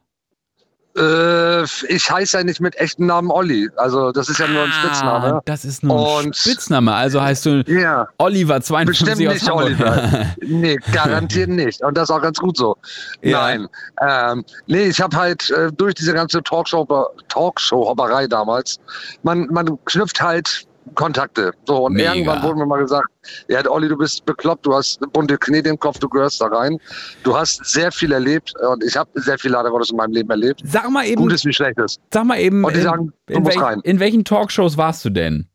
[0.97, 3.69] Äh, ich heiße ja nicht mit echten Namen Olli.
[3.75, 5.35] Also das ist ja nur ein Spitzname.
[5.35, 6.91] Ah, das ist nur ein Und- Spitzname.
[6.91, 8.07] Also heißt du Ja.
[8.17, 9.65] Oliver 52 Bestimmt nicht Hamburg.
[9.65, 10.25] Oliver.
[10.41, 11.83] nee, garantiert nicht.
[11.83, 12.75] Und das ist auch ganz gut so.
[13.21, 13.41] Ja.
[13.41, 13.67] Nein.
[14.01, 16.87] Ähm, nee, ich habe halt äh, durch diese ganze Talkshow,
[17.27, 18.79] Talkshow-Hopperei damals,
[19.21, 20.65] man, man knüpft halt
[20.95, 21.51] Kontakte.
[21.65, 22.13] So, und Mega.
[22.13, 23.07] irgendwann wurde mir mal gesagt,
[23.47, 26.77] ja, Olli, du bist bekloppt, du hast bunte Knete im Kopf, du gehörst da rein.
[27.23, 30.29] Du hast sehr viel erlebt und ich habe sehr viel leider Gottes in meinem Leben
[30.29, 30.61] erlebt.
[30.65, 31.97] Sag mal eben, Gutes wie Schlechtes.
[32.13, 33.79] sag mal eben, Und die in, sagen, du in, musst welch- rein.
[33.83, 35.47] in welchen Talkshows warst du denn?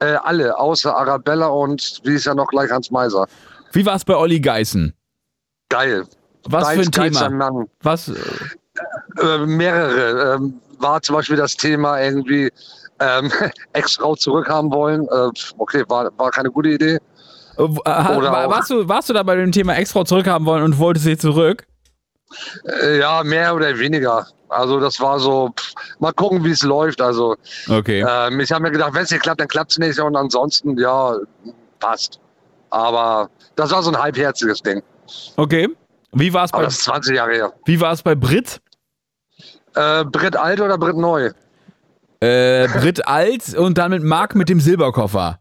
[0.00, 3.26] Äh, alle, außer Arabella und wie ist ja noch gleich Hans Meiser.
[3.72, 4.94] Wie war es bei Olli Geißen?
[5.68, 6.04] Geil.
[6.44, 7.28] Was für ein Thema?
[7.30, 7.66] Mann.
[7.82, 8.08] Was?
[8.08, 8.14] äh,
[9.20, 10.36] Äh, mehrere.
[10.36, 12.50] Ähm, war zum Beispiel das Thema irgendwie
[13.00, 13.30] ähm,
[13.72, 15.02] Ex-Frau zurückhaben wollen.
[15.08, 16.94] Äh, okay, war, war keine gute Idee.
[16.96, 16.98] äh,
[17.58, 20.62] w- äh, Oder war, warst, du, warst du da bei dem Thema Ex-Frau zurückhaben wollen
[20.62, 21.66] und wolltest sie zurück?
[22.82, 24.26] Äh, ja, mehr oder weniger.
[24.48, 27.00] Also das war so, pff, mal gucken, wie es läuft.
[27.00, 27.36] Also
[27.68, 28.04] Okay.
[28.08, 29.98] ähm, ich habe mir gedacht, wenn es nicht klappt, dann klappt es nicht.
[30.00, 31.14] Und ansonsten, ja,
[31.78, 32.20] passt.
[32.70, 34.82] Aber das war so ein halbherziges Ding.
[35.36, 35.68] Okay.
[36.12, 37.52] Wie war es Aber bei, das ist 20 Jahre her.
[37.64, 38.60] wie war's bei Brit?
[39.74, 41.30] Äh, Brit alt oder Brit neu?
[42.20, 45.38] Äh, Brit alt und dann mit Marc mit dem Silberkoffer.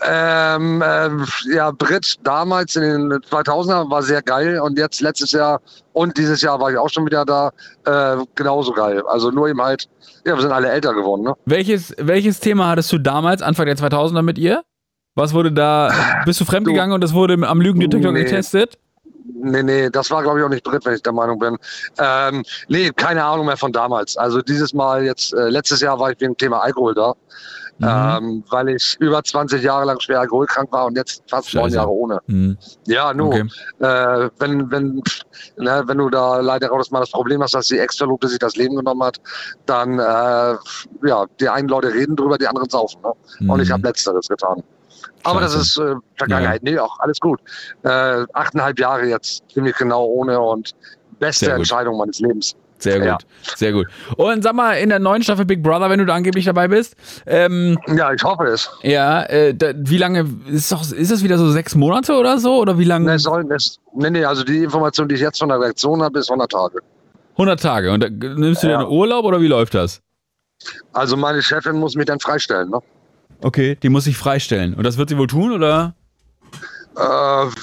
[0.00, 5.60] Ähm, ähm, ja, Brit damals in den 2000er war sehr geil und jetzt letztes Jahr
[5.92, 7.50] und dieses Jahr war ich auch schon wieder da,
[7.84, 9.02] äh, genauso geil.
[9.08, 9.88] Also nur eben halt,
[10.24, 11.34] ja, wir sind alle älter geworden, ne?
[11.46, 14.62] Welches, welches Thema hattest du damals, Anfang der 2000er mit ihr?
[15.16, 15.90] Was wurde da,
[16.24, 18.22] bist du fremdgegangen und das wurde am Lügendetektor Nee.
[18.22, 18.78] getestet?
[19.42, 21.56] Nee, nee, das war, glaube ich, auch nicht Brit, wenn ich der Meinung bin.
[21.98, 24.16] Ähm, nee, keine Ahnung mehr von damals.
[24.16, 27.14] Also dieses Mal jetzt, äh, letztes Jahr war ich wegen dem Thema Alkohol da.
[27.78, 27.88] Mhm.
[27.88, 31.72] Ähm, weil ich über 20 Jahre lang schwer alkoholkrank war und jetzt fast neun.
[31.72, 32.20] Jahre ohne.
[32.26, 32.56] Mhm.
[32.86, 33.28] Ja, nur.
[33.28, 33.48] Okay.
[33.80, 35.02] Äh, wenn, wenn,
[35.56, 38.56] ne, wenn du da leider auch mal das Problem hast, dass die Ex-Verlobte sich das
[38.56, 39.16] Leben genommen hat,
[39.66, 40.56] dann, äh,
[41.08, 43.00] ja, die einen Leute reden drüber, die anderen saufen.
[43.02, 43.50] Ne?
[43.52, 43.72] Und ich Mhm.
[43.72, 44.62] habe Letzteres getan.
[45.24, 46.62] Aber das ist äh, Vergangenheit.
[46.62, 47.40] Nee, auch alles gut.
[47.82, 47.88] Äh,
[48.32, 50.72] achteinhalb Jahre jetzt, ziemlich genau ohne und
[51.18, 51.52] beste.
[51.52, 52.56] Entscheidung meines Lebens.
[52.78, 53.18] Sehr gut, Ja.
[53.54, 53.86] sehr gut.
[54.16, 56.96] Und sag mal, in der neuen Staffel Big Brother, wenn du da angeblich dabei bist,
[57.26, 58.68] ähm, Ja, ich hoffe es.
[58.82, 62.56] ja, äh, da, wie lange, ist, doch, ist das wieder so sechs Monate oder so?
[62.58, 63.06] Oder wie lange?
[63.06, 66.18] Ne, soll, es, nee, nee, also die Information, die ich jetzt von der Reaktion habe,
[66.18, 66.80] ist 100 Tage.
[67.34, 67.92] 100 Tage.
[67.92, 68.78] Und da, nimmst du dir Ja.
[68.80, 70.00] einen Urlaub oder wie läuft das?
[70.92, 72.70] Also meine Chefin muss mich dann freistellen.
[72.70, 72.80] Ne?
[73.42, 74.74] Okay, die muss sich freistellen.
[74.74, 75.94] Und das wird sie wohl tun, oder?
[76.94, 77.00] Äh,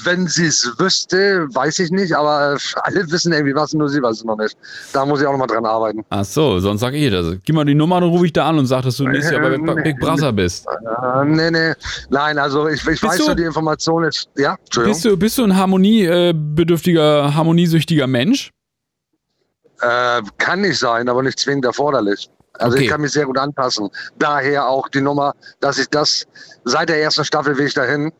[0.02, 4.02] wenn sie es wüsste, weiß ich nicht, aber äh, alle wissen irgendwie was, nur sie
[4.02, 4.56] weiß es noch nicht.
[4.92, 6.04] Da muss ich auch noch mal dran arbeiten.
[6.10, 7.36] Ach so, sonst sag ich das.
[7.44, 9.40] Gib mal die Nummer, dann rufe ich da an und sag, dass du nächstes Jahr
[9.42, 10.66] bei Big- Big Brother bist.
[10.66, 11.72] Äh, nee, nee.
[12.08, 14.28] Nein, also ich, ich weiß nur, die Information ist.
[14.36, 14.94] Ja, Entschuldigung.
[14.94, 18.50] Bist du, bist du ein harmoniebedürftiger, harmoniesüchtiger Mensch?
[19.80, 22.28] Äh, kann nicht sein, aber nicht zwingend erforderlich.
[22.54, 22.84] Also Okay.
[22.84, 23.88] ich kann mich sehr gut anpassen.
[24.18, 26.26] Daher auch die Nummer, dass ich das
[26.64, 28.12] seit der ersten Staffel will ich dahin.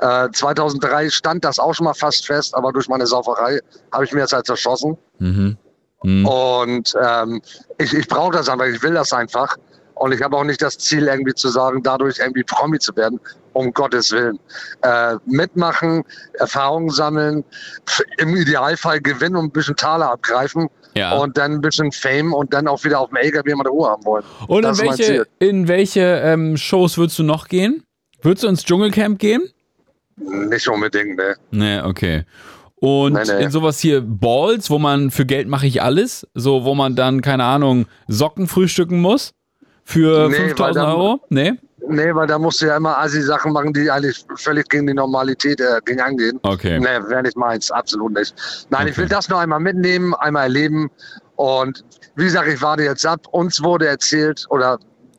[0.00, 3.60] Äh, 2003 stand das auch schon mal fast fest, aber durch meine Sauferei
[3.92, 4.96] habe ich mir jetzt halt zerschossen.
[5.18, 5.56] Mhm.
[6.02, 6.26] Mhm.
[6.26, 7.42] Und ähm,
[7.78, 9.56] ich, ich brauche das einfach, ich will das einfach.
[9.94, 13.20] Und ich habe auch nicht das Ziel, irgendwie zu sagen, dadurch irgendwie Promi zu werden,
[13.52, 14.38] um Gottes Willen.
[14.80, 16.04] Äh, mitmachen,
[16.34, 17.44] Erfahrungen sammeln,
[18.16, 21.16] im Idealfall gewinnen und ein bisschen Taler abgreifen Ja.
[21.18, 24.04] und dann ein bisschen Fame und dann auch wieder auf dem LKW mal Ruhe haben
[24.04, 24.24] wollen.
[24.48, 27.82] Und in welche, in welche ähm, Shows würdest du noch gehen?
[28.22, 29.42] Würdest du ins Dschungelcamp gehen?
[30.16, 31.36] Nicht unbedingt, ne.
[31.50, 32.24] Nee, okay.
[32.76, 33.44] Und Nee, nee.
[33.44, 37.20] in sowas hier Balls, wo man für Geld mache ich alles, so wo man dann,
[37.22, 39.32] keine Ahnung, Socken frühstücken muss
[39.84, 41.20] für Nee, weil 5000 dann- Euro?
[41.30, 41.52] Nee?
[41.88, 45.60] Nee, weil da musst du ja immer Assi-Sachen machen, die eigentlich völlig gegen die Normalität
[45.60, 46.38] äh, gegen angehen.
[46.42, 46.78] Okay.
[46.78, 48.34] Nee, wäre nicht meins, absolut nicht.
[48.70, 49.02] Nein, ich Okay.
[49.02, 50.90] will das noch einmal mitnehmen, einmal erleben.
[51.36, 51.84] Und
[52.16, 53.20] wie gesagt, ich warte jetzt ab.
[53.32, 54.78] Uns wurde erzählt, oder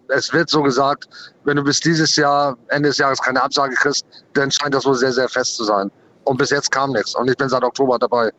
[0.09, 1.07] es wird so gesagt,
[1.45, 4.95] wenn du bis dieses Jahr, Ende des Jahres keine Absage kriegst, dann scheint das wohl
[4.95, 5.89] sehr, sehr fest zu sein.
[6.25, 7.15] Und bis jetzt kam nichts.
[7.15, 8.29] Und ich bin seit Oktober dabei.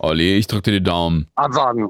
[0.00, 1.26] Olli, ich drück dir die Daumen.
[1.36, 1.88] Abwarten.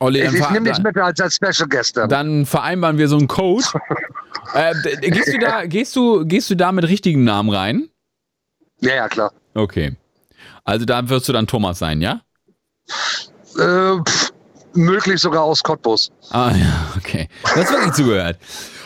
[0.00, 1.96] Olli, Ich, ich nehme dich mit als, als Special Guest.
[1.96, 2.08] Dann.
[2.08, 3.64] dann vereinbaren wir so einen Code.
[4.54, 4.74] äh,
[5.10, 7.88] gehst, du da, gehst, du, gehst du da mit richtigen Namen rein?
[8.80, 9.32] Ja, ja, klar.
[9.54, 9.96] Okay.
[10.64, 12.20] Also da wirst du dann Thomas sein, ja?
[13.58, 14.32] Äh, pff,
[14.74, 16.12] möglich sogar aus Cottbus.
[16.30, 17.28] Ah ja, okay.
[17.42, 18.38] Das hat wirklich zugehört.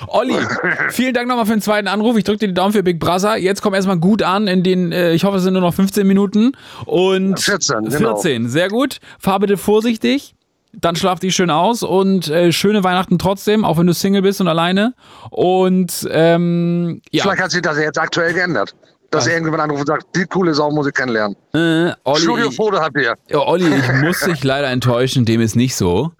[0.08, 0.34] Olli,
[0.90, 2.16] vielen Dank nochmal für den zweiten Anruf.
[2.16, 3.36] Ich drücke dir die Daumen für Big Brother.
[3.36, 6.06] Jetzt komm erstmal gut an in den, äh, ich hoffe, es sind nur noch 15
[6.06, 6.52] Minuten.
[6.86, 8.16] Und 14, genau.
[8.16, 8.98] 14, sehr gut.
[9.18, 10.34] Fahr bitte vorsichtig.
[10.74, 14.40] Dann schlaf dich schön aus und äh, schöne Weihnachten trotzdem, auch wenn du Single bist
[14.40, 14.94] und alleine.
[15.30, 18.74] Und ähm, ja, Vielleicht hat sich das ja jetzt aktuell geändert.
[19.10, 19.32] Dass Was?
[19.32, 21.36] irgendjemand anruft und sagt, die coole Sau muss ich kennenlernen.
[21.52, 23.14] äh, Olli, Studiofoto habt ihr.
[23.28, 26.12] ja, Olli, ich muss dich leider enttäuschen, dem ist nicht so.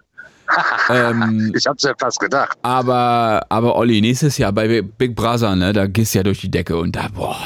[0.89, 2.55] ähm, Ich hab's ja fast gedacht.
[2.61, 6.51] Aber, aber Olli, nächstes Jahr bei Big Brother, ne, da gehst du ja durch die
[6.51, 7.37] Decke und da, boah,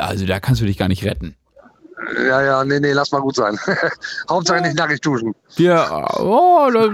[0.00, 1.34] also da kannst du dich gar nicht retten.
[2.16, 3.58] Ja, ja, nee, nee, lass mal gut sein.
[4.30, 5.34] Hauptsache nicht nackig duschen.
[5.56, 5.86] Wir,
[6.18, 6.88] oh, da,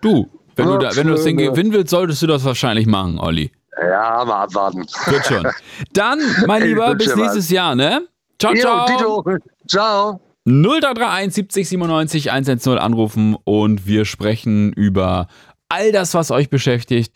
[0.00, 1.50] du, wenn du, da, wenn du das Ding Ja.
[1.50, 3.50] gewinnen willst, solltest du das wahrscheinlich machen, Olli.
[3.80, 4.86] Ja, mal abwarten.
[5.06, 5.46] Wird schon.
[5.92, 8.06] Dann, mein Lieber, bis nächstes Jahr, ne?
[8.38, 8.86] Ciao, ciao.
[8.86, 9.24] Tito.
[9.68, 10.20] Ciao.
[10.46, 15.26] 0331 70 97 110 anrufen und wir sprechen über
[15.68, 17.12] all das, was euch beschäftigt.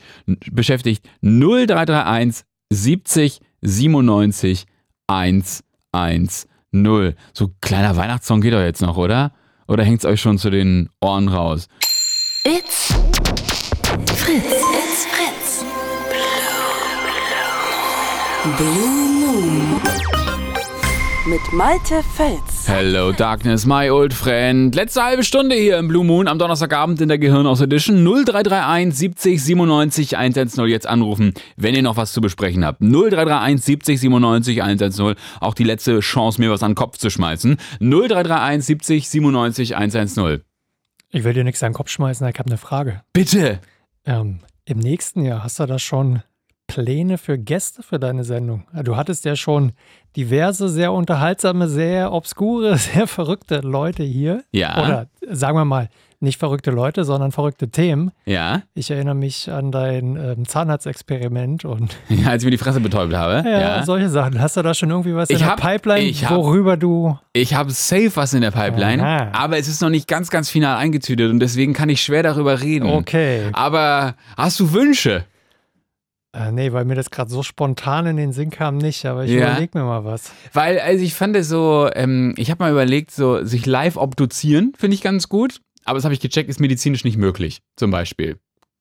[0.51, 1.07] beschäftigt.
[1.23, 4.67] 0331 70 97
[5.07, 6.50] 110.
[7.33, 9.33] So kleiner Weihnachtssong geht doch jetzt noch, oder?
[9.67, 11.69] Oder hängt es euch schon zu den Ohren raus?
[12.45, 12.95] It's
[14.17, 14.45] Fritz.
[14.45, 15.65] It's Fritz.
[18.57, 20.20] Blue Moon.
[21.27, 22.67] Mit Malte Fels.
[22.67, 24.75] Hello Darkness, my old friend.
[24.75, 29.45] Letzte halbe Stunde hier im Blue Moon am Donnerstagabend in der Gehirnaus Edition 0331 70
[29.45, 32.81] 97 110 jetzt anrufen, wenn ihr noch was zu besprechen habt.
[32.81, 35.15] 0331 70 97 110.
[35.41, 37.59] Auch die letzte Chance, mir was an den Kopf zu schmeißen.
[37.81, 40.41] 0331 70 97 110.
[41.11, 43.03] Ich will dir nichts an den Kopf schmeißen, ich habe eine Frage.
[43.13, 43.61] Bitte.
[44.07, 46.23] Ähm, Im nächsten Jahr hast du da schon
[46.73, 48.65] Pläne für Gäste für deine Sendung?
[48.85, 49.73] Du hattest ja schon
[50.17, 54.43] diverse, sehr unterhaltsame, sehr obskure, sehr verrückte Leute hier.
[54.53, 54.83] Ja.
[54.85, 55.89] Oder sagen wir mal,
[56.23, 58.11] nicht verrückte Leute, sondern verrückte Themen.
[58.27, 62.81] Ja, Ich erinnere mich an dein ähm, Zahnarztexperiment und ja als ich mir die Fresse
[62.81, 63.49] betäubt habe.
[63.49, 63.83] ja, Ja.
[63.85, 64.39] solche Sachen.
[64.41, 67.19] Hast du da schon irgendwie was Ich in der hab- Pipeline, ich hab- worüber du.
[67.33, 69.29] Ich habe safe was in der Pipeline, Aha.
[69.33, 72.61] aber es ist noch nicht ganz, ganz final eingetütet und deswegen kann ich schwer darüber
[72.61, 72.91] reden.
[72.91, 73.45] Okay.
[73.53, 75.25] Aber hast du Wünsche?
[76.33, 79.33] Äh, nee, weil mir das gerade so spontan in den Sinn kam, nicht, aber ich
[79.33, 79.51] Ja.
[79.51, 80.31] überlege mir mal was.
[80.53, 84.73] Weil, also ich fand es so, ähm, ich habe mal überlegt, so sich live obduzieren,
[84.79, 85.61] finde ich ganz gut.
[85.85, 88.39] Aber das habe ich gecheckt, ist medizinisch nicht möglich, zum Beispiel.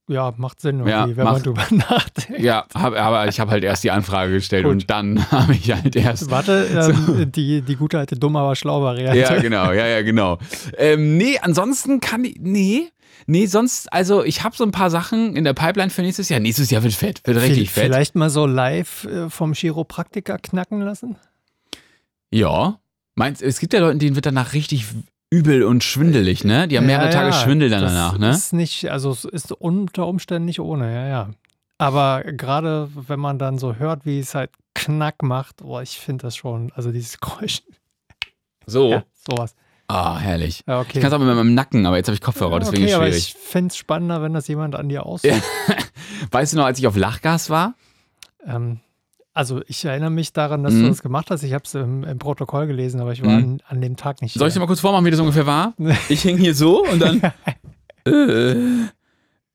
[0.08, 2.40] Ja, macht Sinn irgendwie, Ja, wenn man macht- drüber nachdenkt.
[2.42, 4.72] Ja, hab, aber ich habe halt erst die Anfrage gestellt Gut.
[4.74, 6.30] und dann habe ich halt erst.
[6.32, 9.20] Warte, ähm, die, die gute alte dumm, aber schlau Variante.
[9.20, 10.38] Ja, genau, ja, ja, genau.
[10.78, 12.38] Ähm, nee, ansonsten kann ich.
[12.40, 12.90] Nee.
[13.26, 16.40] Nee, sonst, also ich habe so ein paar Sachen in der Pipeline für nächstes Jahr.
[16.40, 17.86] Nächstes Jahr wird fett, wird richtig fett.
[17.86, 21.16] Vielleicht mal so live äh, vom Chiropraktiker knacken lassen?
[22.32, 22.80] Ja.
[23.16, 24.86] Meinst, es gibt ja Leute, denen wird danach richtig
[25.32, 26.68] übel und schwindelig, ne?
[26.68, 28.32] Die haben mehrere Ja, Tage ja, Schwindel dann das danach, ne?
[28.32, 31.30] Ist nicht, also es ist unter Umständen nicht ohne, ja, ja.
[31.78, 36.24] Aber gerade wenn man dann so hört, wie es halt Knack macht, boah, ich finde
[36.24, 37.62] das schon, also dieses Geräusch,
[38.66, 38.92] So.
[38.92, 39.56] ja, sowas.
[39.92, 40.64] Ah, herrlich.
[40.68, 40.92] Ja, okay.
[40.96, 42.96] Ich kann es auch mit meinem Nacken, aber jetzt habe ich Kopfhörer, deswegen okay, ist
[42.96, 43.36] aber schwierig.
[43.36, 45.42] ich fände es spannender, wenn das jemand an dir aussieht.
[46.32, 47.74] Weißt du noch, als ich auf Lachgas war?
[48.46, 48.82] Ähm,
[49.34, 50.84] also ich erinnere mich daran, dass Mhm.
[50.84, 51.42] du das gemacht hast.
[51.42, 53.38] Ich habe es im, im Protokoll gelesen, aber ich war Mhm.
[53.38, 55.74] an, an dem Tag nicht Soll ich dir mal kurz vormachen, wie das ungefähr war?
[56.10, 57.22] Ich hing hier so und dann.
[58.06, 58.90] äh,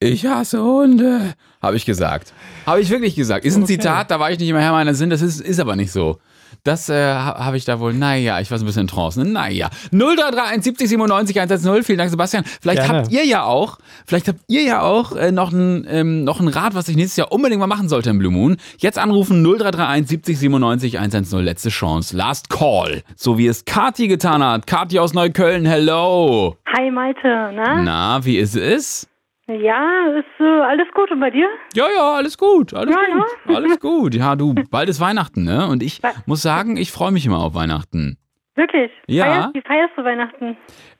[0.00, 2.32] ich hasse Hunde, habe ich gesagt.
[2.66, 3.44] Habe ich wirklich gesagt.
[3.44, 3.74] Ist ein Okay.
[3.78, 6.18] Zitat, da war ich nicht immer Herr meiner Sinn, das ist, ist aber nicht so.
[6.64, 9.20] Das äh, ha- habe ich da wohl, naja, ich war so ein bisschen in Trance.
[9.22, 9.26] ne?
[9.30, 9.68] Naja.
[9.92, 11.82] 0331 70 97 110.
[11.84, 12.42] Vielen Dank, Sebastian.
[12.62, 12.98] Vielleicht Gerne.
[13.00, 16.48] habt ihr ja auch, vielleicht habt ihr ja auch äh, noch ein, ähm, noch ein
[16.48, 18.56] Rat, was ich nächstes Jahr unbedingt mal machen sollte im Blue Moon.
[18.78, 21.40] Jetzt anrufen 0331 70 97 110.
[21.40, 22.16] Letzte Chance.
[22.16, 23.02] Last Call.
[23.14, 24.66] So wie es Kati getan hat.
[24.66, 26.56] Kati aus Neukölln, hello.
[26.76, 27.82] Hi Malte, na?
[27.82, 29.06] Na, wie ist es?
[29.46, 31.48] Ja, ist äh, alles gut und bei dir?
[31.74, 33.26] Ja, ja, alles gut, alles Ja, gut,
[33.56, 34.14] alles gut.
[34.14, 35.66] Ja, du, bald ist Weihnachten, ne?
[35.68, 38.16] Und ich Wa- muss sagen, ich freue mich immer auf Weihnachten.
[38.54, 38.90] Wirklich?
[39.06, 39.24] Ja.
[39.26, 40.56] Feierst, wie feierst du Weihnachten?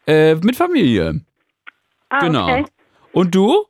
[0.06, 1.20] Äh, mit Familie,
[2.10, 2.44] Ah, genau.
[2.44, 2.64] okay.
[3.12, 3.64] Und du?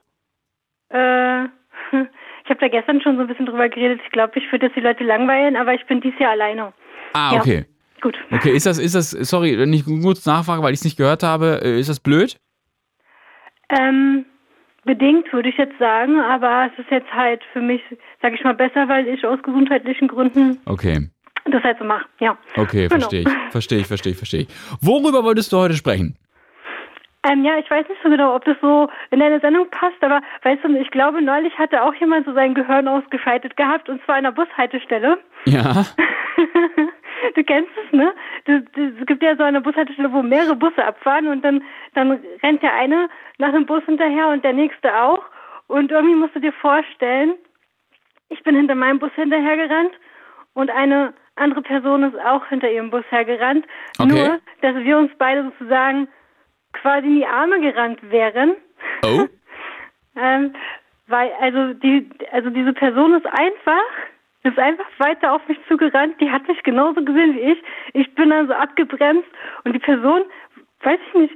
[0.89, 1.45] Äh,
[1.93, 4.01] ich habe da gestern schon so ein bisschen drüber geredet.
[4.05, 6.73] Ich glaube, ich würde jetzt die Leute langweilen, aber ich bin dieses Jahr alleine.
[7.13, 7.41] Ah, Ja.
[7.41, 7.67] okay.
[8.01, 8.17] Gut.
[8.33, 11.23] Okay, ist das, ist das, sorry, wenn ich kurz nachfrage, weil ich es nicht gehört
[11.23, 12.37] habe, äh, ist das blöd?
[13.71, 14.27] Ähm,
[14.85, 17.83] bedingt würde ich jetzt sagen, aber es ist jetzt halt für mich,
[18.23, 21.09] sage ich mal, besser, weil ich aus gesundheitlichen Gründen Okay,
[21.47, 22.05] das halt so mache.
[22.21, 22.37] Ja.
[22.57, 23.01] okay, Genau.
[23.01, 24.49] verstehe ich, verstehe ich, verstehe ich, verstehe ich.
[24.81, 26.17] Worüber wolltest du heute sprechen?
[27.27, 30.21] Ähm, ja, ich weiß nicht so genau, ob das so in deine Sendung passt, aber
[30.43, 34.17] weißt du, ich glaube, neulich hatte auch jemand so sein Gehirn ausgeschaltet gehabt und zwar
[34.17, 35.19] an der Bushaltestelle.
[35.47, 35.87] Ja,
[37.35, 38.13] Du kennst es, ne?
[38.47, 41.63] Es gibt ja so eine Bushaltestelle, wo mehrere Busse abfahren und dann,
[41.95, 43.09] dann rennt der eine
[43.39, 45.23] nach dem Bus hinterher und der nächste auch.
[45.67, 47.35] Und irgendwie musst du dir vorstellen,
[48.29, 49.93] ich bin hinter meinem Bus hinterhergerannt
[50.55, 53.67] und eine andere Person ist auch hinter ihrem Bus hergerannt.
[53.99, 54.09] Okay.
[54.09, 56.09] Nur, dass wir uns beide sozusagen
[56.73, 58.57] quasi in die Arme gerannt wären.
[59.05, 59.27] Oh,
[60.17, 60.55] Ähm,
[61.07, 63.83] weil, also die, also diese Person ist einfach,
[64.45, 66.21] ist einfach weiter auf mich zugerannt.
[66.21, 67.59] Die hat mich genauso gesehen wie ich.
[67.95, 69.29] Ich bin dann so abgebremst
[69.65, 70.23] und die Person,
[70.83, 71.35] weiß ich nicht,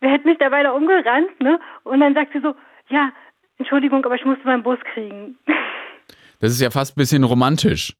[0.00, 1.58] wer hätte mich dabei da umgerannt, ne?
[1.84, 2.54] Und dann sagt sie so,
[2.88, 3.12] ja,
[3.58, 5.38] Entschuldigung, aber ich musste meinen Bus kriegen.
[6.40, 7.94] das ist ja fast ein bisschen romantisch.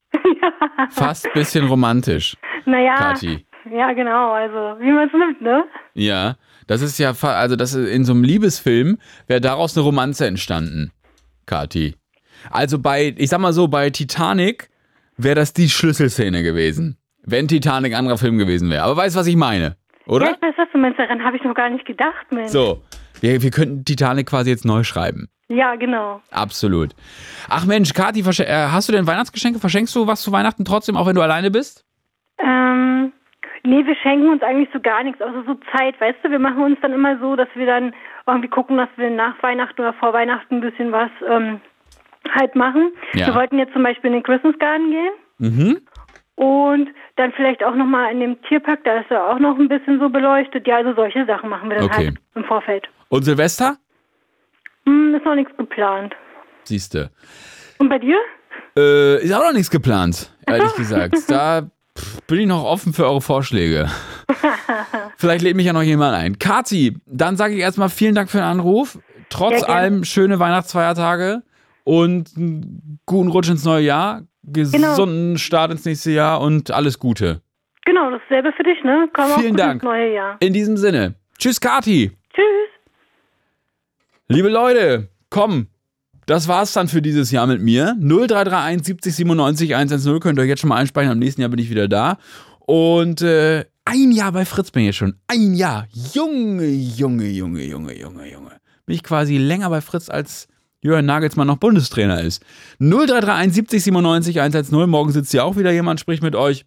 [0.90, 3.44] Fast ein bisschen romantisch, naja, Kathi.
[3.70, 5.64] ja genau, also wie man es nimmt, ne?
[5.94, 6.36] Ja,
[6.66, 10.92] das ist ja, also das ist in so einem Liebesfilm wäre daraus eine Romanze entstanden,
[11.46, 11.96] Kati.
[12.50, 14.70] Also bei, ich sag mal so, bei Titanic
[15.16, 16.96] wäre das die Schlüsselszene gewesen.
[17.24, 18.84] Wenn Titanic ein anderer Film gewesen wäre.
[18.84, 19.76] Aber weißt du, was ich meine?
[20.06, 20.30] Ja, Oder?
[20.30, 22.50] ich weiß, was du meinst, daran habe ich noch gar nicht gedacht, Mensch.
[22.50, 22.82] So,
[23.20, 25.28] wir, wir könnten Titanic quasi jetzt neu schreiben.
[25.48, 26.20] Ja, genau.
[26.30, 26.90] Absolut.
[27.48, 29.58] Ach Mensch, versche- äh, hast du denn Weihnachtsgeschenke?
[29.58, 31.84] Verschenkst du was zu Weihnachten trotzdem, auch wenn du alleine bist?
[32.38, 33.12] Ähm,
[33.64, 36.30] nee, wir schenken uns eigentlich so gar nichts, außer so Zeit, weißt du?
[36.30, 37.94] Wir machen uns dann immer so, dass wir dann
[38.26, 41.60] irgendwie gucken, dass wir nach Weihnachten oder vor Weihnachten ein bisschen was ähm,
[42.34, 42.92] halt machen.
[43.14, 43.26] Ja.
[43.28, 45.80] Wir wollten jetzt zum Beispiel in den Christmas Garden gehen Mhm.
[46.36, 49.98] und dann vielleicht auch nochmal in dem Tierpark, da ist ja auch noch ein bisschen
[50.00, 50.66] so beleuchtet.
[50.66, 52.06] Ja, also solche Sachen machen wir dann Okay.
[52.06, 52.88] halt im Vorfeld.
[53.08, 53.76] Und Silvester?
[54.86, 56.14] Hm, ist noch nichts geplant.
[56.64, 57.10] Siehste.
[57.78, 58.18] Und bei dir?
[58.76, 61.14] Äh, ist auch noch nichts geplant, ehrlich gesagt.
[61.28, 61.62] Da
[62.28, 63.88] bin ich noch offen für eure Vorschläge.
[65.16, 66.38] Vielleicht lädt mich ja noch jemand ein.
[66.38, 68.98] Kati, dann sage ich erstmal vielen Dank für den Anruf.
[69.30, 71.42] Trotz Ja, allem schöne Weihnachtsfeiertage
[71.88, 77.40] und einen guten Rutsch ins neue Jahr, gesunden Start ins nächste Jahr und alles Gute.
[77.86, 79.08] Genau, dasselbe für dich, ne?
[79.14, 79.76] Komm Vielen Dank.
[79.76, 80.36] ins neue Jahr.
[80.40, 82.10] In diesem Sinne, tschüss Kati.
[82.34, 82.44] Tschüss.
[84.28, 85.68] Liebe Leute, komm,
[86.26, 87.96] das war's dann für dieses Jahr mit mir.
[87.98, 91.12] 0331 70 97 110 könnt ihr euch jetzt schon mal einspeichern.
[91.12, 92.18] Am nächsten Jahr bin ich wieder da.
[92.66, 95.14] Und äh, ein Jahr bei Fritz bin ich jetzt schon.
[95.26, 95.88] Ein Jahr.
[96.12, 98.50] Junge, Junge, Junge, Junge, Junge, Junge.
[98.84, 100.48] Bin ich quasi länger bei Fritz als
[100.80, 102.44] Jürgen Nagelsmann noch Bundestrainer ist.
[102.78, 104.88] 0331 70 97 110.
[104.88, 106.64] Morgen sitzt hier auch wieder jemand, spricht mit euch.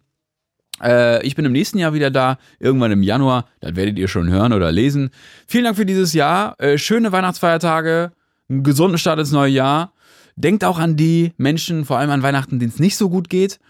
[0.82, 3.46] Äh, ich bin im nächsten Jahr wieder da, irgendwann im Januar.
[3.60, 5.10] Das werdet ihr schon hören oder lesen.
[5.46, 6.60] Vielen Dank für dieses Jahr.
[6.60, 8.12] Äh, schöne Weihnachtsfeiertage,
[8.48, 9.92] einen gesunden Start ins neue Jahr.
[10.36, 13.60] Denkt auch an die Menschen, vor allem an Weihnachten, denen es nicht so gut geht.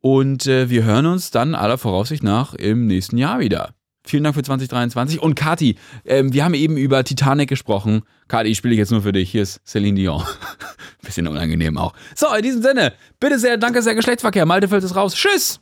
[0.00, 3.74] Und äh, wir hören uns dann aller Voraussicht nach im nächsten Jahr wieder.
[4.04, 5.20] Vielen Dank für 2023.
[5.20, 8.02] Und Kati, ähm, wir haben eben über Titanic gesprochen.
[8.30, 9.28] Kati, spiele ich jetzt nur für dich.
[9.32, 10.22] Hier ist Celine Dion.
[11.02, 11.92] Bisschen unangenehm auch.
[12.14, 14.46] So, in diesem Sinne, bitte sehr, danke sehr, Geschlechtsverkehr.
[14.46, 15.14] Malte fällt es raus.
[15.14, 15.58] Tschüss!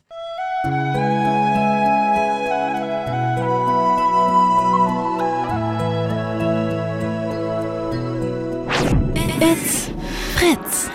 [9.41, 9.89] It's
[10.35, 10.91] Fritz.